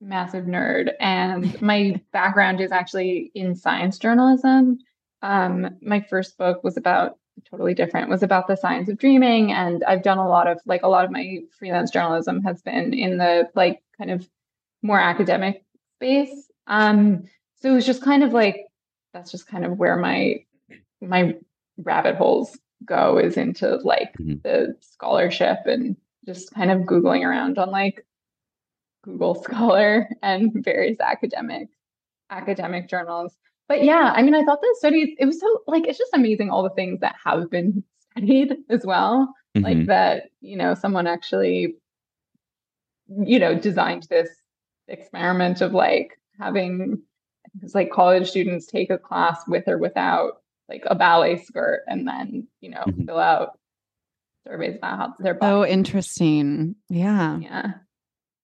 massive 0.01 0.46
nerd, 0.46 0.91
and 1.00 1.62
my 1.62 2.01
background 2.12 2.60
is 2.60 2.72
actually 2.72 3.31
in 3.36 3.55
science 3.55 3.98
journalism. 3.98 4.79
Um, 5.22 5.77
my 5.81 6.01
first 6.01 6.38
book 6.38 6.63
was 6.63 6.77
about 6.77 7.17
totally 7.50 7.74
different, 7.74 8.10
was 8.10 8.24
about 8.24 8.48
the 8.48 8.58
science 8.58 8.89
of 8.89 8.98
dreaming, 8.98 9.51
and 9.51 9.84
I've 9.84 10.03
done 10.03 10.17
a 10.17 10.27
lot 10.27 10.48
of 10.48 10.60
like 10.65 10.84
a 10.84 10.88
lot 10.88 11.05
of 11.05 11.12
my 11.12 11.39
freelance 11.58 11.91
journalism 11.91 12.43
has 12.43 12.62
been 12.62 12.93
in 12.93 13.17
the 13.17 13.50
like 13.55 13.81
kind 13.98 14.12
of 14.12 14.27
more 14.81 15.00
academic 15.00 15.63
space. 15.98 16.50
Um, 16.67 17.24
so 17.62 17.72
it 17.72 17.75
was 17.75 17.86
just 17.86 18.01
kind 18.01 18.24
of 18.24 18.34
like 18.34 18.65
that's 19.13 19.31
just 19.31 19.48
kind 19.48 19.65
of 19.65 19.77
where 19.77 19.98
my 19.98 20.43
my 21.01 21.36
rabbit 21.77 22.15
holes 22.15 22.58
go 22.86 23.17
is 23.17 23.38
into 23.38 23.75
like 23.77 24.13
Mhm. 24.17 24.41
the 24.41 24.75
scholarship 24.79 25.60
and 25.65 25.96
just 26.25 26.53
kind 26.53 26.72
of 26.72 26.81
googling 26.81 27.24
around 27.25 27.58
on 27.60 27.70
like 27.70 28.05
Google 29.03 29.36
Scholar 29.43 30.10
and 30.22 30.51
various 30.63 31.00
academic 31.00 31.70
academic 32.29 32.88
journals. 32.88 33.36
But 33.67 33.84
yeah, 33.84 34.12
I 34.15 34.22
mean, 34.22 34.36
I 34.36 34.43
thought 34.43 34.62
the 34.62 34.75
studies 34.79 35.15
it 35.20 35.25
was 35.25 35.39
so 35.39 35.62
like 35.67 35.88
it's 35.88 35.98
just 35.98 36.13
amazing 36.13 36.50
all 36.50 36.63
the 36.63 36.70
things 36.72 37.00
that 37.01 37.15
have 37.25 37.50
been 37.50 37.84
studied 38.12 38.55
as 38.70 38.86
well. 38.86 39.34
Like 39.55 39.77
Mhm. 39.77 39.86
that, 39.88 40.24
you 40.39 40.58
know, 40.58 40.74
someone 40.75 41.08
actually, 41.08 41.75
you 43.08 43.40
know, 43.40 43.57
designed 43.57 44.03
this 44.09 44.29
experiment 44.87 45.61
of 45.61 45.74
like 45.74 46.18
having 46.40 47.01
it's 47.61 47.75
like 47.75 47.92
college 47.92 48.29
students 48.29 48.66
take 48.66 48.90
a 48.90 48.98
class 48.98 49.46
with 49.48 49.68
or 49.68 49.77
without 49.77 50.42
like 50.70 50.83
a 50.85 50.96
ballet 50.96 51.37
skirt 51.37 51.81
and 51.87 52.07
then, 52.07 52.48
you 52.61 52.70
know, 52.70 52.83
Mhm. 52.87 53.05
fill 53.05 53.20
out 53.20 53.59
surveys 54.48 54.77
about 54.77 54.98
how 54.98 55.16
their 55.20 55.37
So 55.42 55.48
Oh, 55.61 55.66
interesting. 55.66 56.75
Yeah. 56.90 57.40
Yeah. 57.40 57.72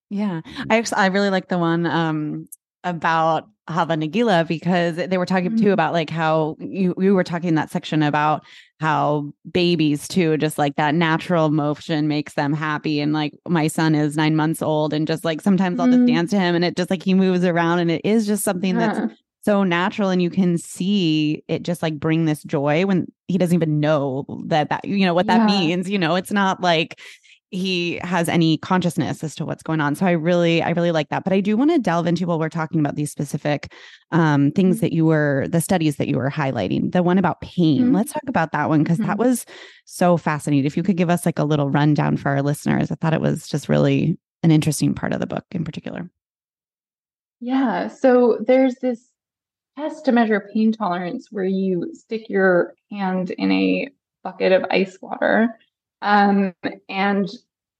Yeah. 0.09 0.41
I 0.69 0.77
actually 0.77 0.97
I 0.97 1.07
really 1.07 1.29
like 1.29 1.49
the 1.49 1.57
one 1.57 1.85
um 1.85 2.47
about 2.83 3.47
Hava 3.67 3.95
Nagila 3.95 4.47
because 4.47 4.95
they 4.95 5.17
were 5.17 5.25
talking 5.25 5.57
too 5.57 5.65
Mhm. 5.65 5.73
about 5.73 5.91
like 5.91 6.09
how 6.09 6.55
you 6.59 6.93
you 6.97 7.13
were 7.13 7.23
talking 7.23 7.49
in 7.49 7.55
that 7.55 7.69
section 7.69 8.01
about 8.01 8.43
how 8.79 9.29
babies 9.51 10.07
too 10.07 10.37
just 10.37 10.57
like 10.57 10.75
that 10.77 10.95
natural 10.95 11.49
motion 11.49 12.07
makes 12.07 12.33
them 12.35 12.53
happy 12.53 13.01
and 13.01 13.11
like 13.11 13.33
my 13.49 13.67
son 13.67 13.93
is 13.95 14.15
9 14.15 14.35
months 14.35 14.61
old 14.61 14.93
and 14.93 15.07
just 15.07 15.25
like 15.25 15.41
sometimes 15.41 15.79
I'll 15.79 15.87
just 15.87 15.99
Mhm. 15.99 16.07
dance 16.07 16.31
to 16.31 16.39
him 16.39 16.55
and 16.55 16.63
it 16.63 16.77
just 16.77 16.89
like 16.89 17.03
he 17.03 17.13
moves 17.13 17.43
around 17.43 17.79
and 17.79 17.91
it 17.91 18.01
is 18.05 18.25
just 18.25 18.43
something 18.43 18.77
that's 18.77 18.99
so 19.43 19.63
natural 19.63 20.09
and 20.09 20.21
you 20.21 20.29
can 20.29 20.57
see 20.57 21.43
it 21.49 21.63
just 21.63 21.81
like 21.81 21.99
bring 21.99 22.25
this 22.25 22.43
joy 22.43 22.85
when 22.85 23.07
he 23.27 23.37
doesn't 23.37 23.55
even 23.55 23.79
know 23.81 24.25
that 24.45 24.69
that 24.69 24.85
you 24.85 25.05
know 25.05 25.13
what 25.13 25.27
that 25.27 25.39
Yeah. 25.39 25.45
means 25.45 25.89
you 25.89 25.97
know 25.99 26.15
it's 26.15 26.31
not 26.31 26.61
like 26.61 26.99
he 27.49 27.97
has 28.03 28.27
any 28.27 28.57
consciousness 28.57 29.23
as 29.23 29.33
to 29.35 29.45
what's 29.45 29.63
going 29.63 29.79
on. 29.79 29.95
So 29.95 30.05
i 30.05 30.11
really 30.11 30.61
i 30.61 30.71
really 30.71 30.91
like 30.91 31.09
that. 31.09 31.23
But 31.23 31.33
i 31.33 31.39
do 31.39 31.55
want 31.55 31.71
to 31.71 31.79
delve 31.79 32.05
into 32.07 32.27
while 32.27 32.39
we're 32.39 32.49
talking 32.49 32.79
about 32.79 32.95
these 32.95 33.11
specific 33.11 33.71
um 34.11 34.51
things 34.51 34.77
Mhm. 34.77 34.81
that 34.81 34.93
you 34.93 35.05
were 35.05 35.47
the 35.49 35.61
studies 35.61 35.95
that 35.97 36.07
you 36.09 36.17
were 36.17 36.29
highlighting. 36.31 36.91
The 36.91 37.03
one 37.03 37.17
about 37.17 37.39
pain. 37.41 37.91
Mhm. 37.91 37.95
let's 37.95 38.11
talk 38.13 38.23
about 38.27 38.51
that 38.51 38.69
one 38.69 38.83
because 38.83 38.97
that 38.99 39.17
Mhm. 39.17 39.25
was 39.25 39.45
so 39.85 40.17
fascinating. 40.17 40.65
If 40.65 40.75
you 40.77 40.83
could 40.83 40.97
give 40.97 41.09
us 41.09 41.25
like 41.25 41.39
a 41.39 41.45
little 41.45 41.69
rundown 41.69 42.17
for 42.17 42.29
our 42.29 42.41
listeners 42.41 42.91
i 42.91 42.95
thought 42.95 43.13
it 43.13 43.21
was 43.21 43.47
just 43.47 43.69
really 43.69 44.17
an 44.43 44.51
interesting 44.51 44.93
part 44.93 45.13
of 45.13 45.19
the 45.19 45.27
book 45.27 45.45
in 45.51 45.63
particular. 45.63 46.09
Yeah, 47.39 47.87
so 47.87 48.39
there's 48.45 48.75
this 48.75 49.09
test 49.77 50.05
to 50.05 50.11
measure 50.11 50.49
pain 50.53 50.71
tolerance 50.71 51.27
where 51.31 51.43
you 51.45 51.91
stick 51.93 52.29
your 52.29 52.73
hand 52.91 53.31
in 53.31 53.51
a 53.51 53.89
bucket 54.23 54.51
of 54.51 54.65
ice 54.71 54.97
water, 55.01 55.49
um, 56.01 56.53
and 56.89 57.29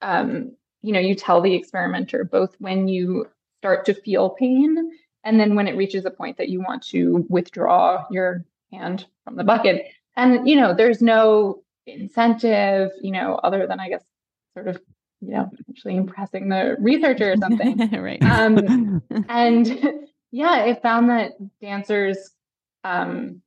um, 0.01 0.51
you 0.81 0.93
know 0.93 0.99
you 0.99 1.15
tell 1.15 1.41
the 1.41 1.53
experimenter 1.53 2.23
both 2.23 2.55
when 2.59 2.87
you 2.87 3.27
start 3.61 3.85
to 3.85 3.93
feel 3.93 4.31
pain 4.31 4.91
and 5.23 5.39
then 5.39 5.55
when 5.55 5.67
it 5.67 5.75
reaches 5.75 6.05
a 6.05 6.11
point 6.11 6.37
that 6.37 6.49
you 6.49 6.61
want 6.61 6.81
to 6.81 7.25
withdraw 7.29 8.05
your 8.09 8.45
hand 8.71 9.05
from 9.23 9.35
the 9.35 9.43
bucket. 9.43 9.87
And 10.15 10.47
you 10.47 10.55
know 10.55 10.73
there's 10.73 11.01
no 11.01 11.63
incentive, 11.85 12.91
you 13.01 13.11
know, 13.11 13.35
other 13.43 13.67
than 13.67 13.79
I 13.79 13.89
guess 13.89 14.03
sort 14.53 14.67
of 14.67 14.81
you 15.21 15.31
know 15.31 15.49
actually 15.69 15.95
impressing 15.95 16.49
the 16.49 16.75
researcher 16.79 17.33
or 17.33 17.37
something. 17.37 17.77
right 18.01 18.21
Um, 18.23 19.01
and 19.29 19.67
yeah, 20.31 20.65
it 20.65 20.81
found 20.81 21.09
that 21.09 21.33
dancers 21.61 22.31
um, 22.83 23.41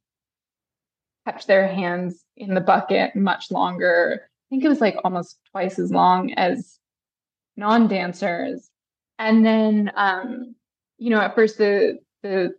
kept 1.26 1.46
their 1.46 1.66
hands 1.66 2.24
in 2.36 2.54
the 2.54 2.60
bucket 2.60 3.16
much 3.16 3.50
longer. 3.50 4.29
Think 4.50 4.64
it 4.64 4.68
was 4.68 4.80
like 4.80 4.96
almost 5.04 5.38
twice 5.52 5.78
as 5.78 5.92
long 5.92 6.32
as 6.34 6.78
non-dancers. 7.56 8.68
And 9.18 9.46
then, 9.46 9.92
um, 9.94 10.54
you 10.98 11.10
know, 11.10 11.20
at 11.20 11.34
first 11.34 11.58
the 11.58 11.98
the 12.22 12.54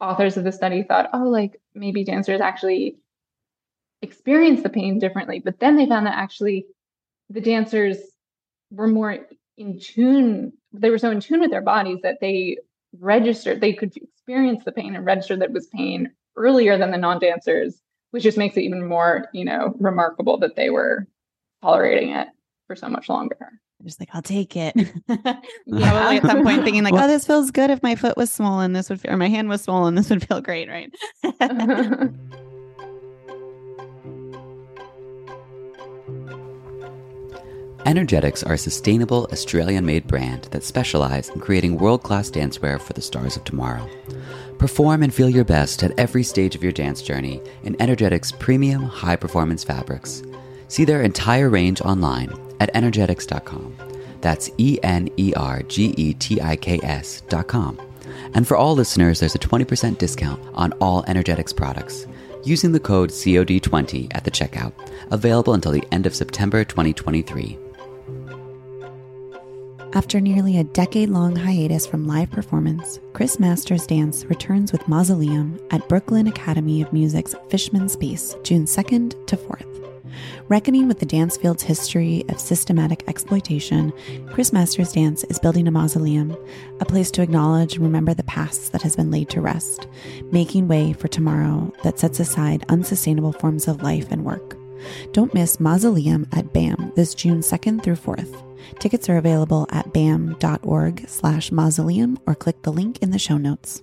authors 0.00 0.36
of 0.36 0.44
the 0.44 0.52
study 0.52 0.82
thought, 0.82 1.08
oh, 1.12 1.24
like 1.24 1.60
maybe 1.74 2.04
dancers 2.04 2.40
actually 2.40 2.98
experience 4.02 4.62
the 4.62 4.68
pain 4.68 4.98
differently. 4.98 5.40
But 5.40 5.60
then 5.60 5.76
they 5.76 5.86
found 5.86 6.06
that 6.06 6.18
actually 6.18 6.66
the 7.30 7.40
dancers 7.40 7.96
were 8.70 8.86
more 8.86 9.26
in 9.56 9.80
tune. 9.80 10.52
They 10.72 10.90
were 10.90 10.98
so 10.98 11.10
in 11.10 11.20
tune 11.20 11.40
with 11.40 11.50
their 11.50 11.62
bodies 11.62 12.00
that 12.02 12.18
they 12.20 12.58
registered, 13.00 13.60
they 13.60 13.72
could 13.72 13.96
experience 13.96 14.64
the 14.64 14.72
pain 14.72 14.94
and 14.94 15.06
register 15.06 15.36
that 15.36 15.46
it 15.50 15.52
was 15.52 15.66
pain 15.68 16.12
earlier 16.36 16.76
than 16.76 16.90
the 16.90 16.98
non-dancers, 16.98 17.80
which 18.10 18.22
just 18.22 18.38
makes 18.38 18.56
it 18.56 18.62
even 18.62 18.86
more, 18.86 19.28
you 19.32 19.44
know, 19.44 19.74
remarkable 19.78 20.38
that 20.38 20.56
they 20.56 20.70
were 20.70 21.06
tolerating 21.64 22.10
it 22.10 22.28
for 22.66 22.76
so 22.76 22.88
much 22.88 23.08
longer. 23.08 23.60
just 23.82 23.98
like 24.00 24.10
I'll 24.12 24.22
take 24.22 24.54
it. 24.56 24.74
Probably 25.08 26.16
at 26.18 26.22
some 26.22 26.42
point 26.42 26.62
thinking 26.64 26.84
like, 26.84 26.94
oh, 26.94 27.06
this 27.06 27.26
feels 27.26 27.50
good. 27.50 27.70
If 27.70 27.82
my 27.82 27.94
foot 27.94 28.16
was 28.16 28.32
swollen, 28.32 28.72
this 28.72 28.90
would 28.90 29.00
feel, 29.00 29.12
or 29.12 29.16
my 29.16 29.28
hand 29.28 29.48
was 29.48 29.62
swollen, 29.62 29.94
this 29.94 30.10
would 30.10 30.26
feel 30.26 30.40
great, 30.40 30.68
right? 30.68 30.92
Energetiks 37.84 38.46
are 38.48 38.54
a 38.54 38.58
sustainable 38.58 39.28
Australian 39.30 39.84
made 39.84 40.06
brand 40.06 40.44
that 40.52 40.64
specialize 40.64 41.28
in 41.28 41.38
creating 41.38 41.76
world 41.76 42.02
class 42.02 42.30
dancewear 42.30 42.80
for 42.80 42.94
the 42.94 43.02
stars 43.02 43.36
of 43.36 43.44
tomorrow. 43.44 43.86
Perform 44.58 45.02
and 45.02 45.12
feel 45.12 45.28
your 45.28 45.44
best 45.44 45.82
at 45.82 45.98
every 45.98 46.22
stage 46.22 46.54
of 46.54 46.62
your 46.62 46.72
dance 46.72 47.02
journey 47.02 47.42
in 47.62 47.74
Energetiks 47.76 48.38
premium 48.38 48.84
high 48.84 49.16
performance 49.16 49.64
fabrics. 49.64 50.22
See 50.74 50.84
their 50.84 51.02
entire 51.02 51.50
range 51.50 51.80
online 51.82 52.32
at 52.58 52.74
energetiks.com. 52.74 53.76
That's 54.20 54.50
E 54.58 54.76
N 54.82 55.08
E 55.16 55.32
R 55.34 55.62
G 55.62 55.94
E 55.96 56.14
T 56.14 56.40
I 56.40 56.56
K 56.56 56.80
S.com. 56.82 57.78
And 58.34 58.44
for 58.44 58.56
all 58.56 58.74
listeners, 58.74 59.20
there's 59.20 59.36
a 59.36 59.38
20% 59.38 59.98
discount 59.98 60.42
on 60.54 60.72
all 60.80 61.04
Energetiks 61.04 61.54
products 61.54 62.08
using 62.42 62.72
the 62.72 62.80
code 62.80 63.10
COD20 63.10 64.16
at 64.16 64.24
the 64.24 64.32
checkout, 64.32 64.72
available 65.12 65.54
until 65.54 65.70
the 65.70 65.84
end 65.92 66.06
of 66.06 66.14
September 66.16 66.64
2023. 66.64 67.56
After 69.92 70.20
nearly 70.20 70.58
a 70.58 70.64
decade 70.64 71.08
long 71.08 71.36
hiatus 71.36 71.86
from 71.86 72.08
live 72.08 72.32
performance, 72.32 72.98
Chris 73.12 73.38
Masters 73.38 73.86
Dance 73.86 74.24
returns 74.24 74.72
with 74.72 74.88
Mausoleum 74.88 75.56
at 75.70 75.88
Brooklyn 75.88 76.26
Academy 76.26 76.82
of 76.82 76.92
Music's 76.92 77.36
Fishman 77.48 77.88
Space, 77.88 78.34
June 78.42 78.64
2nd 78.64 79.24
to 79.28 79.36
4th. 79.36 79.83
Reckoning 80.48 80.88
with 80.88 80.98
the 80.98 81.06
dance 81.06 81.36
field's 81.36 81.62
history 81.62 82.24
of 82.28 82.40
systematic 82.40 83.02
exploitation, 83.08 83.92
Chris 84.30 84.52
Masters 84.52 84.92
Dance 84.92 85.24
is 85.24 85.38
building 85.38 85.66
a 85.66 85.70
mausoleum, 85.70 86.36
a 86.80 86.84
place 86.84 87.10
to 87.12 87.22
acknowledge 87.22 87.74
and 87.74 87.84
remember 87.84 88.14
the 88.14 88.24
past 88.24 88.72
that 88.72 88.82
has 88.82 88.96
been 88.96 89.10
laid 89.10 89.28
to 89.30 89.40
rest, 89.40 89.86
making 90.30 90.68
way 90.68 90.92
for 90.92 91.08
tomorrow 91.08 91.72
that 91.82 91.98
sets 91.98 92.20
aside 92.20 92.64
unsustainable 92.68 93.32
forms 93.32 93.68
of 93.68 93.82
life 93.82 94.10
and 94.10 94.24
work. 94.24 94.56
Don't 95.12 95.34
miss 95.34 95.60
Mausoleum 95.60 96.26
at 96.32 96.52
BAM 96.52 96.92
this 96.94 97.14
June 97.14 97.40
2nd 97.40 97.82
through 97.82 97.96
4th. 97.96 98.42
Tickets 98.78 99.08
are 99.08 99.16
available 99.16 99.66
at 99.70 99.92
bam.org 99.92 101.08
slash 101.08 101.52
mausoleum 101.52 102.18
or 102.26 102.34
click 102.34 102.62
the 102.62 102.72
link 102.72 102.98
in 103.02 103.10
the 103.10 103.18
show 103.18 103.36
notes. 103.36 103.82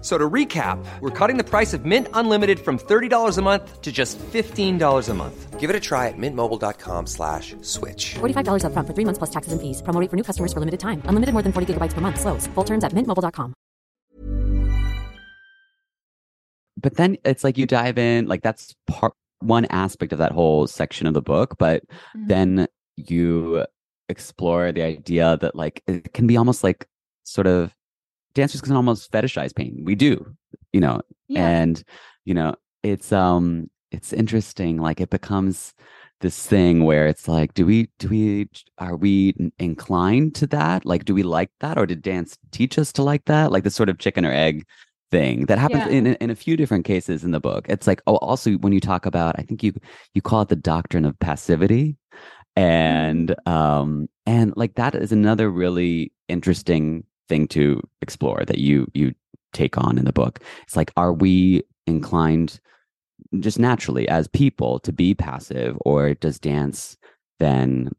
So 0.00 0.16
to 0.16 0.30
recap, 0.30 0.78
we're 1.00 1.10
cutting 1.10 1.38
the 1.38 1.44
price 1.44 1.74
of 1.74 1.84
Mint 1.84 2.06
Unlimited 2.14 2.60
from 2.60 2.78
$30 2.78 3.36
a 3.36 3.42
month 3.42 3.82
to 3.82 3.90
just 3.90 4.16
$15 4.32 5.08
a 5.08 5.14
month. 5.14 5.58
Give 5.58 5.70
it 5.70 5.74
a 5.74 5.80
try 5.80 6.06
at 6.06 6.14
mintmobile.com 6.16 7.06
slash 7.08 7.56
switch. 7.62 8.14
$45 8.20 8.62
upfront 8.62 8.86
for 8.86 8.94
three 8.94 9.04
months 9.04 9.18
plus 9.18 9.30
taxes 9.30 9.52
and 9.52 9.60
fees. 9.60 9.82
Promo 9.82 9.98
rate 10.00 10.08
for 10.08 10.16
new 10.16 10.22
customers 10.22 10.52
for 10.52 10.60
limited 10.60 10.78
time. 10.78 11.02
Unlimited 11.06 11.32
more 11.32 11.42
than 11.42 11.50
40 11.52 11.74
gigabytes 11.74 11.94
per 11.94 12.00
month. 12.00 12.20
Slows. 12.20 12.46
Full 12.54 12.64
terms 12.64 12.84
at 12.84 12.92
mintmobile.com. 12.92 13.54
But 16.80 16.94
then 16.94 17.18
it's 17.24 17.42
like 17.42 17.58
you 17.58 17.66
dive 17.66 17.98
in, 17.98 18.26
like 18.28 18.42
that's 18.42 18.74
part 18.86 19.14
one 19.40 19.66
aspect 19.70 20.12
of 20.12 20.18
that 20.20 20.30
whole 20.30 20.68
section 20.68 21.08
of 21.08 21.14
the 21.14 21.22
book. 21.22 21.56
But 21.58 21.82
Mhm. 22.14 22.28
then 22.28 22.66
you 22.96 23.64
explore 24.08 24.70
the 24.72 24.82
idea 24.82 25.36
that 25.40 25.54
like 25.56 25.82
it 25.88 26.12
can 26.14 26.26
be 26.28 26.36
almost 26.36 26.62
like 26.62 26.86
sort 27.24 27.46
of 27.48 27.74
dancers 28.38 28.60
can 28.62 28.76
almost 28.76 29.10
fetishize 29.12 29.52
pain. 29.54 29.82
We 29.84 29.94
do, 29.94 30.12
you 30.72 30.80
know, 30.80 30.96
Yeah. 31.28 31.48
and 31.60 31.74
you 32.24 32.34
know 32.38 32.54
it's 32.82 33.10
um 33.12 33.68
it's 33.90 34.12
interesting 34.12 34.74
like 34.88 35.00
it 35.00 35.10
becomes 35.10 35.74
this 36.20 36.38
thing 36.52 36.84
where 36.88 37.06
it's 37.12 37.26
like 37.36 37.50
do 37.58 37.64
we 37.70 37.88
do 37.98 38.08
we 38.08 38.48
are 38.78 38.96
we 38.96 39.34
inclined 39.58 40.34
to 40.40 40.46
that 40.58 40.84
like 40.84 41.04
do 41.08 41.14
we 41.14 41.22
like 41.22 41.50
that 41.60 41.78
or 41.78 41.86
did 41.86 42.02
dance 42.02 42.30
teach 42.50 42.74
us 42.82 42.92
to 42.92 43.02
like 43.10 43.24
that 43.26 43.50
like 43.52 43.64
this 43.64 43.74
sort 43.80 43.88
of 43.88 43.98
chicken 43.98 44.24
or 44.26 44.32
egg 44.46 44.64
thing 45.10 45.46
that 45.48 45.58
happens 45.64 45.84
Yeah. 45.86 45.98
in 45.98 46.06
in 46.24 46.30
a 46.30 46.34
few 46.44 46.54
different 46.60 46.84
cases 46.92 47.24
in 47.24 47.30
the 47.36 47.40
book 47.40 47.62
it's 47.74 47.86
like 47.86 48.00
oh 48.10 48.16
also 48.28 48.48
when 48.64 48.72
you 48.76 48.80
talk 48.90 49.06
about 49.06 49.32
i 49.38 49.42
think 49.46 49.62
you 49.62 49.72
you 50.14 50.20
call 50.28 50.42
it 50.42 50.48
the 50.48 50.62
doctrine 50.72 51.06
of 51.06 51.14
passivity 51.18 51.96
and 52.56 53.34
um 53.46 54.08
and 54.26 54.52
like 54.56 54.74
that 54.74 54.94
is 54.94 55.12
another 55.12 55.46
really 55.50 56.12
interesting 56.28 57.04
thing 57.28 57.48
to 57.48 57.80
explore 58.02 58.44
that 58.46 58.58
you 58.58 58.86
you 58.94 59.14
take 59.52 59.78
on 59.78 59.98
in 59.98 60.04
the 60.04 60.12
book. 60.12 60.40
It's 60.62 60.76
like 60.76 60.92
are 60.96 61.12
we 61.12 61.62
inclined 61.86 62.60
just 63.40 63.58
naturally 63.58 64.08
as 64.08 64.28
people 64.28 64.78
to 64.80 64.92
be 64.92 65.14
passive 65.14 65.76
or 65.80 66.14
does 66.14 66.38
dance 66.38 66.96
then 67.38 67.90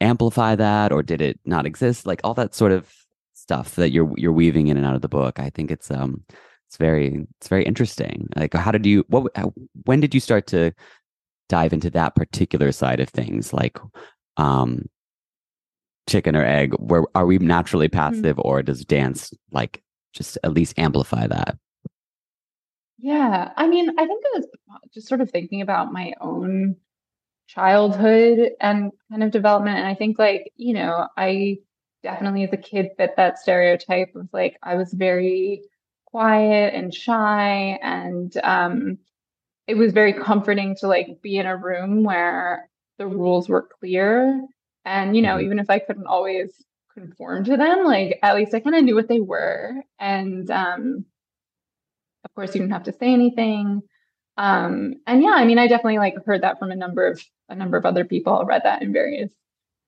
amplify 0.00 0.54
that 0.54 0.92
or 0.92 1.02
did 1.02 1.20
it 1.20 1.40
not 1.44 1.66
exist? 1.66 2.06
Like 2.06 2.20
all 2.24 2.34
that 2.34 2.54
sort 2.54 2.72
of 2.72 2.92
stuff 3.34 3.76
that 3.76 3.90
you're 3.90 4.12
you're 4.16 4.32
weaving 4.32 4.66
in 4.66 4.76
and 4.76 4.84
out 4.84 4.96
of 4.96 5.00
the 5.00 5.08
book 5.08 5.38
i 5.38 5.48
think 5.48 5.70
it's 5.70 5.92
um 5.92 6.24
it's 6.68 6.76
very 6.76 7.26
it's 7.40 7.48
very 7.48 7.64
interesting. 7.64 8.28
Like 8.36 8.52
how 8.54 8.70
did 8.70 8.84
you 8.84 9.04
what 9.08 9.32
when 9.84 10.00
did 10.00 10.14
you 10.14 10.20
start 10.20 10.46
to 10.48 10.72
dive 11.48 11.72
into 11.72 11.88
that 11.90 12.14
particular 12.14 12.72
side 12.72 13.00
of 13.00 13.08
things? 13.08 13.54
Like 13.54 13.78
um 14.36 14.84
chicken 16.08 16.34
or 16.34 16.44
egg 16.44 16.74
where 16.78 17.04
are 17.14 17.26
we 17.26 17.38
naturally 17.38 17.88
passive 17.88 18.38
or 18.38 18.62
does 18.62 18.84
dance 18.84 19.32
like 19.52 19.82
just 20.12 20.38
at 20.42 20.52
least 20.52 20.78
amplify 20.78 21.26
that 21.26 21.56
Yeah, 22.98 23.52
I 23.56 23.68
mean, 23.68 23.90
I 23.90 24.06
think 24.06 24.24
it 24.24 24.38
was 24.38 24.46
just 24.92 25.06
sort 25.06 25.20
of 25.20 25.30
thinking 25.30 25.60
about 25.60 25.92
my 25.92 26.14
own 26.20 26.76
childhood 27.46 28.50
and 28.60 28.90
kind 29.10 29.22
of 29.22 29.30
development. 29.30 29.78
And 29.78 29.86
I 29.86 29.94
think, 29.94 30.18
like, 30.18 30.52
you 30.56 30.74
know, 30.74 31.08
I 31.16 31.58
definitely 32.02 32.44
as 32.44 32.52
a 32.52 32.56
kid 32.56 32.90
fit 32.96 33.14
that 33.16 33.38
stereotype 33.38 34.14
of 34.16 34.28
like 34.32 34.56
I 34.62 34.74
was 34.74 34.92
very 34.92 35.62
quiet 36.06 36.74
and 36.74 36.92
shy, 36.92 37.78
and 37.82 38.36
um, 38.42 38.98
it 39.68 39.76
was 39.76 39.92
very 39.92 40.12
comforting 40.12 40.74
to 40.80 40.88
like 40.88 41.22
be 41.22 41.36
in 41.36 41.46
a 41.46 41.56
room 41.56 42.02
where 42.02 42.68
the 42.98 43.06
rules 43.06 43.48
were 43.48 43.68
clear. 43.78 44.42
And, 44.88 45.14
you 45.14 45.20
know, 45.20 45.36
Mhm. 45.36 45.42
even 45.44 45.58
if 45.58 45.68
I 45.68 45.78
couldn't 45.80 46.06
always 46.06 46.50
conform 46.94 47.44
to 47.44 47.56
them, 47.58 47.84
like 47.84 48.18
at 48.22 48.34
least 48.36 48.54
I 48.54 48.60
kind 48.60 48.74
of 48.74 48.82
knew 48.84 48.94
what 48.94 49.06
they 49.06 49.20
were. 49.20 49.74
And 49.98 50.50
um, 50.50 51.04
of 52.24 52.34
course, 52.34 52.54
you 52.54 52.60
didn't 52.62 52.72
have 52.72 52.84
to 52.84 52.92
say 52.92 53.12
anything. 53.12 53.82
Um, 54.38 54.94
and 55.06 55.22
yeah, 55.22 55.34
I 55.36 55.44
mean, 55.44 55.58
I 55.58 55.66
definitely 55.66 55.98
like 55.98 56.14
heard 56.24 56.42
that 56.42 56.58
from 56.58 56.70
a 56.70 56.76
number 56.76 57.06
of 57.06 57.22
a 57.50 57.54
number 57.54 57.76
of 57.76 57.84
other 57.86 58.04
people. 58.04 58.44
read 58.46 58.62
that 58.64 58.82
in 58.82 58.92
various 58.92 59.30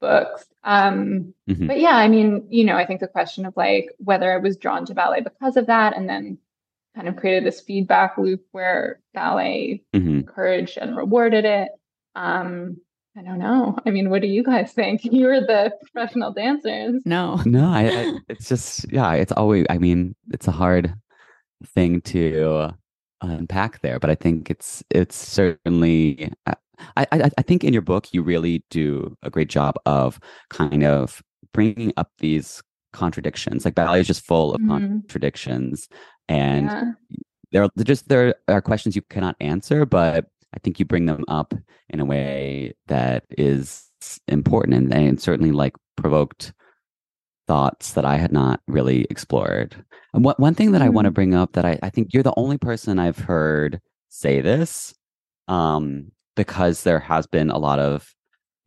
books. 0.00 0.44
Um, 0.64 1.34
Mhm. 1.48 1.66
but 1.66 1.78
yeah, 1.80 1.96
I 1.96 2.08
mean, 2.08 2.46
you 2.50 2.64
know, 2.64 2.76
I 2.76 2.86
think 2.86 3.00
the 3.00 3.08
question 3.08 3.46
of 3.46 3.56
like 3.56 3.90
whether 3.98 4.32
I 4.32 4.38
was 4.38 4.56
drawn 4.56 4.84
to 4.86 4.94
ballet 4.94 5.20
because 5.22 5.56
of 5.56 5.66
that, 5.66 5.96
and 5.96 6.08
then 6.08 6.38
kind 6.94 7.08
of 7.08 7.16
created 7.16 7.44
this 7.44 7.60
feedback 7.60 8.18
loop 8.18 8.44
where 8.52 9.00
ballet 9.14 9.82
Mhm. 9.94 10.20
encouraged 10.20 10.76
and 10.78 10.96
rewarded 10.96 11.44
it. 11.44 11.70
Um, 12.14 12.80
I 13.16 13.22
don't 13.22 13.38
know. 13.38 13.76
I 13.84 13.90
mean, 13.90 14.08
what 14.08 14.22
do 14.22 14.28
you 14.28 14.42
guys 14.44 14.72
think? 14.72 15.00
You're 15.04 15.40
the 15.40 15.72
professional 15.80 16.32
dancers. 16.32 17.00
No. 17.04 17.40
no 17.44 17.68
I, 17.68 17.88
I 17.88 18.18
it's 18.28 18.48
just 18.48 18.90
yeah 18.92 19.12
it's 19.12 19.32
always 19.32 19.66
i 19.68 19.78
mean 19.78 20.14
it's 20.32 20.46
a 20.48 20.52
hard 20.52 20.94
thing 21.74 22.00
to 22.02 22.70
unpack 23.22 23.80
there 23.82 23.98
but 23.98 24.08
i 24.08 24.14
think 24.14 24.48
it's 24.50 24.82
it's 24.90 25.14
certainly 25.14 26.32
I, 26.46 26.54
I 27.12 27.30
i 27.36 27.42
think 27.42 27.64
in 27.64 27.74
your 27.74 27.82
book 27.82 28.08
you 28.12 28.22
really 28.22 28.64
do 28.70 29.14
a 29.22 29.28
great 29.28 29.50
job 29.50 29.74
of 29.84 30.18
kind 30.48 30.84
of 30.84 31.20
bringing 31.52 31.92
up 31.98 32.10
these 32.18 32.62
contradictions 32.94 33.64
like 33.66 33.74
ballet 33.74 34.00
is 34.00 34.06
just 34.06 34.24
full 34.24 34.54
of 34.54 34.60
Mhm. 34.62 34.68
contradictions 35.02 35.88
and 36.28 36.66
Yeah. 36.66 36.84
there 37.52 37.62
are 37.64 37.70
just 37.84 38.08
there 38.08 38.34
are 38.48 38.62
questions 38.62 38.96
you 38.96 39.02
cannot 39.02 39.36
answer 39.40 39.84
but 39.84 40.26
i 40.54 40.58
think 40.58 40.78
you 40.78 40.84
bring 40.84 41.06
them 41.06 41.24
up 41.28 41.54
in 41.88 42.00
a 42.00 42.04
way 42.04 42.74
that 42.86 43.24
is 43.30 43.90
important 44.28 44.74
and, 44.76 44.92
and 44.92 45.20
certainly 45.20 45.52
like 45.52 45.74
provoked 45.96 46.52
thoughts 47.46 47.92
that 47.92 48.04
i 48.04 48.16
had 48.16 48.32
not 48.32 48.60
really 48.68 49.06
explored 49.10 49.84
and 50.14 50.24
one, 50.24 50.34
one 50.38 50.54
thing 50.54 50.72
that 50.72 50.82
i 50.82 50.88
want 50.88 51.04
to 51.06 51.10
Mhm. 51.10 51.14
bring 51.14 51.34
up 51.34 51.52
that 51.52 51.64
I, 51.64 51.78
I 51.82 51.90
think 51.90 52.12
you're 52.12 52.22
the 52.22 52.34
only 52.36 52.58
person 52.58 52.98
i've 52.98 53.18
heard 53.18 53.80
say 54.08 54.40
this 54.40 54.94
um 55.48 56.10
because 56.36 56.82
there 56.84 57.00
has 57.00 57.26
been 57.26 57.50
a 57.50 57.58
lot 57.58 57.78
of 57.78 58.14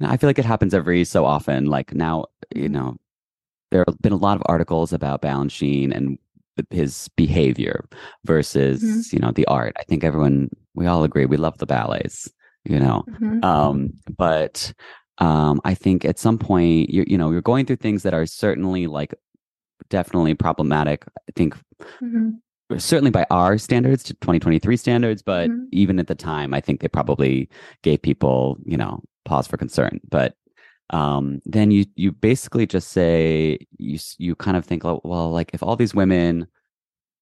i 0.01 0.17
feel 0.17 0.29
like 0.29 0.39
it 0.39 0.45
happens 0.45 0.73
every 0.73 1.05
so 1.05 1.25
often 1.25 1.65
like 1.67 1.93
now 1.93 2.25
you 2.53 2.67
know 2.69 2.97
there 3.71 3.83
have 3.87 3.99
been 4.01 4.13
a 4.13 4.17
lot 4.17 4.37
of 4.37 4.43
articles 4.45 4.93
about 4.93 5.23
Balanchine 5.23 5.95
and 5.95 6.19
his 6.69 7.09
behavior 7.15 7.85
versus 8.25 9.11
you 9.13 9.19
know 9.19 9.31
the 9.31 9.45
art. 9.47 9.73
I 9.77 9.83
think 9.83 10.03
everyone 10.03 10.49
we 10.75 10.87
all 10.87 11.03
agree 11.03 11.25
we 11.25 11.37
love 11.37 11.57
the 11.57 11.65
ballets, 11.65 12.31
you 12.65 12.79
know. 12.79 13.03
Mhm. 13.09 13.43
Um, 13.43 13.93
but 14.17 14.73
um, 15.19 15.61
I 15.63 15.73
think 15.73 16.05
at 16.05 16.19
some 16.19 16.37
point 16.37 16.89
you 16.89 17.03
you 17.07 17.17
know 17.17 17.31
you're 17.31 17.41
going 17.41 17.65
through 17.65 17.77
things 17.77 18.03
that 18.03 18.13
are 18.13 18.25
certainly 18.25 18.87
like 18.87 19.13
definitely 19.89 20.33
problematic. 20.33 21.05
I 21.27 21.31
think 21.35 21.55
Mhm. 22.01 22.39
certainly 22.77 23.11
by 23.11 23.25
our 23.29 23.57
standards 23.57 24.03
to 24.03 24.13
2023 24.15 24.77
standards 24.77 25.21
but 25.21 25.49
Mhm. 25.51 25.67
even 25.71 25.99
at 25.99 26.07
the 26.07 26.15
time 26.15 26.53
i 26.55 26.61
think 26.61 26.79
they 26.79 26.87
probably 26.87 27.47
gave 27.83 28.01
people 28.01 28.57
you 28.65 28.77
know 28.77 28.99
pause 29.25 29.45
for 29.45 29.57
concern 29.57 29.99
but 30.09 30.33
um 30.89 31.41
then 31.45 31.71
you 31.71 31.85
you 31.95 32.11
basically 32.11 32.65
just 32.67 32.89
say 32.89 33.57
you 33.77 33.97
you 34.17 34.35
kind 34.35 34.57
of 34.57 34.65
think 34.65 34.83
well 34.83 35.31
like 35.31 35.49
if 35.53 35.63
all 35.63 35.75
these 35.75 35.95
women 35.95 36.45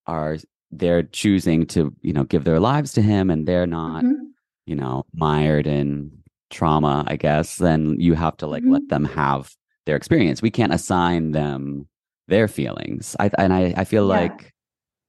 are 0.08 0.38
they're 0.71 1.04
choosing 1.04 1.65
to 1.65 1.93
you 2.02 2.13
know 2.13 2.24
give 2.24 2.43
their 2.43 2.60
lives 2.60 2.91
to 2.93 3.02
him 3.02 3.30
and 3.30 3.47
they're 3.47 3.67
not 3.67 4.04
Mhm. 4.04 4.32
you 4.65 4.76
know 4.76 5.04
mired 5.13 5.67
in 5.67 6.12
trauma 6.50 7.04
i 7.08 7.15
guess 7.15 7.58
then 7.58 8.00
you 8.00 8.13
have 8.13 8.36
to 8.38 8.47
like 8.47 8.63
let 8.65 8.88
them 8.89 9.06
have 9.06 9.56
their 9.86 9.95
experience 9.95 10.41
we 10.41 10.52
can't 10.52 10.74
assign 10.74 11.32
them 11.32 11.88
their 12.28 12.47
feelings 12.47 13.15
i 13.19 13.30
and 13.38 13.54
i 13.54 13.74
i 13.78 13.84
feel 13.86 14.08
Yeah. 14.08 14.21
like 14.21 14.54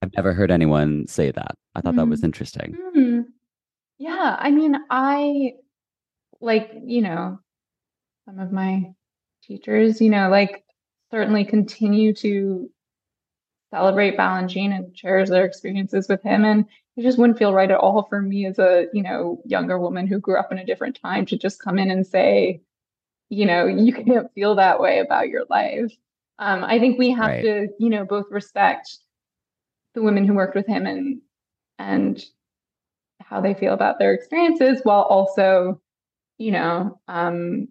i've 0.02 0.12
never 0.16 0.32
heard 0.34 0.50
anyone 0.50 1.06
say 1.08 1.30
that 1.32 1.52
i 1.74 1.80
thought 1.80 1.96
that 1.96 2.06
Mhm. 2.06 2.10
was 2.10 2.22
interesting 2.24 2.76
Hmm. 2.94 3.20
Yeah, 3.98 4.36
I 4.38 4.50
mean, 4.50 4.74
I 4.90 5.52
like, 6.40 6.72
you 6.84 7.02
know, 7.02 7.38
some 8.26 8.38
of 8.38 8.52
my 8.52 8.92
teachers, 9.42 10.00
you 10.00 10.10
know, 10.10 10.28
like 10.28 10.64
certainly 11.10 11.44
continue 11.44 12.14
to 12.14 12.70
celebrate 13.70 14.16
Balanchine 14.18 14.74
and 14.74 14.94
cherish 14.94 15.28
their 15.28 15.44
experiences 15.44 16.08
with 16.08 16.22
him. 16.22 16.44
And 16.44 16.66
it 16.96 17.02
just 17.02 17.18
wouldn't 17.18 17.38
feel 17.38 17.54
right 17.54 17.70
at 17.70 17.78
all 17.78 18.04
for 18.04 18.20
me 18.20 18.46
as 18.46 18.58
a, 18.58 18.86
you 18.92 19.02
know, 19.02 19.40
younger 19.46 19.78
woman 19.78 20.06
who 20.06 20.18
grew 20.18 20.38
up 20.38 20.52
in 20.52 20.58
a 20.58 20.66
different 20.66 20.98
time 21.00 21.26
to 21.26 21.38
just 21.38 21.62
come 21.62 21.78
in 21.78 21.90
and 21.90 22.06
say, 22.06 22.60
you 23.30 23.46
know, 23.46 23.66
you 23.66 23.92
can't 24.04 24.32
feel 24.34 24.56
that 24.56 24.80
way 24.80 24.98
about 25.00 25.28
your 25.28 25.44
life. 25.48 25.92
Um, 26.38 26.64
I 26.64 26.78
think 26.78 26.98
we 26.98 27.10
have 27.10 27.24
Right. 27.28 27.42
to, 27.42 27.68
you 27.78 27.88
know, 27.90 28.04
both 28.04 28.26
respect 28.30 28.98
the 29.94 30.02
women 30.02 30.26
who 30.26 30.34
worked 30.34 30.54
with 30.54 30.66
him 30.66 30.86
and 30.86 31.20
and 31.78 32.24
how 33.20 33.40
they 33.40 33.54
feel 33.54 33.72
about 33.74 33.98
their 33.98 34.12
experiences 34.12 34.80
while 34.82 35.02
also, 35.02 35.80
you 36.38 36.50
know, 36.52 37.00
um, 37.08 37.68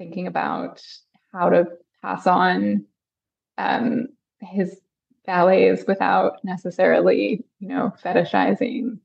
thinking 0.00 0.26
about 0.26 0.82
how 1.30 1.50
to 1.50 1.66
pass 2.00 2.26
on 2.26 2.86
um, 3.58 4.06
his 4.40 4.80
ballets 5.26 5.84
without 5.86 6.42
necessarily, 6.42 7.44
you 7.58 7.68
know, 7.68 7.92
fetishizing 8.02 8.98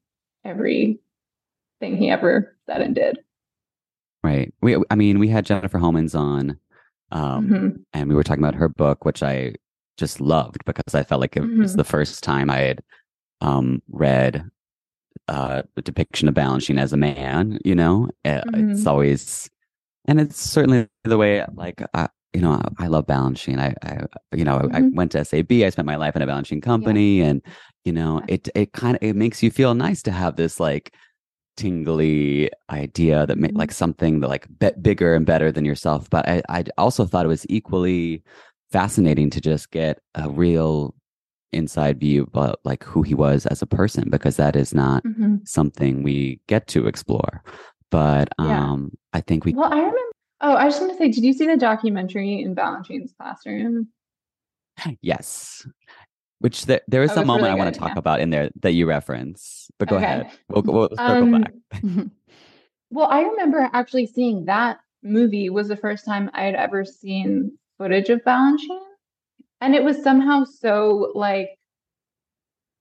everything 0.45 0.97
he 1.81 2.09
ever 2.09 2.55
said 2.65 2.81
and 2.81 2.95
did. 2.95 3.19
right 4.23 4.53
we 4.61 4.77
i 4.89 4.95
mean 4.95 5.19
we 5.19 5.27
had 5.27 5.45
jennifer 5.45 5.77
Homans 5.77 6.17
on 6.17 6.57
um 7.11 7.47
Mhm. 7.49 7.83
and 7.93 8.09
we 8.09 8.15
were 8.15 8.23
talking 8.23 8.43
about 8.43 8.55
her 8.55 8.69
book 8.69 9.05
which 9.05 9.21
i 9.21 9.53
just 9.97 10.19
loved 10.21 10.63
because 10.65 10.95
i 10.95 11.03
felt 11.03 11.21
like 11.21 11.35
it 11.37 11.41
was 11.41 11.73
Mhm. 11.73 11.77
the 11.77 11.83
first 11.83 12.23
time 12.23 12.49
i 12.49 12.57
had 12.59 12.83
um 13.41 13.81
read 13.89 14.49
uh 15.27 15.61
the 15.75 15.81
depiction 15.83 16.27
of 16.27 16.33
balanchine 16.35 16.79
as 16.79 16.93
a 16.93 16.97
man 16.97 17.59
you 17.65 17.75
know 17.75 18.07
Uh, 18.23 18.41
it's 18.53 18.83
Mhm. 18.83 18.87
always 18.87 19.49
and 20.07 20.19
it's 20.19 20.39
certainly 20.39 20.87
the 21.03 21.17
way 21.17 21.45
like 21.55 21.81
I, 21.93 22.09
you 22.33 22.41
know 22.41 22.53
I, 22.79 22.85
I 22.85 22.87
love 22.87 23.05
Balanchine. 23.07 23.59
I, 23.59 23.75
I 23.83 24.05
you 24.35 24.43
know 24.43 24.57
I, 24.57 24.77
I 24.77 24.81
Mhm. 24.81 24.93
went 24.93 25.11
to 25.13 25.19
SAB. 25.25 25.51
I 25.51 25.69
spent 25.69 25.85
my 25.85 25.95
life 25.95 26.15
in 26.15 26.21
a 26.21 26.27
Balanchine 26.27 26.61
company, 26.61 27.21
and 27.21 27.41
you 27.85 27.93
know 27.93 28.21
it 28.27 28.49
it 28.55 28.73
kind 28.73 28.95
of 28.97 29.03
it 29.03 29.15
makes 29.15 29.41
you 29.43 29.51
feel 29.51 29.73
nice 29.75 30.01
to 30.03 30.11
have 30.11 30.35
this 30.35 30.59
like 30.59 30.93
tingly 31.57 32.49
idea 32.69 33.25
that 33.25 33.37
Mhm. 33.37 33.57
like 33.57 33.71
something 33.71 34.19
that 34.21 34.27
like 34.29 34.47
bigger 34.81 35.15
and 35.15 35.25
better 35.25 35.51
than 35.51 35.65
yourself. 35.65 36.09
But 36.09 36.27
I 36.27 36.41
I 36.49 36.65
also 36.77 37.05
thought 37.05 37.25
it 37.25 37.29
was 37.29 37.45
equally 37.49 38.23
fascinating 38.71 39.29
to 39.31 39.41
just 39.41 39.71
get 39.71 39.99
a 40.15 40.29
real 40.29 40.95
inside 41.53 41.99
view 41.99 42.23
about 42.23 42.59
like 42.65 42.83
who 42.83 43.01
he 43.03 43.13
was 43.15 43.45
as 43.45 43.61
a 43.61 43.65
person 43.67 44.09
because 44.09 44.35
that 44.37 44.55
is 44.57 44.73
not 44.73 45.03
Mhm. 45.05 45.47
something 45.47 46.03
we 46.03 46.41
get 46.47 46.67
to 46.67 46.87
explore. 46.87 47.41
But 47.95 48.27
Yeah. 48.37 48.71
um 48.71 48.91
I 49.13 49.21
think 49.21 49.45
we 49.45 49.53
Well, 49.53 49.71
I 49.71 49.77
remember. 49.79 50.11
Oh, 50.41 50.53
I 50.53 50.65
was 50.65 50.77
going 50.77 50.91
to 50.91 50.97
say, 50.97 51.07
did 51.09 51.23
you 51.23 51.31
see 51.31 51.47
the 51.47 51.55
documentary 51.55 52.41
in 52.41 52.53
Balanchine's 52.53 53.13
classroom? 53.17 53.87
Yes. 55.01 55.65
Which 56.39 56.65
there, 56.65 56.81
there 56.89 57.03
is 57.03 57.15
That 57.15 57.23
a 57.23 57.25
moment 57.25 57.43
really 57.45 57.61
I 57.61 57.63
want 57.63 57.73
to 57.73 57.79
talk 57.79 57.93
yeah. 57.95 57.99
about 57.99 58.19
in 58.19 58.29
there 58.31 58.49
that 58.61 58.73
you 58.73 58.85
reference. 58.85 59.71
But 59.79 59.87
go 59.87 59.95
Okay. 59.95 60.03
ahead. 60.05 60.31
We'll, 60.49 60.63
we'll 60.63 60.89
circle 60.89 61.33
Um, 61.35 61.41
back. 61.41 61.53
Well, 62.91 63.07
I 63.09 63.21
remember 63.21 63.69
actually 63.71 64.07
seeing 64.07 64.45
that 64.45 64.79
movie 65.01 65.49
was 65.49 65.69
the 65.69 65.77
first 65.77 66.03
time 66.05 66.29
I 66.33 66.43
had 66.43 66.55
ever 66.55 66.83
seen 66.83 67.57
footage 67.77 68.09
of 68.09 68.19
Balanchine. 68.25 68.79
And 69.61 69.73
it 69.73 69.83
was 69.85 70.03
somehow 70.03 70.43
so 70.43 71.13
like 71.15 71.57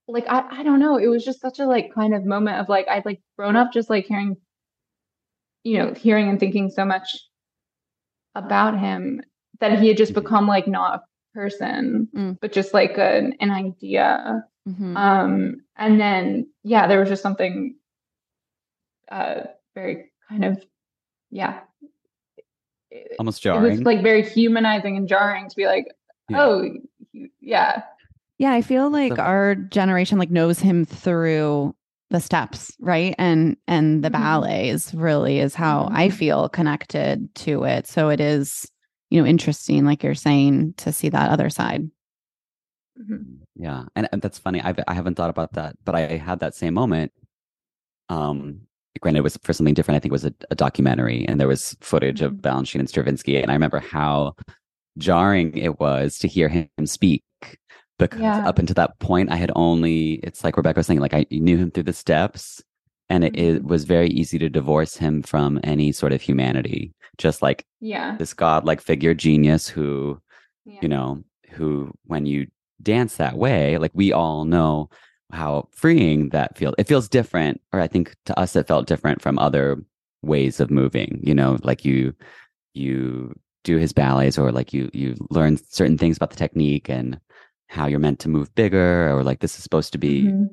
like 0.08 0.26
I, 0.28 0.60
I 0.60 0.62
don't 0.64 0.80
know, 0.80 0.98
it 0.98 1.06
was 1.06 1.24
just 1.24 1.40
such 1.40 1.60
a 1.60 1.66
like 1.66 1.94
kind 1.94 2.14
of 2.16 2.24
moment 2.26 2.58
of 2.58 2.68
like 2.68 2.88
I'd 2.88 3.06
like 3.06 3.20
grown 3.38 3.54
up 3.54 3.72
just 3.72 3.88
like 3.88 4.06
hearing 4.06 4.36
you 5.64 5.78
know, 5.78 5.92
hearing 5.94 6.28
and 6.28 6.38
thinking 6.38 6.70
so 6.70 6.84
much 6.84 7.16
about 8.34 8.78
him 8.78 9.20
that 9.60 9.78
he 9.80 9.88
had 9.88 9.96
just 9.96 10.12
Mhm. 10.12 10.22
become 10.22 10.46
like 10.46 10.66
not 10.68 10.94
a 11.00 11.02
person, 11.34 12.08
Mm. 12.14 12.38
but 12.40 12.52
just 12.52 12.72
like 12.74 12.96
an 12.98 13.34
an 13.40 13.50
idea. 13.50 14.44
Mhm. 14.68 14.96
Um, 14.96 15.56
and 15.76 16.00
then 16.00 16.46
yeah, 16.62 16.86
there 16.86 17.00
was 17.00 17.08
just 17.08 17.22
something 17.22 17.76
uh 19.10 19.42
very 19.74 20.10
kind 20.28 20.44
of 20.44 20.64
yeah. 21.30 21.60
It, 22.90 23.16
Almost 23.18 23.44
it 23.44 23.50
was 23.50 23.60
jarring. 23.60 23.82
like 23.82 24.02
very 24.02 24.22
humanizing 24.22 24.96
and 24.96 25.08
jarring 25.08 25.48
to 25.48 25.56
be 25.56 25.66
like, 25.66 25.86
Yeah. 26.28 26.42
oh 26.42 26.70
yeah. 27.40 27.82
Yeah, 28.38 28.52
I 28.52 28.62
feel 28.62 28.90
like 28.90 29.16
So- 29.16 29.22
our 29.22 29.54
generation 29.54 30.18
like 30.18 30.30
knows 30.30 30.58
him 30.60 30.84
through 30.84 31.74
the 32.10 32.20
steps, 32.20 32.72
right? 32.80 33.14
And 33.18 33.56
and 33.66 34.04
the 34.04 34.10
Mhm. 34.12 34.12
ballets 34.12 34.94
really 34.94 35.40
is 35.40 35.54
how 35.54 35.88
I 35.92 36.08
Mhm. 36.08 36.10
feel 36.10 36.48
connected 36.48 37.34
to 37.36 37.64
it. 37.64 37.86
So 37.86 38.08
it 38.10 38.20
is, 38.20 38.70
you 39.10 39.20
know, 39.20 39.26
interesting 39.26 39.84
like 39.84 40.02
you're 40.02 40.14
saying 40.14 40.74
to 40.78 40.92
see 40.92 41.08
that 41.10 41.30
other 41.30 41.50
side. 41.50 41.90
Mhm. 42.98 43.40
Yeah. 43.56 43.84
And, 43.96 44.08
and 44.12 44.22
that's 44.22 44.38
funny. 44.38 44.60
I've, 44.62 44.78
I 44.86 44.94
haven't 44.94 45.16
thought 45.16 45.30
about 45.30 45.52
that, 45.54 45.76
but 45.84 45.94
I 45.94 46.16
had 46.16 46.40
that 46.40 46.54
same 46.54 46.74
moment. 46.74 47.12
Um, 48.08 48.62
granted, 49.00 49.20
it 49.20 49.24
was 49.24 49.38
for 49.42 49.52
something 49.52 49.74
different. 49.74 49.96
I 49.96 50.00
think 50.00 50.12
it 50.12 50.12
was 50.12 50.26
a, 50.26 50.34
a 50.50 50.54
documentary 50.54 51.26
and 51.28 51.40
there 51.40 51.48
was 51.48 51.76
footage 51.80 52.22
of 52.22 52.34
Mhm. 52.34 52.40
Balanchine 52.42 52.80
and 52.80 52.88
Stravinsky. 52.88 53.40
And 53.42 53.50
I 53.50 53.54
remember 53.54 53.80
how 53.80 54.34
jarring 54.98 55.56
it 55.58 55.80
was 55.80 56.18
to 56.20 56.28
hear 56.28 56.48
him 56.48 56.68
speak 56.86 57.24
because 57.98 58.20
Yeah. 58.20 58.46
up 58.48 58.58
until 58.58 58.74
that 58.74 58.98
point, 58.98 59.30
I 59.30 59.36
had 59.36 59.52
only, 59.56 60.14
it's 60.22 60.42
like 60.44 60.56
Rebecca 60.56 60.78
was 60.80 60.86
saying, 60.86 61.00
like 61.00 61.14
I 61.14 61.26
knew 61.30 61.56
him 61.56 61.70
through 61.70 61.84
the 61.84 61.92
steps 61.92 62.62
and 63.08 63.24
it, 63.24 63.36
it 63.36 63.62
Mhm. 63.62 63.68
was 63.68 63.84
very 63.84 64.08
easy 64.08 64.38
to 64.38 64.48
divorce 64.48 64.96
him 64.96 65.22
from 65.22 65.60
any 65.62 65.92
sort 65.92 66.12
of 66.12 66.22
humanity. 66.22 66.92
Just 67.18 67.42
like 67.42 67.64
Yeah. 67.80 68.16
this 68.16 68.34
godlike 68.34 68.80
figure 68.80 69.14
genius 69.14 69.68
who 69.68 70.20
Yeah. 70.64 70.78
you 70.82 70.88
know, 70.88 71.22
who 71.50 71.92
when 72.06 72.26
you 72.26 72.46
dance 72.82 73.16
that 73.16 73.36
way, 73.36 73.76
like 73.78 73.92
we 73.94 74.12
all 74.12 74.44
know 74.44 74.88
how 75.32 75.68
freeing 75.72 76.30
that 76.30 76.56
feels. 76.56 76.74
It 76.78 76.88
feels 76.88 77.08
different, 77.08 77.60
or 77.72 77.80
I 77.80 77.86
think 77.86 78.14
to 78.26 78.38
us 78.38 78.56
it 78.56 78.66
felt 78.66 78.86
different 78.86 79.20
from 79.22 79.38
other 79.38 79.82
ways 80.22 80.58
of 80.60 80.70
moving. 80.70 81.20
You 81.22 81.34
know, 81.34 81.58
like 81.62 81.84
you 81.84 82.14
you 82.74 83.34
do 83.62 83.76
his 83.76 83.92
ballets, 83.92 84.38
or 84.38 84.50
like 84.52 84.72
you 84.72 84.90
you 84.92 85.14
learn 85.30 85.56
certain 85.56 85.98
things 85.98 86.16
about 86.16 86.30
the 86.30 86.36
technique 86.36 86.88
and 86.88 87.18
how 87.68 87.86
you're 87.86 87.98
meant 88.00 88.18
to 88.20 88.28
move 88.28 88.54
bigger, 88.54 89.10
or 89.16 89.22
like 89.24 89.40
this 89.40 89.56
is 89.56 89.62
supposed 89.62 89.92
to 89.92 89.98
be 89.98 90.22
Mhm. 90.24 90.48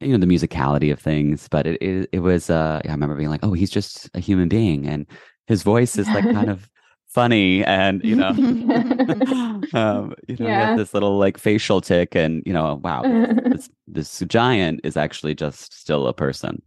you 0.00 0.08
know 0.16 0.18
the 0.18 0.32
musicality 0.32 0.92
of 0.92 1.00
things. 1.00 1.48
But 1.48 1.66
it 1.66 1.80
it, 1.82 2.08
it 2.12 2.20
was 2.20 2.50
uh, 2.50 2.80
I 2.84 2.90
remember 2.90 3.16
being 3.16 3.30
like, 3.30 3.44
oh, 3.44 3.52
he's 3.52 3.70
just 3.70 4.08
a 4.14 4.20
human 4.20 4.48
being, 4.48 4.86
and 4.86 5.06
his 5.46 5.62
voice 5.62 5.96
is 5.98 6.06
like 6.08 6.24
kind 6.32 6.50
of 6.54 6.68
funny, 7.08 7.64
and 7.64 8.02
you 8.04 8.16
know. 8.16 8.30
um, 9.74 10.14
you 10.28 10.36
know, 10.38 10.48
Yeah. 10.48 10.76
this 10.76 10.94
little 10.94 11.18
like 11.18 11.38
facial 11.38 11.80
tick, 11.80 12.14
and 12.14 12.42
you 12.46 12.52
know, 12.52 12.80
wow, 12.82 13.02
this 13.44 13.68
this 13.86 14.18
giant 14.28 14.80
is 14.84 14.96
actually 14.96 15.34
just 15.34 15.72
still 15.72 16.06
a 16.06 16.12
person. 16.14 16.62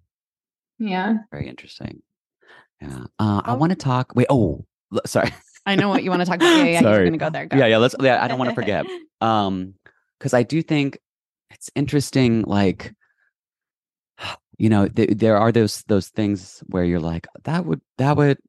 yeah. 0.80 1.18
Very 1.32 1.48
interesting. 1.48 2.02
Yeah. 2.82 3.06
Uh, 3.20 3.42
I 3.46 3.54
want 3.54 3.70
to 3.72 3.76
talk. 3.76 4.14
Wait. 4.16 4.28
Oh, 4.30 4.66
sorry. 5.06 5.32
I 5.66 5.76
know 5.76 5.90
what 5.90 6.04
you 6.04 6.10
want 6.10 6.22
to 6.22 6.26
talk 6.26 6.38
about. 6.38 6.58
Yeah, 6.58 6.66
yeah, 6.66 6.82
Sorry. 6.82 7.06
gonna 7.06 7.18
go 7.18 7.30
there. 7.30 7.46
Go. 7.46 7.58
Yeah, 7.58 7.68
yeah. 7.68 7.78
Let's. 7.78 7.96
Yeah, 8.00 8.24
I 8.24 8.28
don't 8.28 8.40
want 8.40 8.50
to 8.50 8.56
forget. 8.56 8.86
Um, 9.22 9.76
because 10.18 10.34
I 10.34 10.42
do 10.42 10.64
think 10.64 10.98
it's 11.52 11.70
interesting. 11.76 12.42
Like, 12.42 12.92
you 14.58 14.68
know, 14.70 14.88
th- 14.88 15.12
there 15.18 15.38
are 15.38 15.52
those 15.52 15.84
those 15.84 16.08
things 16.10 16.64
where 16.68 16.84
you're 16.84 17.00
like, 17.00 17.28
that 17.44 17.66
would 17.66 17.82
that 18.00 18.18
would 18.18 18.40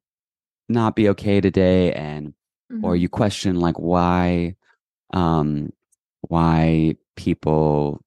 not 0.69 0.95
be 0.95 1.09
okay 1.09 1.41
today, 1.41 1.93
and 1.93 2.33
or 2.81 2.95
Mhm. 2.95 3.01
you 3.01 3.09
question 3.09 3.59
like 3.59 3.77
why 3.77 4.55
um 5.13 5.71
why 6.21 6.95
people 7.15 8.01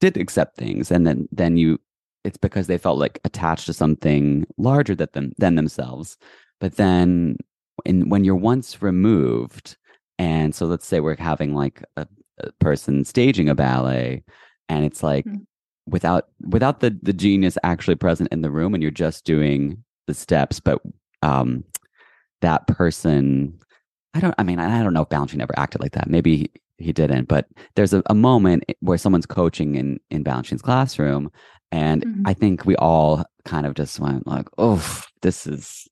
did 0.00 0.18
accept 0.18 0.56
things 0.58 0.90
and 0.90 1.06
then 1.06 1.26
then 1.32 1.56
you 1.56 1.78
it's 2.24 2.36
because 2.36 2.66
they 2.66 2.76
felt 2.76 2.98
like 2.98 3.18
attached 3.24 3.64
to 3.66 3.72
something 3.72 4.46
larger 4.58 4.94
than 4.94 5.08
them 5.14 5.32
than 5.38 5.54
themselves 5.54 6.18
but 6.60 6.76
then 6.76 7.36
in 7.84 8.08
when 8.08 8.24
you're 8.24 8.34
once 8.36 8.82
removed 8.82 9.76
and 10.18 10.54
so 10.54 10.66
let's 10.66 10.86
say 10.86 11.00
we're 11.00 11.16
having 11.16 11.54
like 11.54 11.82
a, 11.96 12.06
a 12.38 12.52
person 12.60 13.04
staging 13.04 13.48
a 13.48 13.54
ballet 13.54 14.22
and 14.68 14.84
it's 14.84 15.02
like 15.02 15.24
Mhm. 15.26 15.46
without 15.86 16.28
without 16.48 16.80
the 16.80 16.96
the 17.02 17.12
genius 17.12 17.56
actually 17.64 17.96
present 17.96 18.28
in 18.32 18.42
the 18.42 18.50
room 18.50 18.74
and 18.74 18.82
you're 18.82 18.90
just 18.92 19.24
doing 19.24 19.82
the 20.06 20.14
steps 20.14 20.60
but 20.60 20.80
um 21.22 21.64
that 22.40 22.66
person 22.66 23.58
i 24.14 24.20
don't 24.20 24.34
i 24.38 24.42
mean 24.42 24.58
i 24.58 24.82
don't 24.82 24.94
know 24.94 25.02
if 25.02 25.08
balanchine 25.08 25.42
ever 25.42 25.58
acted 25.58 25.80
like 25.80 25.92
that 25.92 26.08
maybe 26.08 26.36
he, 26.36 26.50
he 26.78 26.92
didn't 26.92 27.28
but 27.28 27.46
there's 27.76 27.92
a, 27.92 28.02
a 28.06 28.14
moment 28.14 28.64
where 28.80 28.98
someone's 28.98 29.26
coaching 29.26 29.74
in 29.74 29.98
in 30.10 30.24
balanchine's 30.24 30.62
classroom 30.62 31.30
and 31.72 32.04
Mhm. 32.04 32.22
i 32.26 32.34
think 32.34 32.64
we 32.66 32.76
all 32.76 33.24
kind 33.44 33.66
of 33.66 33.74
just 33.74 33.98
went 34.00 34.26
like 34.26 34.48
oh 34.58 34.82
this 35.22 35.46
is 35.46 35.86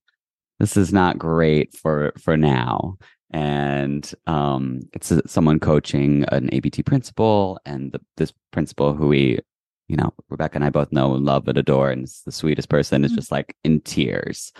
this 0.58 0.76
is 0.76 0.92
not 0.92 1.18
great 1.18 1.76
for 1.76 2.12
for 2.18 2.36
now 2.36 2.96
and 3.30 4.14
um 4.26 4.80
it's 4.92 5.12
uh, 5.12 5.20
someone 5.26 5.58
coaching 5.60 6.24
an 6.32 6.48
abt 6.52 6.84
principal 6.86 7.60
and 7.66 7.92
the, 7.92 8.00
this 8.16 8.32
principal 8.52 8.94
who 8.94 9.08
we 9.08 9.38
you 9.88 9.96
know 9.96 10.12
rebecca 10.30 10.56
and 10.56 10.64
i 10.64 10.70
both 10.70 10.90
know 10.92 11.14
and 11.14 11.24
love 11.24 11.46
and 11.48 11.58
adore 11.58 11.90
and 11.90 12.04
is 12.04 12.22
the 12.24 12.32
sweetest 12.32 12.68
person 12.68 13.04
is 13.04 13.12
Mhm. 13.12 13.16
just 13.16 13.30
like 13.32 13.54
in 13.64 13.80
tears 13.82 14.52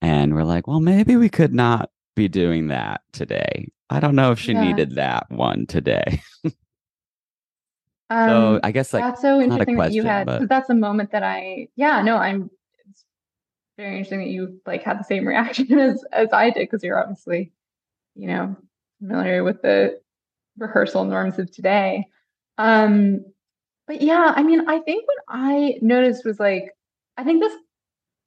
and 0.00 0.34
we're 0.34 0.44
like 0.44 0.66
well 0.66 0.80
maybe 0.80 1.16
we 1.16 1.28
could 1.28 1.52
not 1.54 1.90
be 2.14 2.28
doing 2.28 2.68
that 2.68 3.00
today 3.12 3.68
i 3.90 3.98
don't 3.98 4.14
know 4.14 4.30
if 4.32 4.38
she 4.38 4.52
Yeah. 4.52 4.60
needed 4.60 4.94
that 4.96 5.26
one 5.30 5.66
today 5.66 6.20
Um, 8.10 8.28
so 8.28 8.60
i 8.62 8.70
guess 8.72 8.92
like 8.92 9.02
that's 9.04 9.22
so 9.22 9.40
it's 9.40 9.48
not 9.48 9.56
a 9.56 9.60
interesting 9.62 9.76
that 9.78 9.92
you 9.92 10.02
had 10.02 10.26
but- 10.26 10.48
that's 10.48 10.68
a 10.68 10.74
moment 10.74 11.12
that 11.12 11.22
I 11.22 11.68
yeah 11.76 12.02
no 12.02 12.16
I'm 12.18 12.50
very 13.76 13.92
interesting 13.92 14.20
that 14.20 14.28
you 14.28 14.60
like 14.66 14.82
had 14.82 14.98
the 14.98 15.04
same 15.04 15.26
reaction 15.28 15.78
as 15.78 16.04
as 16.12 16.32
I 16.32 16.50
did 16.50 16.60
because 16.60 16.82
you're 16.82 17.00
obviously 17.00 17.52
you 18.14 18.28
know 18.28 18.56
familiar 19.00 19.42
with 19.44 19.62
the 19.62 20.00
rehearsal 20.58 21.04
norms 21.04 21.38
of 21.38 21.50
today 21.50 22.06
um 22.58 23.24
but 23.86 24.02
yeah 24.02 24.32
I 24.36 24.42
mean 24.42 24.68
I 24.68 24.78
think 24.80 25.06
what 25.06 25.24
I 25.28 25.76
noticed 25.80 26.24
was 26.24 26.38
like 26.38 26.72
I 27.16 27.24
think 27.24 27.42
this 27.42 27.54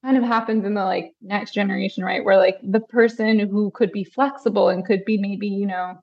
kind 0.04 0.18
of 0.18 0.24
happens 0.24 0.66
in 0.66 0.74
the 0.74 0.84
like 0.84 1.14
next 1.22 1.54
generation 1.54 2.04
right 2.04 2.24
where 2.24 2.38
like 2.38 2.58
the 2.64 2.80
person 2.80 3.40
who 3.40 3.72
could 3.72 3.92
be 3.92 4.04
flexible 4.04 4.70
and 4.70 4.86
could 4.86 5.06
be 5.06 5.18
maybe 5.18 5.48
you 5.48 5.68
know 5.68 6.00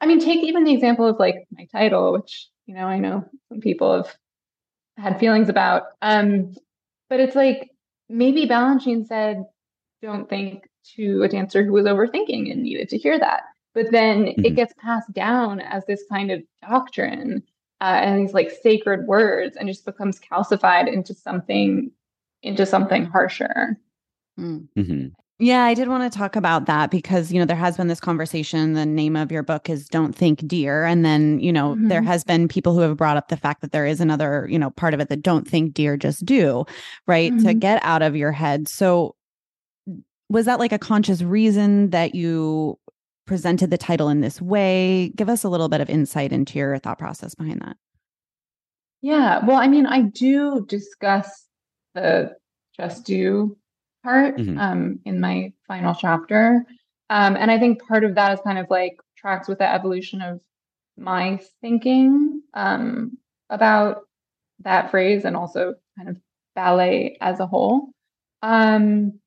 I 0.00 0.06
mean 0.06 0.18
take 0.18 0.42
even 0.42 0.64
the 0.64 0.74
example 0.74 1.06
of 1.06 1.18
like 1.18 1.46
my 1.52 1.66
title 1.72 2.12
which 2.12 2.48
you 2.66 2.74
know 2.74 2.86
I 2.86 2.98
know 2.98 3.24
some 3.48 3.60
people 3.60 3.96
have 3.96 4.16
had 5.00 5.18
feelings 5.18 5.48
about. 5.48 5.84
Um, 6.02 6.54
but 7.08 7.20
it's 7.20 7.34
like 7.34 7.70
maybe 8.10 8.46
Balanchine 8.46 9.06
said, 9.06 9.44
don't 10.02 10.28
think 10.28 10.68
to 10.96 11.22
a 11.22 11.28
dancer 11.28 11.62
who 11.62 11.72
was 11.72 11.86
overthinking 11.86 12.50
and 12.50 12.62
needed 12.62 12.88
to 12.88 12.98
hear 12.98 13.18
that. 13.18 13.42
But 13.74 13.90
then 13.92 14.28
it 14.28 14.36
Mhm. 14.38 14.56
gets 14.56 14.74
passed 14.78 15.12
down 15.12 15.60
as 15.60 15.86
this 15.86 16.04
kind 16.08 16.30
of 16.30 16.42
doctrine 16.68 17.42
uh, 17.80 18.00
and 18.02 18.20
these 18.20 18.34
like 18.34 18.50
sacred 18.50 19.06
words 19.06 19.56
and 19.56 19.68
just 19.68 19.84
becomes 19.84 20.18
calcified 20.20 20.92
into 20.92 21.14
something 21.14 21.90
into 22.42 22.64
something 22.66 23.04
harsher. 23.04 23.78
Mhm. 24.38 25.12
Yeah, 25.42 25.64
I 25.64 25.72
did 25.72 25.88
want 25.88 26.10
to 26.12 26.18
talk 26.18 26.36
about 26.36 26.66
that 26.66 26.90
because, 26.90 27.32
you 27.32 27.38
know, 27.40 27.46
there 27.46 27.56
has 27.56 27.74
been 27.78 27.88
this 27.88 27.98
conversation. 27.98 28.74
The 28.74 28.84
name 28.84 29.16
of 29.16 29.32
your 29.32 29.42
book 29.42 29.70
is 29.70 29.88
Don't 29.88 30.14
Think 30.14 30.46
Dear. 30.46 30.84
And 30.84 31.02
then, 31.02 31.40
you 31.40 31.50
know, 31.50 31.76
there 31.76 32.02
Mhm. 32.02 32.06
has 32.06 32.24
been 32.24 32.46
people 32.46 32.74
who 32.74 32.80
have 32.80 32.98
brought 32.98 33.16
up 33.16 33.28
the 33.28 33.38
fact 33.38 33.62
that 33.62 33.72
there 33.72 33.86
is 33.86 34.02
another, 34.02 34.46
you 34.50 34.58
know, 34.58 34.68
part 34.68 34.92
of 34.92 35.00
it 35.00 35.08
that 35.08 35.22
don't 35.22 35.48
think 35.48 35.72
dear, 35.72 35.96
just 35.96 36.26
do, 36.26 36.66
right? 37.06 37.32
To 37.38 37.54
Mhm. 37.54 37.58
get 37.58 37.82
out 37.82 38.02
of 38.02 38.14
your 38.14 38.32
head. 38.32 38.68
So, 38.68 39.14
was 40.28 40.44
that 40.44 40.58
like 40.58 40.72
a 40.72 40.78
conscious 40.78 41.22
reason 41.22 41.88
that 41.88 42.14
you 42.14 42.78
presented 43.26 43.70
the 43.70 43.78
title 43.78 44.10
in 44.10 44.20
this 44.20 44.42
way? 44.42 45.08
Give 45.16 45.30
us 45.30 45.42
a 45.42 45.48
little 45.48 45.70
bit 45.70 45.80
of 45.80 45.88
insight 45.88 46.32
into 46.32 46.58
your 46.58 46.76
thought 46.78 46.98
process 46.98 47.34
behind 47.34 47.62
that. 47.62 47.78
Yeah, 49.00 49.42
well, 49.46 49.56
I 49.56 49.68
mean, 49.68 49.86
I 49.86 50.02
do 50.02 50.66
discuss 50.68 51.46
the 51.94 52.36
just 52.76 53.06
do 53.06 53.56
part 54.02 54.36
Mhm. 54.36 54.58
um, 54.58 55.00
in 55.04 55.20
my 55.20 55.52
final 55.66 55.94
chapter. 55.94 56.64
Um, 57.10 57.36
and 57.36 57.50
I 57.50 57.58
think 57.58 57.86
part 57.86 58.04
of 58.04 58.14
that 58.14 58.32
is 58.32 58.40
kind 58.40 58.58
of 58.58 58.66
like 58.70 59.00
tracks 59.16 59.48
with 59.48 59.58
the 59.58 59.70
evolution 59.70 60.22
of 60.22 60.40
my 60.96 61.40
thinking 61.60 62.42
um, 62.54 63.18
about 63.50 64.02
that 64.60 64.90
phrase 64.90 65.24
and 65.24 65.36
also 65.36 65.74
kind 65.96 66.08
of 66.08 66.20
ballet 66.54 67.16
as 67.20 67.40
a 67.40 67.46
whole. 67.46 67.90
Um, 68.42 69.20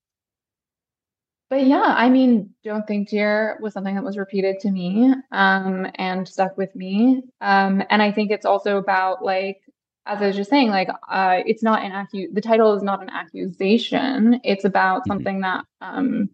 but 1.49 1.67
yeah, 1.67 1.83
I 1.85 2.09
mean, 2.09 2.49
don't 2.63 2.87
think 2.87 3.09
dear 3.09 3.59
was 3.61 3.73
something 3.73 3.95
that 3.95 4.03
was 4.03 4.17
repeated 4.17 4.59
to 4.61 4.71
me 4.71 5.13
um, 5.31 5.87
and 5.95 6.27
stuck 6.27 6.57
with 6.57 6.75
me. 6.75 7.21
Um, 7.41 7.83
and 7.89 8.01
I 8.01 8.11
think 8.11 8.31
it's 8.31 8.45
also 8.45 8.77
about 8.77 9.23
like, 9.23 9.61
as 10.05 10.21
I 10.21 10.27
was 10.27 10.35
just 10.35 10.49
saying, 10.49 10.69
like, 10.69 10.89
uh, 11.09 11.39
it's 11.45 11.63
not 11.63 11.83
an 11.83 11.91
accu. 11.91 12.33
The 12.33 12.41
title 12.41 12.73
is 12.73 12.83
not 12.83 13.01
an 13.01 13.09
accusation. 13.09 14.39
It's 14.43 14.65
about 14.65 15.03
Mhm. 15.03 15.07
something 15.07 15.41
that 15.41 15.65
um, 15.81 16.29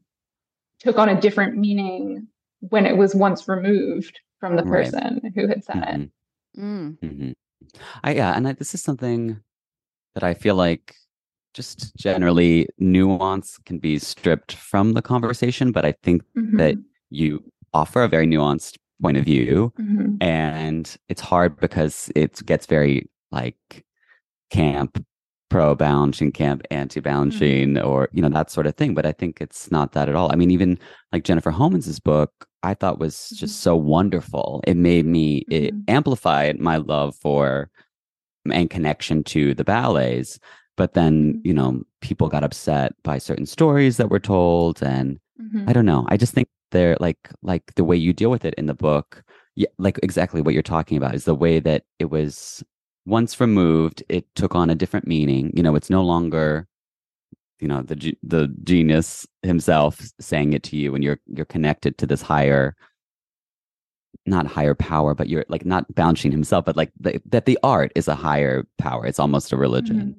took 0.80 0.98
on 0.98 1.10
a 1.10 1.20
different 1.20 1.58
meaning 1.58 2.28
when 2.62 2.86
it 2.86 2.98
was 2.98 3.16
once 3.16 3.48
removed 3.48 4.20
from 4.40 4.56
the 4.56 4.64
Right. 4.64 4.92
person 4.92 5.32
who 5.36 5.48
had 5.48 5.64
said 5.64 5.84
it. 5.88 6.12
Mhm. 6.58 6.98
hmm 7.02 7.32
I 8.04 8.14
yeah, 8.14 8.36
and 8.36 8.48
I, 8.48 8.54
this 8.54 8.74
is 8.74 8.82
something 8.82 9.40
that 10.16 10.24
I 10.24 10.34
feel 10.34 10.56
like 10.56 10.96
just 11.54 11.96
generally 11.96 12.68
nuance 12.80 13.58
can 13.66 13.78
be 13.78 14.00
stripped 14.00 14.54
from 14.54 14.94
the 14.94 15.02
conversation, 15.02 15.72
but 15.72 15.86
I 15.86 15.92
think 16.04 16.24
that 16.54 16.76
Mhm. 16.76 16.84
you 17.12 17.44
offer 17.74 18.04
a 18.04 18.08
very 18.08 18.26
nuanced 18.26 18.78
point 19.02 19.18
of 19.18 19.26
view, 19.26 19.72
Mhm. 19.78 20.18
and 20.22 20.98
it's 21.10 21.22
hard 21.22 21.58
because 21.58 22.12
it 22.16 22.44
gets 22.46 22.66
very 22.66 23.08
like 23.32 23.84
camp 24.52 25.04
pro 25.50 25.76
Balanchine 25.76 26.34
camp 26.34 26.62
anti 26.70 27.02
Balanchine 27.02 27.84
or 27.84 28.10
you 28.14 28.22
know 28.22 28.30
that 28.30 28.52
sort 28.52 28.68
of 28.68 28.76
thing 28.76 28.94
but 28.94 29.06
i 29.06 29.12
think 29.12 29.42
it's 29.42 29.72
not 29.72 29.94
that 29.94 30.08
at 30.08 30.16
all 30.16 30.32
i 30.32 30.36
mean 30.36 30.52
even 30.52 30.78
like 31.12 31.24
jennifer 31.24 31.52
homans' 31.52 32.02
book 32.04 32.32
i 32.62 32.74
thought 32.76 33.00
was 33.00 33.30
just 33.32 33.62
so 33.62 33.76
wonderful 33.76 34.62
it 34.68 34.78
made 34.78 35.06
me 35.06 35.44
it 35.50 35.74
Mhm. 35.74 35.84
amplified 35.88 36.60
my 36.60 36.78
love 36.78 37.16
for 37.16 37.70
and 38.52 38.70
connection 38.70 39.24
to 39.24 39.54
the 39.56 39.64
ballets 39.64 40.40
but 40.78 40.94
then 40.94 41.34
Mhm. 41.34 41.42
you 41.46 41.54
know 41.54 41.82
people 42.02 42.30
got 42.30 42.44
upset 42.44 42.94
by 43.04 43.18
certain 43.18 43.46
stories 43.46 43.98
that 43.98 44.10
were 44.10 44.20
told 44.20 44.82
and. 44.84 45.20
I 45.68 45.74
don't 45.74 45.86
know. 45.86 46.06
I 46.10 46.18
just 46.18 46.34
think 46.34 46.48
they're 46.72 46.98
like 47.00 47.30
like 47.42 47.74
the 47.76 47.84
way 47.84 47.96
you 47.96 48.12
deal 48.14 48.30
with 48.30 48.44
it 48.46 48.54
in 48.56 48.66
the 48.68 48.74
book, 48.74 49.24
yeah, 49.56 49.68
like 49.78 50.00
exactly 50.04 50.42
what 50.42 50.54
you're 50.54 50.64
talking 50.64 50.98
about 50.98 51.16
is 51.16 51.26
the 51.26 51.34
way 51.36 51.60
that 51.60 51.84
it 51.98 52.10
was 52.12 52.64
once 53.06 53.40
removed, 53.40 54.04
it 54.10 54.26
took 54.36 54.56
on 54.56 54.70
a 54.70 54.76
different 54.76 55.08
meaning. 55.08 55.52
You 55.56 55.64
know, 55.64 55.76
it's 55.76 55.90
no 55.90 56.04
longer 56.04 56.68
you 57.60 57.68
know 57.68 57.82
the 57.82 58.16
the 58.24 58.48
genius 58.64 59.28
himself 59.44 60.02
saying 60.20 60.54
it 60.54 60.64
to 60.64 60.78
you 60.78 60.96
and 60.96 61.04
you're 61.04 61.20
you're 61.28 61.46
connected 61.46 61.98
to 61.98 62.08
this 62.08 62.22
higher 62.22 62.76
not 64.26 64.48
higher 64.48 64.74
power 64.76 65.14
but 65.14 65.28
you're 65.28 65.46
like 65.50 65.66
not 65.66 65.86
Balanchine 65.94 66.32
himself 66.32 66.66
but 66.66 66.78
like 66.78 66.92
the, 67.00 67.22
that 67.26 67.46
the 67.46 67.60
art 67.64 67.92
is 67.96 68.08
a 68.08 68.16
higher 68.16 68.66
power. 68.78 69.06
It's 69.06 69.20
almost 69.20 69.52
a 69.52 69.58
religion. 69.58 70.16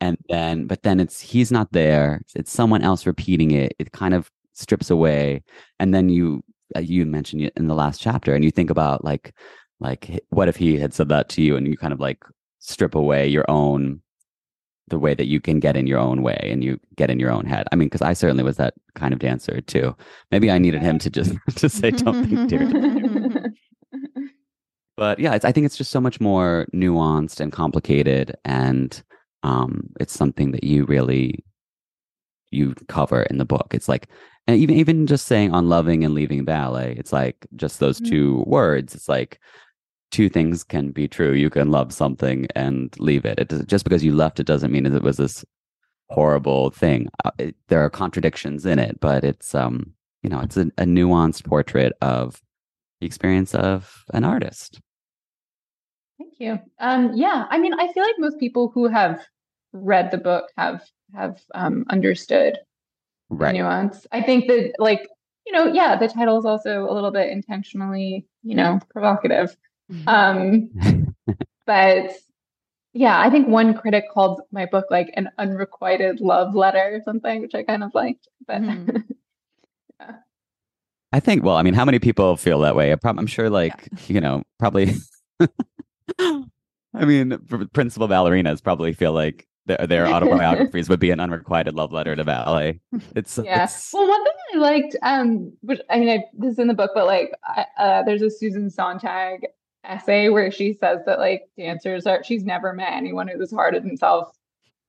And 0.00 0.18
then 0.28 0.66
but 0.66 0.82
then 0.82 0.98
it's 0.98 1.20
he's 1.20 1.52
not 1.52 1.72
there. 1.72 2.22
It's 2.34 2.52
someone 2.52 2.82
else 2.82 3.06
repeating 3.06 3.52
it. 3.52 3.74
It 3.78 3.92
kind 3.92 4.14
of 4.14 4.30
strips 4.52 4.90
away. 4.90 5.44
And 5.78 5.94
then 5.94 6.08
you 6.08 6.42
uh, 6.74 6.80
you 6.80 7.06
mentioned 7.06 7.42
it 7.42 7.52
in 7.56 7.68
the 7.68 7.74
last 7.74 8.00
chapter 8.00 8.34
and 8.34 8.44
you 8.44 8.50
think 8.50 8.70
about 8.70 9.04
like 9.04 9.32
like 9.82 10.24
what 10.30 10.48
if 10.48 10.56
he 10.56 10.78
had 10.78 10.94
said 10.94 11.08
that 11.08 11.28
to 11.30 11.42
you 11.42 11.56
and 11.56 11.66
you 11.66 11.76
kind 11.76 11.92
of 11.92 12.00
like 12.00 12.24
strip 12.60 12.94
away 12.94 13.26
your 13.26 13.44
own 13.50 14.00
the 14.88 14.98
way 14.98 15.14
that 15.14 15.26
you 15.26 15.40
can 15.40 15.58
get 15.60 15.76
in 15.76 15.86
your 15.86 15.98
own 15.98 16.22
way 16.22 16.38
and 16.52 16.62
you 16.64 16.78
get 16.96 17.10
in 17.10 17.18
your 17.20 17.30
own 17.30 17.44
head? 17.44 17.66
I 17.72 17.76
mean 17.76 17.88
because 17.88 18.02
i 18.02 18.12
certainly 18.12 18.42
was 18.44 18.56
that 18.56 18.74
kind 18.94 19.12
of 19.12 19.18
dancer 19.20 19.60
too. 19.60 19.94
Maybe 20.30 20.50
i 20.50 20.58
needed 20.58 20.82
him 20.82 20.98
to 21.00 21.10
just 21.10 21.34
to 21.56 21.68
say 21.68 21.90
don't 21.90 22.26
think 22.26 22.48
dear 22.48 22.70
but 24.96 25.18
yeah 25.18 25.34
it's, 25.34 25.44
i 25.44 25.52
think 25.52 25.64
it's 25.66 25.76
just 25.76 25.90
so 25.90 26.00
much 26.00 26.20
more 26.20 26.66
nuanced 26.74 27.40
and 27.40 27.52
complicated 27.52 28.34
and 28.44 29.02
um 29.42 29.88
it's 30.00 30.12
something 30.12 30.52
that 30.52 30.64
you 30.64 30.84
really 30.84 31.44
you 32.54 32.74
cover 32.88 33.22
in 33.22 33.38
the 33.38 33.46
book. 33.46 33.68
It's 33.72 33.88
like 33.88 34.08
and 34.46 34.58
even 34.58 34.76
even 34.76 35.06
just 35.06 35.26
saying 35.26 35.52
on 35.54 35.70
loving 35.70 36.04
and 36.04 36.12
leaving 36.12 36.44
ballet 36.44 36.94
it's 36.98 37.12
like 37.12 37.46
just 37.56 37.80
those 37.80 37.98
Mhm. 37.98 38.08
two 38.10 38.44
words 38.46 38.94
it's 38.94 39.08
like 39.08 39.40
two 40.12 40.28
things 40.28 40.62
can 40.62 40.92
be 40.92 41.08
true 41.08 41.32
you 41.32 41.50
can 41.50 41.70
love 41.70 41.92
something 41.92 42.46
and 42.54 42.94
leave 43.00 43.24
it 43.24 43.38
it 43.38 43.48
does, 43.48 43.64
just 43.64 43.84
because 43.84 44.04
you 44.04 44.14
left 44.14 44.38
it 44.38 44.46
doesn't 44.46 44.70
mean 44.70 44.86
it 44.86 45.02
was 45.02 45.16
this 45.16 45.44
horrible 46.10 46.70
thing 46.70 47.08
uh, 47.24 47.30
it, 47.38 47.56
there 47.68 47.82
are 47.84 47.90
contradictions 47.90 48.64
in 48.64 48.78
it 48.78 49.00
but 49.00 49.24
it's 49.24 49.54
um 49.54 49.92
you 50.22 50.30
know 50.30 50.40
it's 50.40 50.56
a, 50.56 50.66
a 50.78 50.84
nuanced 50.84 51.44
portrait 51.44 51.92
of 52.00 52.40
the 53.00 53.06
experience 53.06 53.54
of 53.54 54.04
an 54.12 54.22
artist 54.22 54.80
Thank 56.22 56.34
you. 56.38 56.60
Um, 56.78 57.12
yeah, 57.14 57.46
I 57.50 57.58
mean, 57.58 57.74
I 57.74 57.92
feel 57.92 58.04
like 58.04 58.14
most 58.18 58.38
people 58.38 58.70
who 58.72 58.86
have 58.86 59.20
read 59.72 60.10
the 60.10 60.18
book 60.18 60.50
have 60.56 60.82
have 61.14 61.40
um, 61.54 61.84
understood 61.90 62.58
the 63.28 63.36
right 63.36 63.54
nuance. 63.54 64.06
I 64.12 64.22
think 64.22 64.46
that, 64.46 64.74
like, 64.78 65.08
you 65.46 65.52
know, 65.52 65.66
yeah, 65.66 65.96
the 65.96 66.08
title 66.08 66.38
is 66.38 66.44
also 66.44 66.88
a 66.88 66.92
little 66.92 67.10
bit 67.10 67.30
intentionally, 67.30 68.26
you 68.42 68.54
know, 68.54 68.78
provocative. 68.90 69.56
Um, 70.06 70.70
but 71.66 72.12
yeah, 72.92 73.20
I 73.20 73.30
think 73.30 73.48
one 73.48 73.74
critic 73.74 74.04
called 74.12 74.42
my 74.50 74.66
book 74.66 74.86
like 74.90 75.10
an 75.14 75.30
unrequited 75.38 76.20
love 76.20 76.54
letter 76.54 76.94
or 76.96 77.00
something, 77.04 77.40
which 77.40 77.54
I 77.54 77.62
kind 77.62 77.82
of 77.84 77.94
liked. 77.94 78.28
But 78.46 78.62
Mm-hmm. 78.62 78.96
yeah. 80.00 80.12
I 81.12 81.20
think, 81.20 81.44
well, 81.44 81.56
I 81.56 81.62
mean, 81.62 81.74
how 81.74 81.84
many 81.84 81.98
people 81.98 82.36
feel 82.36 82.60
that 82.60 82.74
way? 82.74 82.90
I 82.92 82.96
prob- 82.96 83.18
I'm 83.18 83.26
sure, 83.26 83.50
like, 83.50 83.88
you 84.08 84.20
know, 84.20 84.42
probably. 84.58 84.94
I 86.94 87.04
mean, 87.04 87.38
principal 87.72 88.08
ballerinas 88.08 88.62
probably 88.62 88.92
feel 88.92 89.12
like 89.12 89.46
their, 89.66 89.86
their 89.86 90.06
autobiographies 90.08 90.88
would 90.88 91.00
be 91.00 91.10
an 91.10 91.20
unrequited 91.20 91.74
love 91.74 91.92
letter 91.92 92.16
to 92.16 92.24
ballet. 92.24 92.80
It's, 93.14 93.38
Yeah. 93.38 93.64
it's 93.64 93.92
Well, 93.92 94.08
one 94.08 94.24
thing 94.24 94.32
I 94.54 94.58
liked, 94.58 94.96
um, 95.02 95.52
which 95.62 95.80
I 95.88 95.98
mean, 96.00 96.08
I, 96.10 96.24
this 96.34 96.52
is 96.52 96.58
in 96.58 96.68
the 96.68 96.74
book, 96.74 96.90
but 96.94 97.06
like, 97.06 97.32
I, 97.46 97.66
uh, 97.78 98.02
there's 98.04 98.22
a 98.22 98.30
Susan 98.30 98.68
Sontag 98.70 99.46
essay 99.84 100.28
where 100.28 100.50
she 100.50 100.72
says 100.72 101.00
that 101.06 101.18
like 101.18 101.48
dancers 101.56 102.06
are, 102.06 102.22
she's 102.22 102.44
never 102.44 102.72
met 102.72 102.92
anyone 102.92 103.28
who 103.28 103.38
was 103.38 103.50
hard 103.50 103.74
on 103.74 103.82
themselves 103.86 104.30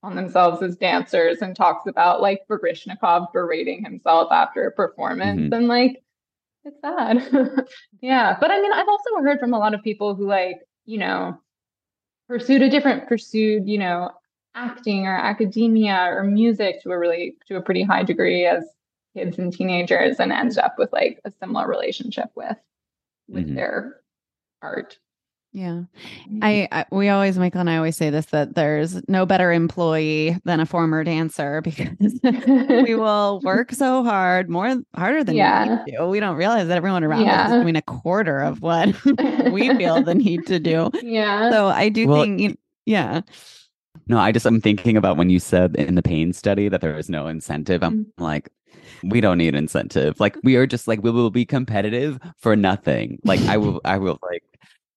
on 0.04 0.16
themselves 0.16 0.62
as 0.62 0.76
dancers 0.76 1.42
and 1.42 1.56
talks 1.56 1.88
about 1.88 2.22
like 2.22 2.42
Baryshnikov 2.50 3.32
berating 3.32 3.84
himself 3.84 4.32
after 4.32 4.68
a 4.68 4.72
performance 4.72 5.40
Mhm. 5.50 5.56
and 5.56 5.68
like 5.68 6.04
it's 6.66 6.80
sad. 6.82 7.68
yeah. 8.02 8.38
But 8.40 8.52
I 8.52 8.62
mean, 8.62 8.72
I've 8.72 8.88
also 8.88 9.22
heard 9.22 9.40
from 9.40 9.54
a 9.54 9.60
lot 9.60 9.74
of 9.74 9.82
people 9.84 10.16
who 10.16 10.28
like, 10.28 10.60
you 10.86 10.98
know, 10.98 11.38
pursued 12.28 12.62
a 12.62 12.70
different 12.70 13.08
pursued, 13.08 13.68
you 13.68 13.78
know, 13.78 14.12
acting 14.56 15.08
or 15.08 15.16
academia 15.16 16.10
or 16.12 16.24
music 16.24 16.82
to 16.84 16.92
a 16.92 16.98
really 16.98 17.36
to 17.48 17.56
a 17.58 17.62
pretty 17.62 17.84
high 17.84 18.04
degree 18.04 18.46
as 18.46 18.64
kids 19.16 19.38
and 19.40 19.52
teenagers 19.54 20.20
and 20.20 20.32
ended 20.32 20.58
up 20.58 20.76
with 20.78 20.92
like 20.94 21.20
a 21.26 21.32
similar 21.32 21.68
relationship 21.68 22.30
with 22.36 22.58
with 23.30 23.48
Mhm. 23.50 23.56
their 23.56 24.02
art. 24.64 24.98
Yeah. 25.52 25.84
Mm-hmm. 26.28 26.40
I, 26.42 26.68
I 26.72 26.86
we 26.92 27.10
always 27.10 27.38
Michael 27.38 27.60
and 27.62 27.70
I 27.70 27.78
always 27.78 27.96
say 27.96 28.10
this 28.10 28.26
that 28.28 28.56
there's 28.56 29.08
no 29.08 29.28
better 29.28 29.52
employee 29.52 30.36
than 30.46 30.60
a 30.60 30.66
former 30.66 31.04
dancer 31.04 31.62
because 31.64 32.20
we 32.24 32.96
will 32.96 33.40
work 33.44 33.72
so 33.72 34.04
hard, 34.04 34.50
more 34.50 34.78
harder 34.96 35.24
than 35.24 35.36
Yeah. 35.36 35.84
we 35.86 35.92
do. 35.92 36.08
We 36.08 36.20
don't 36.20 36.38
realize 36.38 36.68
that 36.70 36.78
everyone 36.78 37.04
around 37.04 37.22
us 37.22 37.28
Yeah. 37.28 37.56
is 37.56 37.62
doing 37.62 37.76
a 37.76 37.84
quarter 37.84 38.40
of 38.40 38.64
what 38.64 38.88
we 39.52 39.70
feel 39.78 40.02
the 40.02 40.16
need 40.16 40.48
to 40.48 40.60
do. 40.60 40.90
yeah. 41.04 41.52
So 41.52 41.68
I 41.68 41.90
do 41.90 42.08
Well- 42.08 42.24
think 42.24 42.40
you 42.40 42.56
yeah. 42.86 43.22
no, 44.08 44.18
I 44.18 44.32
just, 44.32 44.46
I'm 44.46 44.60
thinking 44.60 44.98
about 44.98 45.18
when 45.18 45.30
you 45.30 45.40
said 45.40 45.76
in 45.76 45.96
the 45.96 46.02
pain 46.02 46.34
study 46.34 46.68
that 46.68 46.82
there 46.82 46.98
is 46.98 47.10
no 47.10 47.28
incentive. 47.28 47.84
I'm 47.84 48.06
mm. 48.06 48.08
like, 48.18 48.50
we 49.04 49.22
don't 49.22 49.38
need 49.38 49.56
incentive. 49.56 50.20
Like, 50.20 50.38
we 50.44 50.56
are 50.56 50.66
just 50.68 50.88
like, 50.88 51.04
we 51.04 51.12
will 51.12 51.30
be 51.30 51.46
competitive 51.46 52.20
for 52.38 52.56
nothing. 52.56 53.20
Like, 53.24 53.42
I 53.48 53.58
will, 53.58 53.82
I 53.86 53.98
will, 53.98 54.20
like, 54.22 54.44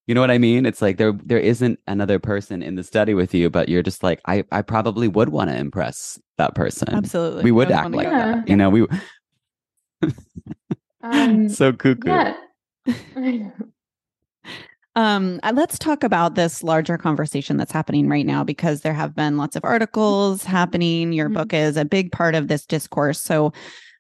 you 0.07 0.15
know 0.15 0.21
what 0.21 0.31
I 0.31 0.39
mean? 0.39 0.67
It's 0.67 0.81
like 0.81 0.99
there, 0.99 1.13
there 1.13 1.39
isn't 1.39 1.81
another 1.87 2.19
person 2.19 2.63
in 2.63 2.77
the 2.77 2.85
study 2.85 3.15
with 3.15 3.35
you, 3.35 3.51
but 3.51 3.69
you're 3.69 3.83
just 3.83 4.03
like, 4.03 4.21
I, 4.27 4.45
I 4.53 4.63
probably 4.63 5.09
would 5.09 5.31
want 5.31 5.51
to 5.51 5.57
impress 5.57 6.19
that 6.39 6.55
person. 6.55 6.95
Absolutely. 6.95 7.45
We 7.45 7.53
would 7.53 7.71
I 7.73 7.81
act 7.81 7.93
like 7.95 8.07
Yeah. 8.09 8.19
that. 8.33 8.49
You 8.49 8.57
know, 8.57 8.71
we, 8.71 8.87
um, 11.03 11.49
so 11.49 11.73
cuckoo. 11.73 12.35
yeah. 12.87 13.51
Um, 14.95 15.41
uh, 15.43 15.53
let's 15.55 15.79
talk 15.79 16.03
about 16.03 16.37
this 16.37 16.63
larger 16.63 16.97
conversation 16.97 17.59
that's 17.59 17.71
happening 17.71 18.09
right 18.09 18.25
now 18.25 18.43
because 18.43 18.81
there 18.81 18.95
have 18.95 19.15
been 19.15 19.37
lots 19.37 19.55
of 19.55 19.63
articles 19.63 20.43
happening. 20.43 21.13
Your 21.13 21.29
Mhm. 21.29 21.35
book 21.35 21.53
is 21.53 21.77
a 21.77 21.85
big 21.85 22.11
part 22.13 22.35
of 22.35 22.49
this 22.49 22.65
discourse. 22.65 23.21
So 23.21 23.53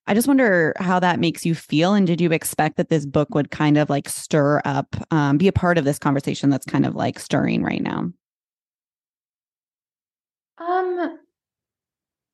I 0.09 0.15
just 0.15 0.29
wonder 0.29 0.73
how 0.79 1.01
that 1.01 1.19
makes 1.19 1.45
you 1.45 1.55
feel. 1.55 1.95
And 1.95 2.07
did 2.07 2.21
you 2.21 2.31
expect 2.31 2.77
that 2.77 2.89
this 2.89 3.05
book 3.05 3.35
would 3.35 3.51
kind 3.51 3.77
of 3.77 3.91
like 3.91 4.09
stir 4.09 4.63
up, 4.65 4.95
um, 5.11 5.37
be 5.37 5.49
a 5.49 5.53
part 5.53 5.79
of 5.79 5.85
this 5.85 5.99
conversation 5.99 6.49
that's 6.49 6.67
kind 6.67 6.87
of 6.87 6.95
like 6.95 7.19
stirring 7.19 7.63
right 7.63 7.83
now? 7.83 8.13
Um, 10.59 11.19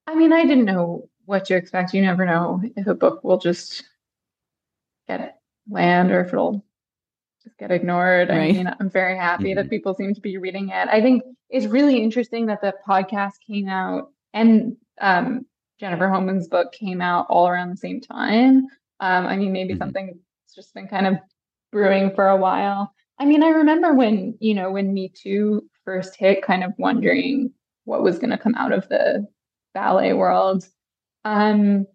I 0.07 0.15
mean, 0.15 0.33
I 0.33 0.43
didn't 0.45 0.67
know 0.67 1.09
what 1.25 1.47
to 1.47 1.57
expect. 1.57 1.95
You 1.95 2.03
never 2.03 2.27
know 2.27 2.61
if 2.77 2.87
a 2.87 2.95
book 2.95 3.25
will 3.25 3.39
just 3.39 3.85
get 5.09 5.39
land 5.71 6.11
or 6.11 6.21
if 6.21 6.29
it'll 6.29 6.65
just 7.43 7.57
get 7.59 7.71
ignored. 7.71 8.31
I 8.31 8.53
mean, 8.53 8.75
I'm 8.81 8.91
very 8.91 9.17
happy 9.17 9.55
that 9.55 9.67
Mhm. 9.67 9.71
people 9.71 9.95
seem 9.95 10.15
to 10.15 10.21
be 10.21 10.39
reading 10.39 10.69
it. 10.69 10.89
I 10.89 11.01
think 11.01 11.23
it's 11.49 11.67
really 11.67 12.03
interesting 12.03 12.47
that 12.47 12.61
the 12.61 12.75
podcast 12.87 13.41
came 13.47 13.69
out 13.69 14.13
and 14.33 14.77
um, 15.01 15.47
Jennifer 15.83 16.07
Homans' 16.07 16.49
book 16.49 16.71
came 16.71 17.01
out 17.03 17.27
all 17.29 17.49
around 17.49 17.71
the 17.71 17.77
same 17.77 18.01
time. 18.01 18.69
Um, 19.01 19.27
I 19.27 19.37
mean, 19.37 19.53
maybe 19.53 19.75
Mhm. 19.75 19.79
something 19.79 20.07
that's 20.07 20.55
just 20.55 20.73
been 20.75 20.87
kind 20.87 21.09
of 21.09 21.19
brewing 21.73 22.15
for 22.15 22.29
a 22.29 22.37
while. 22.37 22.95
I 23.19 23.25
mean, 23.25 23.43
I 23.43 23.49
remember 23.49 23.93
when, 23.93 24.37
you 24.39 24.55
know, 24.55 24.71
when 24.71 24.95
Me 24.95 25.09
Too 25.09 25.69
first 25.85 26.15
hit, 26.15 26.43
kind 26.45 26.63
of 26.63 26.73
wondering 26.79 27.53
what 27.83 28.05
was 28.05 28.21
going 28.21 28.31
to 28.31 28.39
come 28.39 28.55
out 28.55 28.71
of 28.71 28.89
the 28.91 29.27
ballet 29.75 30.13
world. 30.13 30.65
Um, 31.25 31.89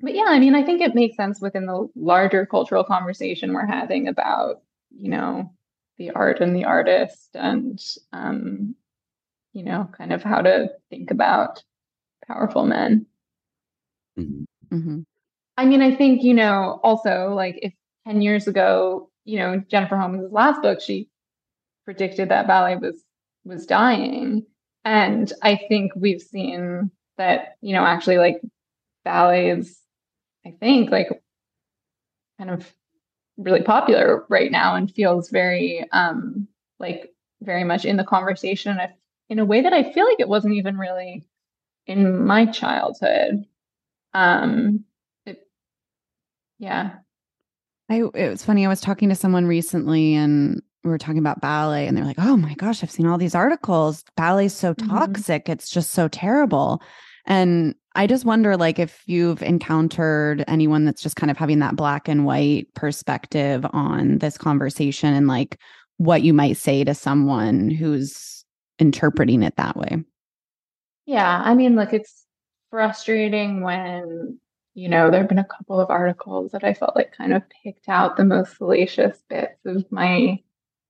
but 0.00 0.14
yeah, 0.14 0.26
I 0.26 0.40
mean, 0.40 0.56
I 0.56 0.64
think 0.64 0.80
it 0.80 0.96
makes 0.96 1.16
sense 1.16 1.40
within 1.40 1.66
the 1.66 1.88
larger 1.94 2.44
cultural 2.44 2.82
conversation 2.82 3.52
we're 3.52 3.66
having 3.66 4.08
about, 4.08 4.62
you 4.90 5.10
know, 5.10 5.54
the 5.96 6.10
art 6.10 6.40
and 6.40 6.56
the 6.56 6.64
artist 6.64 7.30
and, 7.34 7.80
um, 8.12 8.74
you 9.52 9.62
know, 9.62 9.88
kind 9.96 10.12
of 10.12 10.24
how 10.24 10.42
to 10.42 10.70
think 10.90 11.12
about 11.12 11.62
powerful 12.26 12.66
men. 12.66 13.06
Mhm. 14.18 14.44
Mm-hmm. 14.72 15.00
I 15.58 15.66
mean, 15.66 15.82
I 15.82 15.94
think, 15.94 16.22
you 16.22 16.34
know, 16.34 16.80
also 16.84 17.34
like 17.34 17.58
if 17.62 17.74
10 18.06 18.22
years 18.22 18.48
ago, 18.48 19.10
you 19.24 19.38
know, 19.38 19.58
Jennifer 19.68 19.96
Homans' 19.96 20.32
last 20.32 20.62
book, 20.62 20.80
she 20.80 21.10
predicted 21.84 22.30
that 22.30 22.46
ballet 22.48 22.76
was 22.76 23.04
was 23.44 23.66
dying. 23.66 24.46
And 24.84 25.32
I 25.42 25.56
think 25.68 25.92
we've 25.96 26.22
seen 26.22 26.90
that, 27.18 27.56
you 27.62 27.74
know, 27.74 27.84
actually 27.84 28.18
like 28.18 28.40
ballet 29.04 29.50
is, 29.50 29.80
I 30.46 30.52
think, 30.60 30.90
like 30.90 31.08
kind 32.38 32.50
of 32.50 32.72
really 33.36 33.62
popular 33.62 34.24
right 34.28 34.50
now 34.50 34.74
and 34.76 34.92
feels 34.94 35.30
very 35.30 35.86
um 35.92 36.48
like 36.80 37.10
very 37.42 37.64
much 37.64 37.84
in 37.84 37.96
the 37.96 38.04
conversation 38.04 38.78
in 39.30 39.38
a 39.38 39.44
way 39.44 39.62
that 39.62 39.72
I 39.72 39.92
feel 39.92 40.06
like 40.06 40.20
it 40.20 40.28
wasn't 40.28 40.54
even 40.54 40.78
really 40.78 41.24
in 41.86 42.26
my 42.26 42.46
childhood. 42.46 43.46
Um 44.14 44.84
it, 45.26 45.46
yeah. 46.58 46.98
I 47.90 47.96
it 48.14 48.30
was 48.30 48.44
funny. 48.44 48.66
I 48.66 48.68
was 48.68 48.80
talking 48.80 49.08
to 49.08 49.14
someone 49.14 49.46
recently 49.46 50.14
and 50.14 50.62
we 50.84 50.90
were 50.90 50.98
talking 50.98 51.18
about 51.18 51.40
ballet 51.40 51.86
and 51.86 51.96
they're 51.96 52.04
like, 52.04 52.18
"Oh 52.18 52.36
my 52.36 52.54
gosh, 52.54 52.82
I've 52.82 52.90
seen 52.90 53.06
all 53.06 53.18
these 53.18 53.34
articles. 53.34 54.04
Ballet's 54.16 54.54
so 54.54 54.74
Mhm. 54.74 54.88
toxic. 54.88 55.48
It's 55.48 55.70
just 55.70 55.92
so 55.92 56.08
terrible." 56.08 56.82
And 57.26 57.74
I 57.94 58.06
just 58.06 58.24
wonder 58.24 58.56
like 58.56 58.78
if 58.78 59.02
you've 59.06 59.42
encountered 59.42 60.44
anyone 60.48 60.84
that's 60.84 61.02
just 61.02 61.16
kind 61.16 61.30
of 61.30 61.36
having 61.38 61.58
that 61.60 61.76
black 61.76 62.08
and 62.08 62.24
white 62.26 62.72
perspective 62.74 63.66
on 63.72 64.18
this 64.18 64.38
conversation 64.38 65.14
and 65.14 65.26
like 65.28 65.58
what 65.98 66.22
you 66.22 66.32
might 66.34 66.56
say 66.56 66.84
to 66.84 66.94
someone 66.94 67.70
who's 67.70 68.44
interpreting 68.78 69.42
it 69.42 69.56
that 69.56 69.76
way. 69.76 70.04
Yeah, 71.06 71.42
I 71.44 71.54
mean, 71.54 71.74
look, 71.76 71.92
it's 71.92 72.24
frustrating 72.70 73.62
when, 73.62 74.38
you 74.74 74.88
know, 74.88 75.10
there 75.10 75.20
have 75.20 75.28
been 75.28 75.38
a 75.38 75.44
couple 75.44 75.80
of 75.80 75.90
articles 75.90 76.52
that 76.52 76.64
I 76.64 76.74
felt 76.74 76.96
like 76.96 77.12
kind 77.16 77.32
of 77.32 77.42
picked 77.64 77.88
out 77.88 78.16
the 78.16 78.24
most 78.24 78.56
salacious 78.56 79.22
bits 79.28 79.60
of 79.66 79.90
my 79.90 80.42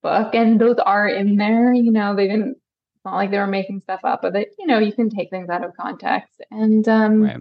book, 0.03 0.35
and 0.35 0.61
those 0.61 0.77
are 0.79 1.09
in 1.09 1.37
there. 1.37 1.73
You 1.73 1.91
know, 1.93 2.15
they 2.15 2.27
didn't, 2.29 2.53
it's 2.97 3.05
not 3.05 3.17
like 3.17 3.31
they 3.31 3.39
were 3.39 3.47
making 3.47 3.81
stuff 3.83 4.01
up, 4.05 4.23
but 4.23 4.33
they, 4.33 4.47
you 4.59 4.67
know, 4.67 4.79
you 4.79 4.93
can 4.93 5.11
take 5.11 5.31
things 5.31 5.49
out 5.49 5.65
of 5.65 5.77
context, 5.77 6.41
and 6.51 6.87
um, 6.89 7.23
Right. 7.23 7.37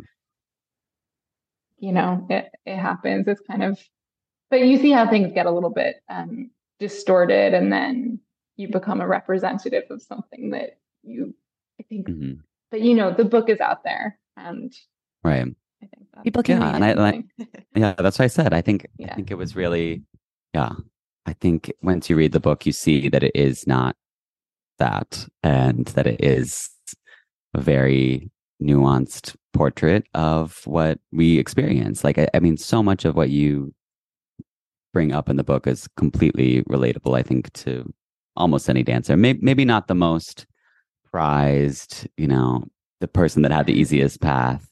you 1.80 1.92
know, 1.92 2.26
it 2.30 2.50
it 2.66 2.78
happens. 2.78 3.28
It's 3.28 3.42
kind 3.42 3.64
of, 3.64 3.80
but 4.50 4.66
you 4.66 4.78
see 4.78 4.92
how 4.92 5.10
things 5.10 5.34
get 5.34 5.46
a 5.46 5.52
little 5.52 5.70
bit 5.70 5.98
um 6.10 6.52
distorted, 6.80 7.54
and 7.54 7.72
then 7.72 8.20
you 8.56 8.70
become 8.70 9.02
a 9.02 9.08
representative 9.08 9.84
of 9.90 10.02
something 10.02 10.52
that 10.52 10.78
you, 11.04 11.36
I 11.80 11.84
think 11.84 12.08
Mhm. 12.08 12.42
but 12.72 12.82
you 12.82 12.96
know 12.96 13.12
the 13.14 13.26
book 13.26 13.50
is 13.50 13.60
out 13.60 13.84
there 13.84 14.20
and 14.38 14.74
Right. 15.24 15.48
i 15.82 15.86
think 15.86 16.08
People 16.24 16.44
can 16.44 16.62
Yeah, 16.62 16.76
and 16.76 16.84
I, 16.86 16.90
and 16.90 17.00
I- 17.02 17.12
something. 17.12 17.30
yeah, 17.76 17.94
that's 17.98 18.18
what 18.20 18.26
I 18.26 18.28
said. 18.28 18.54
I 18.54 18.62
think 18.62 18.88
yeah. 18.98 19.12
I 19.12 19.16
think 19.16 19.30
it 19.32 19.38
was 19.38 19.56
really, 19.56 20.04
yeah. 20.54 20.74
I 21.26 21.34
think 21.34 21.72
once 21.84 22.10
you 22.10 22.16
read 22.16 22.32
the 22.32 22.40
book, 22.40 22.66
you 22.66 22.72
see 22.72 23.10
that 23.10 23.24
it 23.24 23.36
is 23.36 23.68
not 23.68 23.96
that, 24.80 25.28
and 25.44 25.86
that 25.96 26.08
it 26.08 26.24
is 26.24 26.70
a 27.54 27.62
very 27.62 28.32
nuanced 28.64 29.36
portrait 29.54 30.08
of 30.14 30.62
what 30.66 31.00
we 31.12 31.38
experience. 31.38 32.04
Like, 32.04 32.18
I, 32.18 32.28
I 32.34 32.40
mean, 32.40 32.58
so 32.58 32.82
much 32.82 33.06
of 33.06 33.16
what 33.16 33.30
you 33.30 33.74
bring 34.94 35.12
up 35.12 35.30
in 35.30 35.36
the 35.36 35.44
book 35.44 35.68
is 35.68 35.88
completely 35.98 36.64
relatable. 36.64 37.16
I 37.18 37.24
think 37.24 37.52
to 37.54 37.94
almost 38.36 38.70
any 38.70 38.84
dancer. 38.84 39.16
Maybe 39.18 39.40
maybe 39.42 39.66
not 39.66 39.88
the 39.88 39.96
most 39.96 40.46
prized, 41.12 42.08
you 42.18 42.28
know, 42.28 42.64
the 43.00 43.08
person 43.08 43.42
that 43.44 43.52
had 43.52 43.66
the 43.68 43.74
easiest 43.80 44.22
path. 44.22 44.68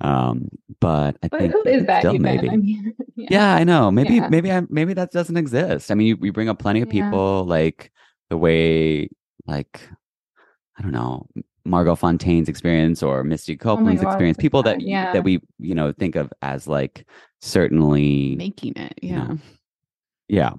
Um, 0.00 0.48
but 0.80 1.18
I 1.22 1.28
but 1.28 1.40
think 1.40 1.52
who 1.52 1.62
is 1.66 1.84
that 1.86 2.00
still 2.00 2.18
maybe. 2.18 2.48
i 2.48 2.56
mean 2.56 2.94
yeah, 3.16 3.26
Yeah, 3.30 3.54
I 3.54 3.64
know. 3.64 3.90
Maybe 3.90 4.14
Yeah. 4.14 4.28
maybe 4.30 4.50
I 4.50 4.62
maybe 4.70 4.94
that 4.94 5.12
doesn't 5.12 5.36
exist. 5.36 5.90
I 5.90 5.94
mean, 5.94 6.06
you, 6.06 6.16
we 6.16 6.30
bring 6.30 6.48
up 6.48 6.58
plenty 6.58 6.80
of 6.80 6.88
people 6.88 7.44
like 7.44 7.92
the 8.30 8.38
way 8.38 9.10
like 9.46 9.80
I 10.78 10.82
don't 10.82 10.92
know, 10.92 11.26
Margot 11.66 11.96
Fonteyn's 11.96 12.48
experience 12.48 13.02
or 13.02 13.22
Misty 13.24 13.56
Copeland's 13.58 14.00
God, 14.00 14.08
experience, 14.08 14.38
people 14.38 14.62
that 14.62 14.80
yeah. 14.80 15.12
that 15.12 15.22
we 15.22 15.40
you 15.58 15.74
know 15.74 15.92
think 15.92 16.16
of 16.16 16.32
as 16.40 16.66
like 16.66 17.06
certainly 17.42 18.36
Making 18.36 18.72
it. 18.76 18.94
you 19.02 19.10
Yeah. 19.10 19.24
know, 19.26 19.38
yeah, 20.28 20.50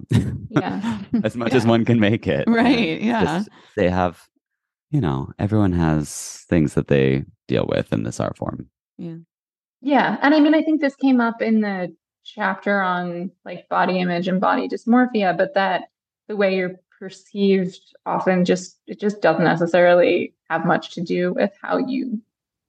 Yeah. 0.50 0.98
as 1.24 1.36
much 1.36 1.50
Yeah. 1.50 1.56
as 1.62 1.66
one 1.66 1.84
can 1.84 1.98
make 1.98 2.28
it. 2.28 2.44
Right, 2.48 3.02
yeah. 3.02 3.24
just- 3.24 3.48
they 3.76 3.90
have, 3.90 4.22
you 4.96 5.02
know, 5.02 5.30
everyone 5.38 5.72
has 5.72 6.46
things 6.48 6.72
that 6.72 6.88
they 6.88 7.22
deal 7.48 7.66
with 7.68 7.92
in 7.92 8.02
this 8.02 8.18
art 8.18 8.38
form. 8.38 8.66
Yeah. 8.96 9.16
Yeah. 9.82 10.16
And 10.22 10.34
I 10.34 10.40
mean, 10.40 10.54
I 10.54 10.62
think 10.62 10.80
this 10.80 10.96
came 10.96 11.20
up 11.20 11.42
in 11.42 11.60
the 11.60 11.94
chapter 12.24 12.80
on 12.80 13.30
like 13.44 13.68
body 13.68 14.00
image 14.00 14.26
and 14.26 14.40
body 14.40 14.70
dysmorphia, 14.70 15.36
but 15.36 15.52
that 15.52 15.90
the 16.28 16.36
way 16.36 16.56
you're 16.56 16.80
perceived 16.98 17.78
often 18.06 18.46
just, 18.46 18.78
it 18.86 18.98
just 18.98 19.20
doesn't 19.20 19.44
necessarily 19.44 20.32
have 20.48 20.64
much 20.64 20.94
to 20.94 21.02
do 21.02 21.34
with 21.34 21.52
how 21.60 21.76
you 21.76 22.18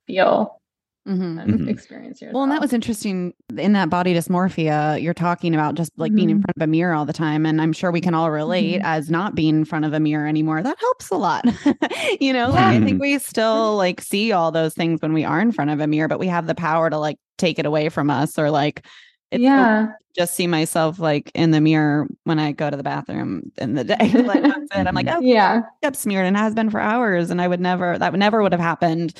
feel 0.05 0.59
Mhm. 1.07 1.41
and 1.41 1.59
Mhm. 1.61 1.69
experience 1.69 2.21
yourself. 2.21 2.33
Well, 2.33 2.43
and 2.43 2.51
that 2.51 2.59
was 2.61 2.73
interesting 2.73 3.33
in 3.57 3.73
that 3.73 3.89
body 3.89 4.13
dysmorphia. 4.13 5.01
You're 5.01 5.13
talking 5.13 5.53
about 5.53 5.75
just 5.75 5.91
like 5.97 6.13
being 6.13 6.29
in 6.29 6.39
Mhm. 6.39 6.41
front 6.43 6.57
of 6.57 6.61
a 6.63 6.67
mirror 6.67 6.93
all 6.93 7.05
the 7.05 7.13
time. 7.13 7.45
And 7.45 7.61
I'm 7.61 7.71
sure 7.73 7.91
we 7.91 8.01
can 8.01 8.13
all 8.13 8.29
relate 8.29 8.81
Mhm. 8.81 8.85
as 8.85 9.09
not 9.09 9.33
being 9.35 9.55
in 9.57 9.65
front 9.65 9.85
of 9.85 9.93
a 9.93 9.99
mirror 9.99 10.27
anymore. 10.27 10.61
That 10.61 10.77
helps 10.79 11.09
a 11.09 11.15
lot. 11.15 11.45
you 12.19 12.33
know, 12.33 12.49
like, 12.49 12.59
I 12.59 12.79
think 12.83 13.01
we 13.01 13.17
still 13.19 13.77
like 13.77 14.01
see 14.01 14.31
all 14.33 14.51
those 14.51 14.73
things 14.73 15.01
when 15.01 15.13
we 15.13 15.23
are 15.23 15.39
in 15.39 15.51
front 15.51 15.71
of 15.71 15.79
a 15.79 15.87
mirror, 15.87 16.07
but 16.09 16.19
we 16.19 16.27
have 16.27 16.47
the 16.47 16.55
power 16.55 16.89
to 16.89 16.97
like 16.97 17.17
take 17.37 17.57
it 17.59 17.65
away 17.65 17.89
from 17.89 18.09
us 18.09 18.37
or 18.37 18.51
like, 18.51 18.85
it's 19.31 19.41
so 19.41 19.45
yeah. 19.45 19.87
just 20.17 20.35
see 20.35 20.47
myself 20.47 20.99
like 20.99 21.31
in 21.35 21.51
the 21.51 21.59
mirror 21.61 22.07
when 22.23 22.39
I 22.39 22.51
go 22.53 22.69
to 22.69 22.77
the 22.77 22.83
bathroom 22.83 23.51
in 23.57 23.75
the 23.75 23.83
day. 23.83 23.95
like 24.25 24.41
that's 24.41 24.75
it. 24.75 24.87
I'm 24.87 24.95
like, 24.95 25.07
oh, 25.09 25.19
Yeah. 25.21 25.61
up 25.83 25.95
smeared 25.95 26.25
and 26.25 26.35
has 26.37 26.53
been 26.55 26.69
for 26.69 26.79
hours. 26.79 27.29
And 27.29 27.41
I 27.41 27.47
would 27.47 27.59
never, 27.61 27.97
that 27.97 28.11
would 28.11 28.19
never 28.19 28.41
would 28.41 28.53
have 28.53 28.61
happened 28.61 29.13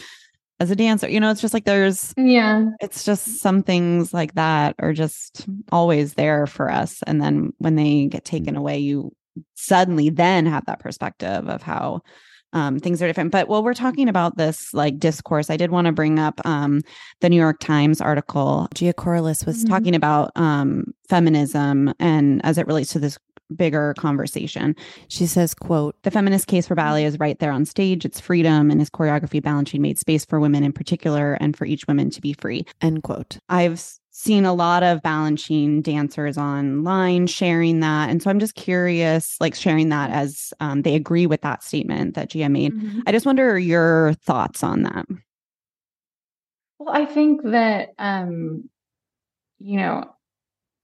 as 0.60 0.72
a 0.72 0.76
dancer. 0.76 1.10
You 1.10 1.20
know, 1.20 1.30
it's 1.32 1.42
just 1.42 1.54
like 1.54 1.66
there's, 1.66 2.14
Yeah. 2.18 2.66
it's 2.82 3.04
just 3.04 3.40
some 3.40 3.62
things 3.64 4.14
like 4.14 4.34
that 4.36 4.76
are 4.80 4.94
just 4.94 5.46
always 5.72 6.14
there 6.16 6.48
for 6.48 6.72
us. 6.72 7.02
And 7.06 7.22
then 7.22 7.54
when 7.60 7.76
they 7.76 8.06
get 8.08 8.26
taken 8.26 8.56
away, 8.56 8.80
you 8.80 9.12
suddenly 9.56 10.10
then 10.10 10.46
have 10.48 10.66
that 10.66 10.80
perspective 10.80 11.48
of 11.48 11.62
how 11.62 12.02
um, 12.54 12.80
things 12.80 13.02
are 13.02 13.08
different. 13.08 13.32
But 13.32 13.50
while 13.50 13.62
we're 13.62 13.74
talking 13.74 14.08
about 14.10 14.38
this 14.38 14.74
like 14.74 14.98
discourse, 14.98 15.50
I 15.50 15.58
did 15.58 15.70
want 15.70 15.86
to 15.86 15.92
bring 15.92 16.18
up 16.18 16.40
um, 16.46 16.82
the 17.22 17.30
New 17.30 17.36
York 17.36 17.60
Times 17.60 18.00
article. 18.02 18.68
Gia 18.74 18.94
Kourlas 18.94 19.46
was 19.46 19.64
Mhm. 19.66 19.70
talking 19.70 19.96
about 19.96 20.32
um, 20.38 20.86
feminism 21.10 21.94
and 22.00 22.44
as 22.46 22.58
it 22.58 22.66
relates 22.66 22.94
to 22.94 23.00
this 23.00 23.20
bigger 23.56 23.94
conversation. 23.98 24.76
She 25.08 25.26
says, 25.26 25.54
quote, 25.54 25.96
the 26.04 26.12
feminist 26.12 26.48
case 26.48 26.68
for 26.68 26.76
ballet 26.76 27.06
is 27.06 27.20
right 27.20 27.38
there 27.40 27.52
on 27.52 27.66
stage. 27.66 28.06
It's 28.06 28.20
freedom 28.20 28.70
and 28.72 28.80
his 28.80 28.90
choreography 28.90 29.42
Balanchine 29.42 29.80
made 29.80 29.98
space 29.98 30.26
for 30.26 30.40
women 30.40 30.64
in 30.64 30.74
particular 30.74 31.34
and 31.36 31.56
for 31.56 31.66
each 31.66 31.88
woman 31.88 32.10
to 32.12 32.22
be 32.22 32.34
free. 32.34 32.66
End 32.82 33.04
quote. 33.04 33.38
I've 33.50 33.82
seen 34.12 34.46
a 34.46 34.54
lot 34.54 34.82
of 34.82 35.02
Balanchine 35.04 35.84
dancers 35.84 36.38
online 36.38 37.28
sharing 37.28 37.82
that. 37.82 38.10
And 38.10 38.22
so 38.22 38.30
I'm 38.32 38.40
just 38.40 38.56
curious, 38.56 39.38
like 39.40 39.54
sharing 39.54 39.90
that 39.90 40.10
as 40.10 40.54
um, 40.60 40.82
they 40.82 40.96
agree 40.96 41.28
with 41.28 41.42
that 41.42 41.64
statement 41.64 42.16
that 42.16 42.32
Gia 42.32 42.50
made. 42.50 42.74
Mhm. 42.74 43.04
I 43.06 43.12
just 43.12 43.28
wonder 43.28 43.60
your 43.60 44.14
thoughts 44.14 44.64
on 44.64 44.82
that. 44.84 45.06
Well, 46.80 46.96
I 46.96 47.06
think 47.06 47.44
that 47.44 47.90
um, 48.00 48.70
you 49.60 49.78
know, 49.78 50.04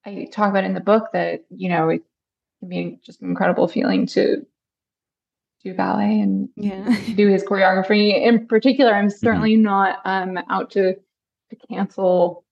I 0.05 0.27
talk 0.31 0.49
about 0.49 0.63
in 0.63 0.73
the 0.73 0.79
book 0.79 1.07
that, 1.13 1.41
you 1.49 1.69
know, 1.69 1.89
it 1.89 2.03
can 2.63 2.69
be 2.69 2.99
just 3.05 3.21
an 3.21 3.29
incredible 3.29 3.67
feeling 3.67 4.05
to 4.07 4.45
do 5.63 5.73
ballet 5.73 6.19
and 6.19 6.49
Yeah. 6.55 6.85
do 7.15 7.27
his 7.27 7.43
choreography. 7.43 8.21
In 8.25 8.47
particular, 8.47 8.93
I'm 8.93 9.09
certainly 9.09 9.55
not 9.55 9.99
um 10.05 10.37
out 10.49 10.71
to 10.71 10.93
to 10.95 11.55
cancel 11.69 12.43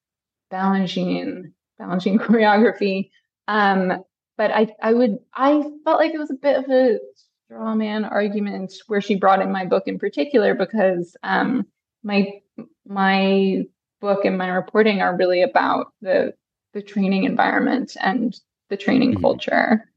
Balanchine, 0.52 1.52
Balanchine 1.80 2.20
choreography. 2.26 3.10
Um, 3.48 4.04
but 4.38 4.52
I 4.52 4.68
I 4.82 4.94
would 4.94 5.20
I 5.34 5.62
felt 5.84 6.00
like 6.00 6.14
it 6.14 6.20
was 6.20 6.32
a 6.32 6.36
bit 6.36 6.58
of 6.58 6.70
a 6.70 7.00
straw 7.48 7.76
man 7.76 8.06
argument 8.06 8.74
where 8.88 9.02
she 9.02 9.16
brought 9.16 9.42
in 9.42 9.52
my 9.52 9.66
book 9.66 9.84
in 9.88 10.00
particular 10.00 10.54
because 10.56 11.16
um 11.24 11.66
my 12.04 12.42
my 12.88 13.64
book 14.00 14.26
and 14.26 14.38
my 14.38 14.48
reporting 14.50 15.02
are 15.02 15.16
really 15.16 15.42
about 15.42 15.94
the 16.02 16.34
the 16.74 16.82
training 16.82 17.26
environment 17.26 17.96
and 18.02 18.40
the 18.70 18.78
training 18.78 19.14
Mhm. 19.16 19.22
culture 19.22 19.91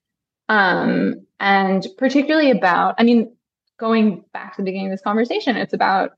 um 0.49 1.15
and 1.41 1.87
particularly 1.99 2.51
about 2.51 2.95
i 2.99 3.03
mean 3.03 3.35
going 3.79 4.25
back 4.33 4.55
to 4.55 4.63
the 4.63 4.65
beginning 4.65 4.87
of 4.87 4.93
this 4.93 5.03
conversation 5.03 5.57
it's 5.57 5.73
about 5.73 6.13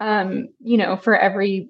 um 0.00 0.48
you 0.60 0.76
know 0.76 0.96
for 0.96 1.16
every 1.16 1.68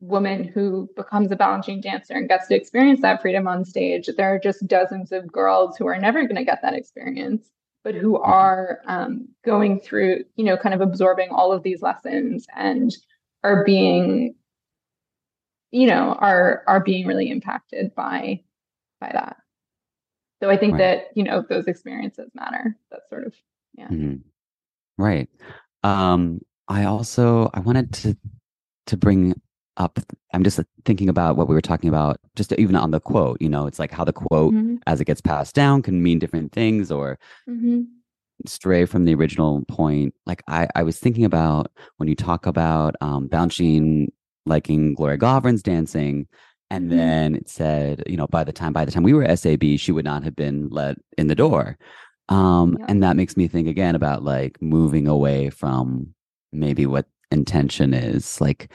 woman 0.00 0.42
who 0.42 0.90
becomes 0.96 1.30
a 1.30 1.36
Balanchine 1.36 1.80
dancer 1.80 2.14
and 2.14 2.28
gets 2.28 2.48
to 2.48 2.56
experience 2.56 3.00
that 3.02 3.22
freedom 3.22 3.46
on 3.46 3.64
stage 3.64 4.08
there 4.16 4.34
are 4.34 4.38
just 4.38 4.66
dozens 4.66 5.12
of 5.12 5.30
girls 5.30 5.76
who 5.76 5.86
are 5.86 5.98
never 5.98 6.22
going 6.22 6.36
to 6.36 6.44
get 6.44 6.60
that 6.62 6.74
experience 6.74 7.50
but 7.84 7.94
who 7.94 8.16
are 8.18 8.80
um, 8.86 9.28
going 9.44 9.80
through 9.80 10.24
you 10.36 10.44
know 10.44 10.56
kind 10.56 10.74
of 10.74 10.80
absorbing 10.80 11.28
all 11.30 11.52
of 11.52 11.62
these 11.62 11.82
lessons 11.82 12.46
and 12.56 12.96
are 13.44 13.64
being 13.64 14.34
you 15.70 15.86
know 15.86 16.16
are 16.18 16.62
are 16.66 16.80
being 16.80 17.06
really 17.06 17.30
impacted 17.30 17.94
by 17.94 18.40
by 19.00 19.10
that 19.12 19.36
so 20.42 20.50
i 20.50 20.56
think 20.56 20.72
Right. 20.72 20.78
that 20.78 20.98
you 21.14 21.22
know 21.22 21.44
those 21.48 21.66
experiences 21.68 22.28
matter 22.34 22.76
that's 22.90 23.08
sort 23.08 23.24
of 23.26 23.34
yeah 23.74 23.88
Mhm. 23.88 24.22
Right. 24.98 25.28
Um, 25.82 26.40
I 26.68 26.84
also 26.84 27.48
I 27.54 27.60
wanted 27.60 27.92
to 27.94 28.16
to 28.88 28.96
bring 28.96 29.34
up. 29.78 29.98
I'm 30.34 30.44
just 30.44 30.60
thinking 30.84 31.08
about 31.08 31.36
what 31.36 31.48
we 31.48 31.54
were 31.54 31.62
talking 31.62 31.88
about, 31.88 32.18
just 32.36 32.52
even 32.52 32.76
on 32.76 32.90
the 32.90 33.00
quote. 33.00 33.38
You 33.40 33.48
know, 33.48 33.66
it's 33.66 33.78
like 33.78 33.90
how 33.90 34.04
the 34.04 34.12
quote, 34.12 34.52
Mhm. 34.52 34.78
as 34.86 35.00
it 35.00 35.06
gets 35.06 35.22
passed 35.22 35.54
down, 35.54 35.80
can 35.82 36.02
mean 36.02 36.18
different 36.18 36.52
things 36.52 36.90
or 36.92 37.18
Mhm. 37.48 37.86
stray 38.46 38.84
from 38.84 39.04
the 39.06 39.14
original 39.14 39.64
point. 39.66 40.14
Like 40.26 40.42
I, 40.46 40.68
I 40.74 40.82
was 40.82 40.98
thinking 41.00 41.24
about 41.24 41.72
when 41.96 42.08
you 42.08 42.14
talk 42.14 42.46
about 42.46 42.94
um, 43.00 43.28
Balanchine 43.28 44.08
liking 44.44 44.94
Gloria 44.94 45.18
Govrin's 45.18 45.62
dancing, 45.62 46.26
and 46.72 46.90
Mhm. 46.90 46.96
then 46.96 47.34
it 47.34 47.48
said, 47.50 48.02
you 48.06 48.16
know, 48.16 48.26
by 48.26 48.44
the 48.44 48.52
time 48.52 48.72
by 48.72 48.84
the 48.86 48.90
time 48.90 49.02
we 49.02 49.12
were 49.12 49.24
SAB, 49.36 49.76
she 49.78 49.92
would 49.92 50.06
not 50.06 50.24
have 50.24 50.34
been 50.34 50.68
let 50.70 50.96
in 51.18 51.26
the 51.26 51.34
door. 51.34 51.76
Um, 52.30 52.76
Yeah. 52.78 52.86
and 52.88 53.02
that 53.02 53.16
makes 53.16 53.36
me 53.36 53.46
think 53.46 53.68
again 53.68 53.94
about 53.94 54.22
like 54.22 54.60
moving 54.62 55.06
away 55.06 55.50
from 55.50 56.14
maybe 56.50 56.86
what 56.86 57.06
intention 57.30 57.92
is. 57.92 58.40
Like, 58.40 58.70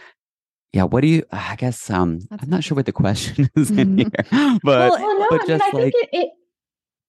yeah, 0.74 0.84
what 0.84 1.02
do 1.02 1.08
you? 1.08 1.24
I 1.32 1.56
guess 1.56 1.90
um, 1.90 2.20
That's 2.30 2.44
I'm 2.44 2.50
not 2.50 2.64
sure 2.64 2.76
what 2.76 2.86
the 2.86 2.92
question 2.92 3.50
is 3.56 3.72
in 3.72 3.98
Mhm. 3.98 3.98
here, 3.98 4.60
but 4.64 4.92
well, 4.94 5.20
no, 5.20 5.26
but 5.30 5.42
I 5.42 5.46
mean, 5.46 5.48
just 5.48 5.66
I 5.66 5.72
like 5.72 5.94
think 5.94 5.96
it, 5.96 6.10
it, 6.14 6.30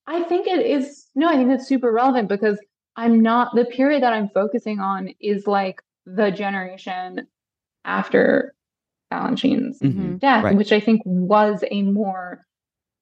I 0.07 0.23
think 0.23 0.47
it 0.47 0.65
is, 0.65 1.07
no, 1.15 1.29
I 1.29 1.37
think 1.37 1.51
it's 1.51 1.67
super 1.69 1.93
relevant 1.93 2.29
because 2.31 2.59
I'm 2.97 3.21
not, 3.21 3.55
the 3.55 3.67
period 3.67 4.03
that 4.03 4.15
I'm 4.15 4.31
focusing 4.31 4.81
on 4.81 5.11
is 5.21 5.47
like 5.47 5.83
the 6.07 6.31
generation 6.31 7.27
after 7.85 8.55
Balanchine's 9.11 9.79
Mhm. 9.81 10.19
death, 10.21 10.45
Right. 10.45 10.57
which 10.57 10.73
I 10.73 10.81
think 10.81 11.03
was 11.05 11.65
a 11.71 11.83
more 11.83 12.45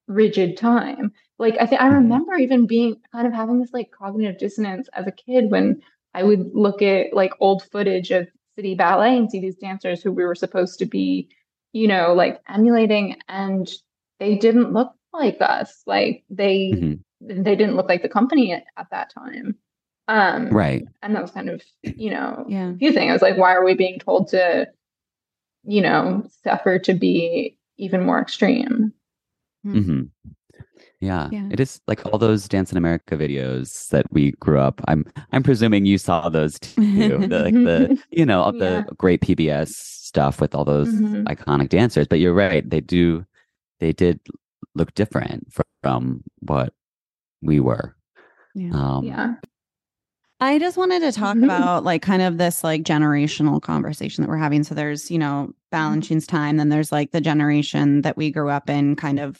rigid 0.07 0.57
time. 0.57 1.11
Like, 1.39 1.57
I 1.59 1.65
think 1.65 1.81
I 1.81 1.89
Mhm. 1.89 1.93
remember 1.95 2.35
even 2.37 2.65
being 2.65 2.95
kind 3.11 3.27
of 3.27 3.33
having 3.33 3.59
this 3.59 3.73
like 3.73 3.91
cognitive 3.91 4.37
dissonance 4.39 4.87
as 4.93 5.05
a 5.07 5.11
kid 5.11 5.51
when 5.51 5.81
I 6.13 6.23
would 6.23 6.53
look 6.55 6.81
at 6.81 7.13
like 7.13 7.33
old 7.39 7.63
footage 7.63 8.11
of 8.11 8.27
City 8.55 8.73
Ballet 8.73 9.17
and 9.17 9.29
see 9.29 9.39
these 9.39 9.57
dancers 9.57 10.01
who 10.01 10.11
we 10.11 10.25
were 10.25 10.33
supposed 10.35 10.79
to 10.79 10.85
be, 10.85 11.29
you 11.73 11.87
know, 11.87 12.13
like 12.13 12.41
emulating, 12.47 13.17
and 13.27 13.69
they 14.19 14.35
didn't 14.35 14.73
look 14.73 14.93
like 15.13 15.37
us. 15.41 15.83
Like 15.85 16.23
they 16.29 16.71
Mhm. 16.73 16.99
they 17.19 17.55
didn't 17.55 17.75
look 17.75 17.89
like 17.89 18.03
the 18.03 18.09
company 18.09 18.53
at, 18.53 18.63
at 18.77 18.89
that 18.91 19.09
time. 19.09 19.55
Um, 20.07 20.49
right. 20.49 20.87
and 21.01 21.15
that 21.15 21.21
was 21.21 21.31
kind 21.31 21.49
of, 21.49 21.61
you 21.83 22.11
know, 22.11 22.45
Yeah. 22.47 22.67
confusing. 22.69 23.09
I 23.09 23.13
was 23.13 23.21
like, 23.21 23.37
why 23.37 23.53
are 23.53 23.65
we 23.65 23.73
being 23.73 23.99
told 23.99 24.29
to, 24.29 24.67
you 25.67 25.81
know, 25.81 26.23
suffer 26.43 26.79
to 26.79 26.93
be 26.93 27.57
even 27.77 28.05
more 28.05 28.19
extreme? 28.21 28.93
hmm 29.63 30.03
Yeah. 30.99 31.29
Yeah. 31.31 31.49
it 31.51 31.59
is 31.59 31.79
like 31.87 32.05
all 32.05 32.17
those 32.17 32.47
Dance 32.47 32.71
in 32.71 32.77
America 32.77 33.15
videos 33.17 33.89
that 33.89 34.05
we 34.11 34.31
grew 34.39 34.59
up. 34.59 34.81
I'm 34.87 35.05
I'm 35.31 35.43
presuming 35.43 35.85
you 35.85 35.97
saw 35.97 36.29
those 36.29 36.57
too. 36.59 37.27
the, 37.27 37.39
like 37.43 37.53
the 37.53 38.01
you 38.11 38.25
know 38.25 38.41
all 38.41 38.55
Yeah. 38.55 38.83
the 38.87 38.95
great 38.95 39.21
PBS 39.21 39.69
stuff 39.69 40.39
with 40.41 40.55
all 40.55 40.65
those 40.65 40.89
Mhm. 40.93 41.25
iconic 41.25 41.69
dancers. 41.69 42.07
But 42.07 42.19
you're 42.19 42.33
right, 42.33 42.67
they 42.67 42.81
do 42.81 43.25
they 43.79 43.93
did 43.93 44.19
look 44.73 44.93
different 44.95 45.53
from 45.83 46.23
what 46.39 46.73
we 47.43 47.59
were. 47.59 47.95
Yeah. 48.55 48.71
Um, 48.73 49.05
yeah. 49.05 49.33
I 50.39 50.59
just 50.59 50.77
wanted 50.77 51.01
to 51.01 51.11
talk 51.11 51.35
Mhm. 51.37 51.43
about 51.45 51.83
like 51.83 52.01
kind 52.01 52.21
of 52.21 52.37
this 52.37 52.63
like 52.63 52.83
generational 52.83 53.61
conversation 53.61 54.23
that 54.23 54.29
we're 54.29 54.37
having. 54.37 54.63
So 54.63 54.75
there's, 54.75 55.09
you 55.11 55.17
know, 55.19 55.51
Balanchine's 55.71 56.27
time, 56.27 56.57
then 56.57 56.69
there's 56.69 56.91
like 56.91 57.11
the 57.11 57.21
generation 57.21 58.01
that 58.01 58.17
we 58.17 58.31
grew 58.31 58.49
up 58.49 58.69
in 58.69 58.95
kind 58.95 59.19
of 59.19 59.37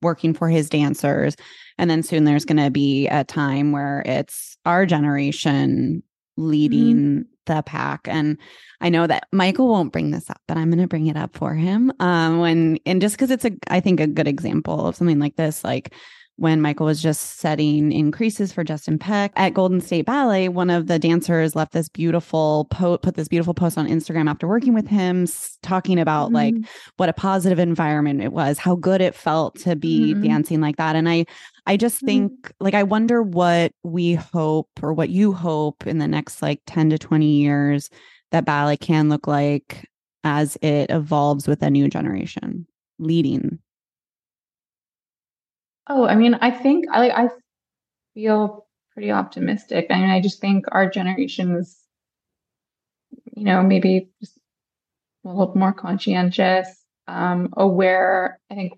working 0.00 0.32
for 0.34 0.48
his 0.48 0.70
dancers. 0.70 1.36
And 1.78 1.90
then 1.90 2.02
soon 2.02 2.24
there's 2.24 2.44
going 2.44 2.62
to 2.62 2.70
be 2.70 3.08
a 3.08 3.24
time 3.24 3.72
where 3.72 4.02
it's 4.06 4.56
our 4.64 4.86
generation 4.86 6.02
leading 6.36 6.96
Mm-hmm. 6.96 7.22
the 7.44 7.62
pack 7.62 8.08
and 8.08 8.38
i 8.80 8.88
know 8.88 9.06
that 9.06 9.28
michael 9.32 9.68
won't 9.68 9.92
bring 9.92 10.12
this 10.12 10.30
up 10.30 10.40
but 10.48 10.56
i'm 10.56 10.70
going 10.70 10.80
to 10.80 10.88
bring 10.88 11.08
it 11.08 11.16
up 11.16 11.36
for 11.36 11.52
him 11.54 11.92
um 12.00 12.38
when 12.38 12.78
and 12.86 13.02
just 13.02 13.16
because 13.16 13.30
it's 13.30 13.44
a 13.44 13.52
i 13.68 13.80
think 13.80 14.00
a 14.00 14.06
good 14.06 14.26
example 14.26 14.86
of 14.86 14.96
something 14.96 15.18
like 15.18 15.36
this 15.36 15.62
like 15.62 15.92
when 16.42 16.60
Michael 16.60 16.86
was 16.86 17.00
just 17.00 17.38
setting 17.38 17.92
In 17.92 18.10
Creases 18.10 18.52
for 18.52 18.64
Justin 18.64 18.98
Peck 18.98 19.30
at 19.36 19.54
Golden 19.54 19.80
State 19.80 20.06
Ballet, 20.06 20.48
one 20.48 20.70
of 20.70 20.88
the 20.88 20.98
dancers 20.98 21.54
left 21.54 21.72
this 21.72 21.88
beautiful 21.88 22.66
po- 22.68 22.98
put 22.98 23.14
this 23.14 23.28
beautiful 23.28 23.54
post 23.54 23.78
on 23.78 23.86
Instagram 23.86 24.28
after 24.28 24.48
working 24.48 24.74
with 24.74 24.88
him, 24.88 25.24
talking 25.62 26.00
about 26.00 26.32
like 26.32 26.52
Mhm. 26.54 26.66
what 26.96 27.08
a 27.08 27.12
positive 27.12 27.60
environment 27.60 28.20
it 28.22 28.32
was, 28.32 28.58
how 28.58 28.74
good 28.74 29.00
it 29.00 29.14
felt 29.14 29.54
to 29.60 29.76
be 29.76 30.14
Mhm. 30.14 30.24
dancing 30.24 30.60
like 30.60 30.78
that. 30.78 30.96
And 30.96 31.08
I 31.08 31.26
I 31.64 31.76
just 31.76 32.02
Mhm. 32.02 32.06
think 32.06 32.52
like 32.58 32.74
I 32.74 32.82
wonder 32.82 33.22
what 33.22 33.70
we 33.84 34.14
hope 34.14 34.68
or 34.82 34.92
what 34.92 35.10
you 35.10 35.32
hope 35.32 35.86
in 35.86 35.98
the 35.98 36.08
next 36.08 36.42
like 36.42 36.60
10 36.66 36.90
to 36.90 36.98
20 36.98 37.36
years 37.36 37.88
that 38.32 38.44
ballet 38.44 38.76
can 38.78 39.08
look 39.08 39.28
like 39.28 39.88
as 40.24 40.56
it 40.60 40.90
evolves 40.90 41.46
with 41.46 41.62
a 41.62 41.70
new 41.70 41.86
generation 41.88 42.66
leading. 42.98 43.60
Oh, 45.88 46.06
I 46.06 46.14
mean, 46.14 46.34
I 46.34 46.50
think 46.50 46.86
I 46.90 47.10
I 47.10 47.28
feel 48.14 48.66
pretty 48.94 49.10
optimistic. 49.12 49.86
I 49.90 50.00
mean, 50.00 50.10
I 50.10 50.20
just 50.20 50.40
think 50.40 50.66
our 50.72 50.88
generation 50.90 51.56
is, 51.56 51.78
you 53.36 53.44
know, 53.44 53.62
maybe 53.62 54.08
just 54.20 54.38
a 55.24 55.28
little 55.28 55.56
more 55.56 55.72
conscientious, 55.72 56.68
um, 57.08 57.50
aware. 57.56 58.40
I 58.50 58.54
think 58.54 58.74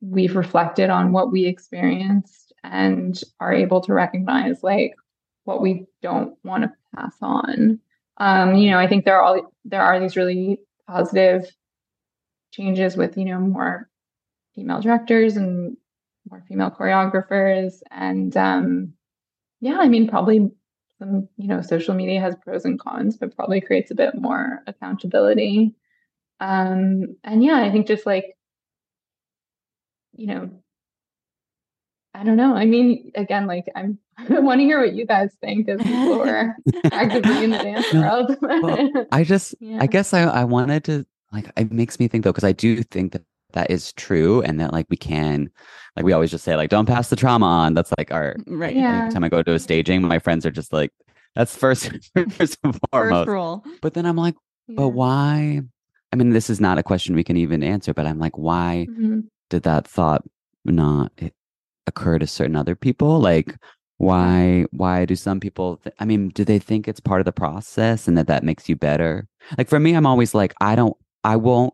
we've 0.00 0.36
reflected 0.36 0.90
on 0.90 1.12
what 1.12 1.32
we 1.32 1.46
experienced 1.46 2.52
and 2.62 3.20
are 3.40 3.52
able 3.52 3.80
to 3.82 3.92
recognize 3.92 4.62
like 4.62 4.94
what 5.44 5.60
we 5.60 5.86
don't 6.02 6.34
want 6.44 6.64
to 6.64 6.72
pass 6.94 7.14
on. 7.20 7.80
Um, 8.18 8.54
you 8.54 8.70
know, 8.70 8.78
I 8.78 8.86
think 8.86 9.04
there 9.04 9.16
are 9.18 9.22
all 9.22 9.52
there 9.64 9.82
are 9.82 9.98
these 10.00 10.16
really 10.16 10.60
positive 10.86 11.44
changes 12.50 12.96
with, 12.96 13.16
you 13.16 13.24
know, 13.24 13.40
more 13.40 13.88
female 14.58 14.80
directors 14.80 15.36
and 15.36 15.76
more 16.28 16.42
female 16.48 16.70
choreographers. 16.70 17.74
And 17.92 18.36
um, 18.36 18.92
yeah, 19.60 19.78
I 19.78 19.88
mean, 19.88 20.08
probably 20.08 20.50
some, 20.98 21.28
you 21.36 21.46
know, 21.46 21.62
social 21.62 21.94
media 21.94 22.20
has 22.20 22.34
pros 22.44 22.64
and 22.64 22.78
cons, 22.80 23.16
but 23.16 23.36
probably 23.36 23.60
creates 23.60 23.92
a 23.92 23.94
bit 23.94 24.20
more 24.20 24.60
accountability. 24.66 25.76
Um, 26.40 27.16
and 27.22 27.44
yeah, 27.44 27.60
I 27.62 27.70
think 27.70 27.86
just 27.86 28.04
like, 28.04 28.24
you 30.16 30.26
know, 30.26 30.50
I 32.14 32.24
don't 32.24 32.36
know. 32.36 32.56
I 32.56 32.64
mean, 32.64 33.12
again, 33.14 33.46
like 33.46 33.66
I'm 33.76 33.98
I 34.18 34.40
want 34.40 34.58
to 34.58 34.64
hear 34.64 34.80
what 34.80 34.92
you 34.94 35.06
guys 35.06 35.30
think 35.40 35.68
as 35.68 35.78
people 35.82 36.14
who 36.14 36.20
are 36.22 36.56
actively 36.84 37.44
in 37.44 37.50
the 37.50 37.58
dance 37.58 37.92
No, 37.92 38.00
world. 38.00 38.36
Well, 38.42 39.06
I 39.12 39.22
just, 39.22 39.54
Yeah. 39.60 39.78
I 39.80 39.86
guess 39.86 40.12
I, 40.12 40.22
I 40.22 40.44
wanted 40.44 40.82
to 40.84 41.06
like, 41.32 41.52
it 41.56 41.70
makes 41.70 42.00
me 42.00 42.08
think 42.08 42.24
though, 42.24 42.32
because 42.32 42.42
I 42.42 42.52
do 42.52 42.82
think 42.82 43.12
that 43.12 43.22
that 43.52 43.70
is 43.70 43.92
true 43.94 44.42
and 44.42 44.60
that 44.60 44.72
like 44.72 44.86
we 44.90 44.96
can, 44.96 45.50
like 45.96 46.04
we 46.04 46.12
always 46.12 46.30
just 46.30 46.44
say 46.44 46.54
like, 46.56 46.70
don't 46.70 46.86
pass 46.86 47.08
the 47.08 47.16
trauma 47.16 47.46
on. 47.46 47.74
That's 47.74 47.92
like 47.96 48.12
our, 48.12 48.36
Right. 48.46 48.76
Yeah. 48.76 48.98
every 48.98 49.12
time 49.12 49.24
I 49.24 49.28
go 49.28 49.42
to 49.42 49.54
a 49.54 49.58
staging, 49.58 50.02
my 50.02 50.18
friends 50.18 50.44
are 50.46 50.50
just 50.50 50.72
like, 50.72 50.92
that's 51.34 51.56
first, 51.56 51.90
first 52.30 52.58
and 52.62 52.74
First 52.74 52.80
foremost. 52.92 53.28
rule. 53.28 53.64
But 53.80 53.94
then 53.94 54.06
I'm 54.06 54.16
like, 54.16 54.34
but 54.68 54.88
why? 54.90 55.62
I 56.12 56.16
mean, 56.16 56.30
this 56.30 56.50
is 56.50 56.60
not 56.60 56.78
a 56.78 56.82
question 56.82 57.14
we 57.14 57.24
can 57.24 57.36
even 57.36 57.62
answer, 57.62 57.94
but 57.94 58.06
I'm 58.06 58.18
like, 58.18 58.36
why 58.36 58.86
Mhm. 58.90 59.24
did 59.50 59.62
that 59.62 59.86
thought 59.86 60.24
not 60.64 61.12
occur 61.86 62.18
to 62.18 62.26
certain 62.26 62.56
other 62.56 62.74
people? 62.74 63.18
Like, 63.20 63.54
why? 63.96 64.66
Why 64.70 65.04
do 65.06 65.16
some 65.16 65.40
people? 65.40 65.78
Th- 65.78 65.94
I 65.98 66.04
mean, 66.04 66.28
do 66.28 66.44
they 66.44 66.58
think 66.58 66.86
it's 66.86 67.00
part 67.00 67.20
of 67.20 67.24
the 67.24 67.32
process 67.32 68.06
and 68.06 68.16
that 68.18 68.26
that 68.28 68.44
makes 68.44 68.68
you 68.68 68.76
better? 68.76 69.26
Like 69.56 69.68
for 69.68 69.80
me, 69.80 69.94
I'm 69.94 70.06
always 70.06 70.34
like, 70.34 70.54
I 70.60 70.76
don't, 70.76 70.96
I 71.24 71.36
won't. 71.36 71.72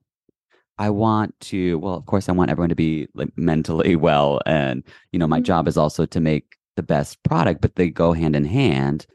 I 0.78 0.90
want 0.90 1.38
to. 1.40 1.78
Well, 1.78 1.94
of 1.94 2.06
course, 2.06 2.28
I 2.28 2.32
want 2.32 2.50
everyone 2.50 2.68
to 2.70 2.74
be 2.74 3.06
like 3.14 3.30
mentally 3.36 3.96
well, 3.96 4.40
and 4.46 4.82
you 5.12 5.18
know, 5.18 5.26
my 5.28 5.40
Mhm. 5.40 5.44
job 5.44 5.68
is 5.68 5.76
also 5.76 6.06
to 6.06 6.20
make 6.20 6.56
the 6.76 6.82
best 6.82 7.22
product, 7.22 7.60
but 7.60 7.76
they 7.76 7.88
go 7.90 8.12
hand 8.12 8.34
in 8.34 8.44
hand. 8.44 9.06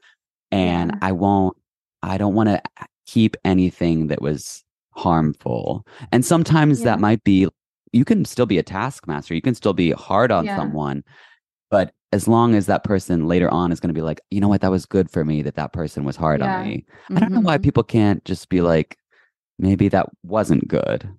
And 0.51 0.91
Yeah. 0.91 0.99
I 1.01 1.11
won't. 1.11 1.57
I 2.01 2.17
don't 2.17 2.33
want 2.35 2.47
to 2.49 2.61
keep 3.05 3.35
anything 3.43 4.07
that 4.07 4.21
was 4.21 4.63
harmful. 4.95 5.85
And 6.11 6.23
sometimes 6.25 6.79
Yeah. 6.79 6.85
that 6.85 6.99
might 6.99 7.23
be 7.23 7.47
you 7.91 8.05
can 8.05 8.23
still 8.23 8.45
be 8.45 8.59
a 8.59 8.63
taskmaster. 8.63 9.33
You 9.33 9.41
can 9.41 9.55
still 9.55 9.73
be 9.73 9.91
hard 9.91 10.31
on 10.31 10.45
Yeah. 10.45 10.55
someone. 10.55 11.03
But 11.71 11.91
as 12.11 12.27
long 12.27 12.53
as 12.55 12.67
that 12.67 12.83
person 12.83 13.27
later 13.27 13.49
on 13.51 13.71
is 13.71 13.79
going 13.79 13.89
to 13.89 13.93
be 13.99 14.03
like, 14.03 14.21
you 14.29 14.39
know 14.39 14.47
what, 14.47 14.61
that 14.61 14.69
was 14.71 14.85
good 14.85 15.09
for 15.09 15.25
me 15.25 15.41
that 15.41 15.55
that 15.55 15.73
person 15.73 16.03
was 16.03 16.15
hard 16.15 16.41
on 16.41 16.63
me. 16.67 16.85
I 17.09 17.19
don't 17.19 17.31
know 17.31 17.39
why 17.41 17.57
Mhm. 17.57 17.63
people 17.63 17.83
can't 17.83 18.23
just 18.25 18.47
be 18.49 18.61
like, 18.61 18.97
maybe 19.57 19.89
that 19.89 20.07
wasn't 20.23 20.67
good. 20.67 21.09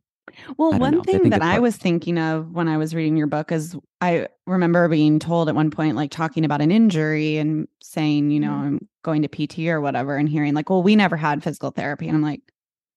Well, 0.57 0.79
one 0.79 0.97
know. 0.97 1.03
Thing 1.03 1.31
that 1.31 1.43
I 1.43 1.59
was 1.59 1.77
thinking 1.77 2.19
of 2.19 2.51
when 2.53 2.69
I 2.69 2.77
was 2.77 2.95
reading 2.95 3.17
your 3.17 3.27
book 3.27 3.51
is 3.53 3.77
I 4.01 4.29
remember 4.47 4.89
being 4.89 5.19
told 5.19 5.49
at 5.49 5.55
one 5.55 5.71
point, 5.71 5.97
like 5.97 6.11
talking 6.11 6.45
about 6.45 6.61
an 6.61 6.71
injury 6.71 7.37
and 7.39 7.67
saying, 7.83 8.31
you 8.31 8.41
know, 8.41 8.51
Mhm. 8.51 8.63
I'm 8.67 8.89
going 9.03 9.23
to 9.23 9.29
PT 9.29 9.69
or 9.71 9.81
whatever, 9.81 10.17
and 10.17 10.29
hearing 10.29 10.55
like, 10.55 10.71
well, 10.71 10.83
we 10.83 10.97
never 10.97 11.17
had 11.17 11.43
physical 11.43 11.71
therapy. 11.71 12.07
And 12.09 12.17
I'm 12.17 12.23
like, 12.23 12.41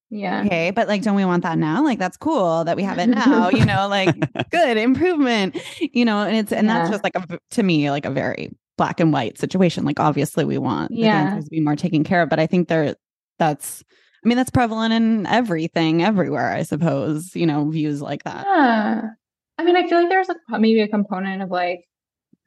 Yeah. 0.09 0.43
okay, 0.45 0.71
but 0.71 0.87
like, 0.87 1.01
don't 1.01 1.15
we 1.15 1.25
want 1.25 1.43
that 1.43 1.57
now? 1.57 1.83
Like, 1.83 1.99
that's 1.99 2.17
cool 2.17 2.63
that 2.65 2.75
we 2.77 2.83
have 2.83 2.99
it 2.99 3.07
now, 3.07 3.49
you 3.49 3.65
know, 3.65 3.87
like 3.87 4.15
good 4.51 4.77
improvement, 4.77 5.57
you 5.79 6.05
know, 6.05 6.19
and 6.19 6.35
it's, 6.37 6.51
and 6.51 6.69
that's 6.69 6.89
just 6.89 7.03
like 7.03 7.15
a, 7.15 7.39
to 7.51 7.63
me, 7.63 7.89
like 7.89 8.05
a 8.05 8.11
very 8.11 8.51
black 8.77 8.99
and 8.99 9.11
white 9.13 9.37
situation. 9.37 9.85
Like, 9.85 9.99
obviously, 9.99 10.45
we 10.45 10.57
want 10.57 10.91
the 10.91 10.97
Yeah. 10.97 11.23
dancers 11.25 11.45
to 11.45 11.49
be 11.49 11.59
more 11.61 11.75
taken 11.75 12.03
care 12.03 12.21
of, 12.21 12.29
but 12.29 12.39
I 12.39 12.47
think 12.47 12.67
there, 12.67 12.95
that's, 13.39 13.83
I 14.23 14.27
mean, 14.27 14.37
that's 14.37 14.49
prevalent 14.51 14.93
in 14.93 15.25
everything, 15.25 16.01
everywhere, 16.03 16.51
I 16.51 16.63
suppose, 16.63 17.35
you 17.35 17.45
know, 17.45 17.69
views 17.69 18.01
like 18.01 18.23
that. 18.23 18.45
Yeah. 18.47 19.09
I 19.57 19.63
mean, 19.63 19.75
I 19.75 19.87
feel 19.87 19.99
like 19.99 20.09
there's 20.09 20.29
a 20.29 20.59
maybe 20.59 20.81
a 20.81 20.87
component 20.87 21.41
of 21.41 21.51
like 21.51 21.85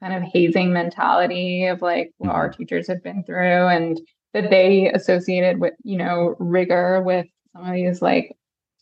kind 0.00 0.14
of 0.14 0.22
hazing 0.22 0.72
mentality 0.72 1.66
of 1.66 1.82
like 1.82 2.12
what 2.18 2.30
our 2.30 2.48
teachers 2.48 2.88
have 2.88 3.02
been 3.02 3.24
through 3.24 3.66
and 3.68 4.00
that 4.32 4.50
they 4.50 4.90
associated 4.92 5.58
with, 5.60 5.74
you 5.84 5.96
know, 5.96 6.34
rigor 6.38 7.02
with 7.02 7.26
some 7.52 7.66
of 7.66 7.74
these 7.74 8.02
like 8.02 8.36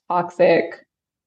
toxic 0.08 0.84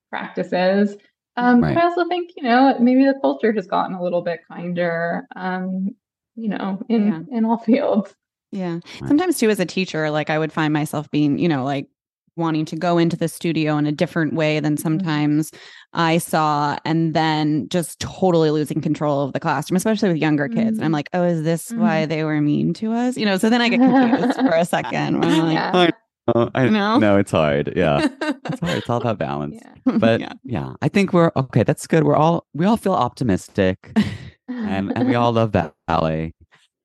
practices. 0.10 0.96
Um, 1.36 1.62
Right. 1.62 1.76
but 1.76 1.84
I 1.84 1.86
also 1.88 2.08
think, 2.08 2.32
you 2.36 2.44
know, 2.44 2.78
maybe 2.80 3.06
the 3.06 3.20
culture 3.22 3.52
has 3.54 3.68
gotten 3.68 3.96
a 3.96 4.02
little 4.04 4.22
bit 4.22 4.40
kinder, 4.52 5.28
um, 5.36 5.96
you 6.36 6.50
know, 6.50 6.82
in 6.90 7.28
in 7.32 7.46
all 7.46 7.58
fields. 7.58 8.16
Yeah. 8.52 8.76
Right. 9.02 9.08
Sometimes 9.08 9.38
too 9.38 9.50
as 9.50 9.60
a 9.60 9.66
teacher, 9.66 10.10
like 10.10 10.30
I 10.30 10.40
would 10.40 10.54
find 10.54 10.74
myself 10.74 11.10
being, 11.12 11.38
you 11.38 11.50
know, 11.50 11.64
like 11.64 11.88
wanting 12.38 12.66
to 12.66 12.76
go 12.76 12.98
into 13.00 13.18
the 13.18 13.28
studio 13.28 13.78
in 13.78 13.88
a 13.88 13.92
different 13.92 14.34
way 14.34 14.60
than 14.60 14.76
mm-hmm. 14.76 14.82
sometimes 14.84 15.52
I 15.94 16.20
saw 16.20 16.78
and 16.86 17.14
then 17.16 17.68
just 17.70 18.00
totally 18.00 18.52
losing 18.52 18.80
control 18.80 19.24
of 19.24 19.34
the 19.34 19.40
classroom, 19.40 19.76
especially 19.76 20.10
with 20.10 20.18
younger 20.20 20.48
kids. 20.48 20.78
And 20.78 20.86
I'm 20.86 20.92
Mhm. 20.92 20.94
like, 20.94 21.10
oh, 21.14 21.24
is 21.24 21.44
this 21.44 21.72
why 21.72 22.02
mm-hmm. 22.02 22.10
they 22.10 22.24
were 22.24 22.40
mean 22.40 22.74
to 22.76 22.94
us? 22.94 23.18
You 23.18 23.26
know, 23.26 23.38
so 23.38 23.50
then 23.50 23.62
I 23.62 23.70
get 23.70 23.80
confused 23.80 24.40
for 24.40 24.54
a 24.56 24.66
second. 24.78 25.20
Where 25.22 25.32
I'm 25.32 25.44
like, 25.46 25.54
Yeah. 25.54 25.92
Oh, 26.36 26.52
I 26.54 26.68
No? 26.68 27.00
no, 27.00 27.18
it's 27.18 27.32
hard. 27.32 27.74
Yeah, 27.76 28.08
it's 28.22 28.60
hard. 28.60 28.78
It's 28.78 28.90
all 28.90 28.98
about 29.02 29.18
balance. 29.28 29.56
Yeah. 29.62 29.98
But 29.98 30.20
Yeah. 30.20 30.34
yeah. 30.44 30.74
I 30.82 30.90
think 30.90 31.14
we're 31.14 31.32
okay. 31.36 31.64
That's 31.64 31.88
good. 31.88 32.04
We're 32.04 32.18
all 32.18 32.46
we 32.54 32.66
all 32.66 32.78
feel 32.78 32.94
optimistic, 32.94 33.94
and 34.50 34.92
and 34.96 35.08
we 35.08 35.16
all 35.16 35.32
love 35.32 35.54
that 35.54 35.74
ballet. 35.88 36.34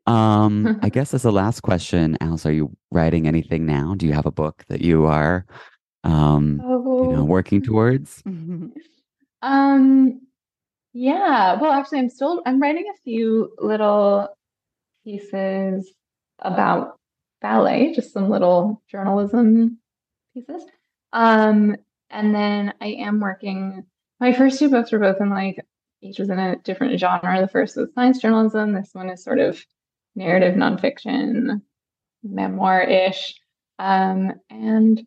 Um, 0.07 0.79
I 0.83 0.89
guess 0.91 1.15
as 1.15 1.25
a 1.25 1.31
last 1.31 1.61
question, 1.61 2.17
Alice, 2.21 2.45
are 2.47 2.53
you 2.53 2.77
writing 2.91 3.27
anything 3.27 3.67
now? 3.67 3.95
Do 3.97 4.07
you 4.07 4.13
have 4.13 4.27
a 4.27 4.31
book 4.33 4.65
that 4.69 4.81
you 4.81 5.07
are, 5.07 5.47
um, 6.05 6.61
you 6.63 6.69
know, 7.13 7.21
Oh. 7.21 7.25
working 7.25 7.63
towards? 7.63 8.23
Um, 9.43 10.21
yeah. 10.93 11.61
Well, 11.61 11.73
actually, 11.73 12.01
I'm 12.01 12.11
still 12.11 12.43
I'm 12.47 12.61
writing 12.61 12.87
a 12.93 12.99
few 13.03 13.53
little 13.59 14.29
pieces 15.05 15.93
about 16.39 16.99
ballet, 17.41 17.93
just 17.95 18.13
some 18.13 18.29
little 18.29 18.83
journalism 18.89 19.79
pieces. 20.35 20.65
Um, 21.13 21.77
and 22.11 22.35
then 22.35 22.75
I 22.81 22.89
am 22.89 23.21
working. 23.21 23.85
My 24.21 24.33
first 24.33 24.59
two 24.59 24.69
books 24.71 24.93
were 24.93 24.99
both 24.99 25.21
in 25.21 25.31
like 25.31 25.65
each 26.01 26.19
was 26.19 26.31
in 26.31 26.39
a 26.39 26.57
different 26.57 26.99
genre. 27.01 27.41
The 27.41 27.49
first 27.49 27.77
was 27.77 27.93
science 27.95 28.21
journalism. 28.21 28.73
This 28.73 28.91
one 28.93 29.09
is 29.11 29.23
sort 29.25 29.39
of 29.39 29.65
narrative 30.15 30.55
nonfiction, 30.55 31.63
memoir-ish. 32.23 33.35
Um, 33.79 34.33
and 34.51 35.07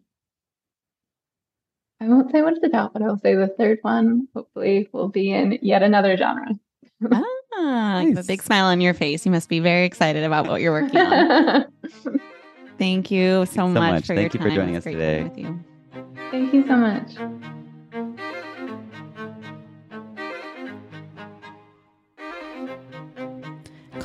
I 2.01 2.07
won't 2.07 2.31
say 2.31 2.41
what 2.41 2.53
it's 2.53 2.65
about, 2.65 2.93
but 2.93 3.01
I'll 3.01 3.17
say 3.19 3.35
the 3.35 3.47
third 3.47 3.79
one 3.81 4.27
hopefully 4.35 4.89
will 4.91 5.07
be 5.07 5.31
in 5.31 5.59
yet 5.61 5.81
another 5.81 6.17
genre. 6.17 6.47
ah, 7.57 8.01
you 8.01 8.09
have 8.15 8.25
a 8.25 8.27
big 8.27 8.43
smile 8.43 8.65
on 8.65 8.81
your 8.81 8.93
face. 8.93 9.25
You 9.25 9.31
must 9.31 9.49
be 9.49 9.59
very 9.59 9.85
excited 9.85 10.23
about 10.23 10.47
what 10.47 10.61
you're 10.61 10.73
working 10.73 10.99
on. 10.99 11.65
Thank 12.77 13.09
you 13.09 13.45
so, 13.45 13.53
so 13.53 13.67
much, 13.69 13.93
much. 13.93 14.07
for 14.07 14.15
Thank 14.15 14.33
your 14.33 14.43
you 14.43 14.49
for 14.49 14.55
joining 14.55 14.75
us 14.75 14.83
today. 14.83 15.31
you. 15.35 15.63
Thank 16.31 16.53
you 16.53 16.67
so 16.67 16.75
much. 16.75 17.11